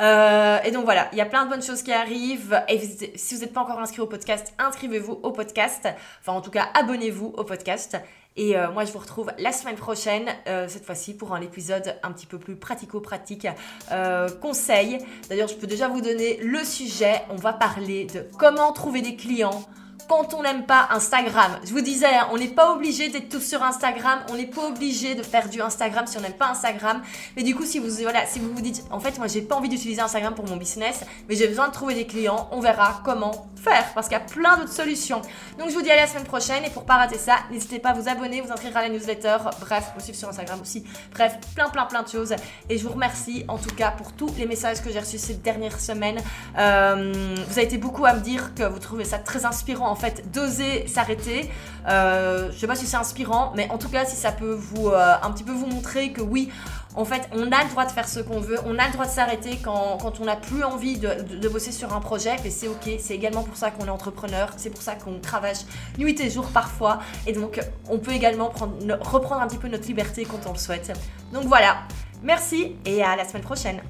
et 0.00 0.70
donc 0.70 0.84
voilà, 0.84 1.08
il 1.12 1.18
y 1.18 1.22
a 1.22 1.26
plein 1.26 1.44
de 1.44 1.50
bonnes 1.50 1.62
choses 1.62 1.82
qui 1.82 1.92
arrivent. 1.92 2.62
Et 2.68 2.80
si 3.14 3.34
vous 3.34 3.40
n'êtes 3.40 3.52
pas 3.52 3.62
encore 3.62 3.78
inscrit 3.78 4.00
au 4.00 4.06
podcast, 4.06 4.52
inscrivez-vous 4.58 5.20
au 5.22 5.30
podcast. 5.30 5.88
Enfin 6.20 6.32
en 6.32 6.40
tout 6.40 6.50
cas, 6.50 6.68
abonnez-vous 6.74 7.32
au 7.36 7.44
podcast. 7.44 7.96
Et 8.36 8.56
euh, 8.56 8.70
moi, 8.72 8.84
je 8.84 8.92
vous 8.92 8.98
retrouve 8.98 9.30
la 9.38 9.52
semaine 9.52 9.76
prochaine, 9.76 10.28
euh, 10.48 10.66
cette 10.68 10.84
fois-ci, 10.84 11.14
pour 11.14 11.34
un 11.34 11.40
épisode 11.40 11.96
un 12.02 12.10
petit 12.10 12.26
peu 12.26 12.38
plus 12.38 12.56
pratico-pratique, 12.56 13.46
euh, 13.92 14.28
conseil. 14.28 14.98
D'ailleurs, 15.28 15.48
je 15.48 15.54
peux 15.54 15.68
déjà 15.68 15.86
vous 15.86 16.00
donner 16.00 16.38
le 16.38 16.64
sujet. 16.64 17.22
On 17.30 17.36
va 17.36 17.52
parler 17.52 18.06
de 18.06 18.26
comment 18.36 18.72
trouver 18.72 19.02
des 19.02 19.14
clients 19.14 19.64
quand 20.08 20.34
on 20.34 20.42
n'aime 20.42 20.66
pas 20.66 20.88
Instagram. 20.90 21.52
Je 21.64 21.70
vous 21.70 21.80
disais, 21.80 22.06
hein, 22.06 22.28
on 22.32 22.36
n'est 22.36 22.48
pas 22.48 22.72
obligé 22.72 23.08
d'être 23.08 23.28
tous 23.28 23.40
sur 23.40 23.62
Instagram, 23.62 24.20
on 24.30 24.34
n'est 24.34 24.46
pas 24.46 24.66
obligé 24.66 25.14
de 25.14 25.22
faire 25.22 25.48
du 25.48 25.62
Instagram 25.62 26.06
si 26.06 26.18
on 26.18 26.20
n'aime 26.20 26.34
pas 26.34 26.48
Instagram. 26.48 27.02
Mais 27.36 27.42
du 27.42 27.54
coup, 27.54 27.64
si 27.64 27.78
vous 27.78 27.90
voilà, 28.02 28.26
si 28.26 28.38
vous 28.38 28.52
vous 28.52 28.60
dites, 28.60 28.84
en 28.90 29.00
fait, 29.00 29.16
moi, 29.18 29.28
j'ai 29.28 29.42
pas 29.42 29.54
envie 29.54 29.68
d'utiliser 29.68 30.00
Instagram 30.00 30.34
pour 30.34 30.46
mon 30.46 30.56
business, 30.56 31.04
mais 31.28 31.36
j'ai 31.36 31.46
besoin 31.46 31.68
de 31.68 31.72
trouver 31.72 31.94
des 31.94 32.06
clients, 32.06 32.48
on 32.52 32.60
verra 32.60 33.00
comment 33.04 33.46
parce 33.94 34.08
qu'il 34.08 34.16
y 34.16 34.20
a 34.20 34.24
plein 34.24 34.56
d'autres 34.56 34.72
solutions. 34.72 35.22
Donc 35.58 35.70
je 35.70 35.74
vous 35.74 35.82
dis 35.82 35.90
à 35.90 35.96
la 35.96 36.06
semaine 36.06 36.24
prochaine 36.24 36.64
et 36.64 36.70
pour 36.70 36.84
pas 36.84 36.94
rater 36.94 37.18
ça, 37.18 37.36
n'hésitez 37.50 37.78
pas 37.78 37.90
à 37.90 37.92
vous 37.94 38.08
abonner, 38.08 38.40
vous 38.40 38.52
inscrire 38.52 38.76
à 38.76 38.82
la 38.82 38.88
newsletter, 38.88 39.36
bref, 39.60 39.92
vous 39.94 40.00
suivre 40.00 40.18
sur 40.18 40.28
Instagram 40.28 40.60
aussi. 40.60 40.84
Bref, 41.12 41.36
plein 41.54 41.68
plein 41.68 41.84
plein 41.86 42.02
de 42.02 42.08
choses 42.08 42.34
et 42.68 42.78
je 42.78 42.84
vous 42.84 42.92
remercie 42.92 43.44
en 43.48 43.58
tout 43.58 43.74
cas 43.74 43.90
pour 43.90 44.12
tous 44.12 44.32
les 44.38 44.46
messages 44.46 44.82
que 44.82 44.90
j'ai 44.90 45.00
reçus 45.00 45.18
ces 45.18 45.34
dernières 45.34 45.80
semaines. 45.80 46.18
Euh, 46.58 47.12
vous 47.48 47.52
avez 47.58 47.66
été 47.66 47.78
beaucoup 47.78 48.04
à 48.04 48.14
me 48.14 48.20
dire 48.20 48.54
que 48.54 48.64
vous 48.64 48.78
trouvez 48.78 49.04
ça 49.04 49.18
très 49.18 49.44
inspirant 49.44 49.88
en 49.88 49.96
fait 49.96 50.30
d'oser 50.32 50.86
s'arrêter. 50.86 51.50
Euh, 51.88 52.50
je 52.52 52.58
sais 52.58 52.66
pas 52.66 52.76
si 52.76 52.86
c'est 52.86 52.96
inspirant, 52.96 53.52
mais 53.56 53.68
en 53.70 53.78
tout 53.78 53.88
cas 53.88 54.04
si 54.04 54.16
ça 54.16 54.32
peut 54.32 54.54
vous 54.54 54.88
euh, 54.88 55.14
un 55.22 55.30
petit 55.30 55.44
peu 55.44 55.52
vous 55.52 55.66
montrer 55.66 56.12
que 56.12 56.22
oui, 56.22 56.50
en 56.96 57.04
fait, 57.04 57.28
on 57.32 57.50
a 57.50 57.64
le 57.64 57.70
droit 57.70 57.84
de 57.84 57.90
faire 57.90 58.08
ce 58.08 58.20
qu'on 58.20 58.40
veut, 58.40 58.58
on 58.66 58.78
a 58.78 58.86
le 58.86 58.92
droit 58.92 59.06
de 59.06 59.10
s'arrêter 59.10 59.58
quand, 59.62 59.98
on 60.20 60.24
n'a 60.24 60.36
plus 60.36 60.62
envie 60.62 60.98
de, 60.98 61.48
bosser 61.48 61.72
sur 61.72 61.94
un 61.94 62.00
projet, 62.00 62.36
mais 62.42 62.50
c'est 62.50 62.68
ok, 62.68 62.88
c'est 62.98 63.14
également 63.14 63.42
pour 63.42 63.56
ça 63.56 63.70
qu'on 63.70 63.86
est 63.86 63.90
entrepreneur, 63.90 64.50
c'est 64.56 64.70
pour 64.70 64.82
ça 64.82 64.94
qu'on 64.94 65.18
travaille 65.18 65.54
nuit 65.98 66.20
et 66.20 66.30
jour 66.30 66.48
parfois, 66.48 67.00
et 67.26 67.32
donc 67.32 67.60
on 67.88 67.98
peut 67.98 68.12
également 68.12 68.52
reprendre 69.00 69.42
un 69.42 69.46
petit 69.46 69.58
peu 69.58 69.68
notre 69.68 69.86
liberté 69.86 70.24
quand 70.24 70.48
on 70.48 70.52
le 70.52 70.58
souhaite. 70.58 70.92
Donc 71.32 71.44
voilà, 71.44 71.78
merci 72.22 72.76
et 72.84 73.02
à 73.02 73.16
la 73.16 73.24
semaine 73.24 73.42
prochaine. 73.42 73.80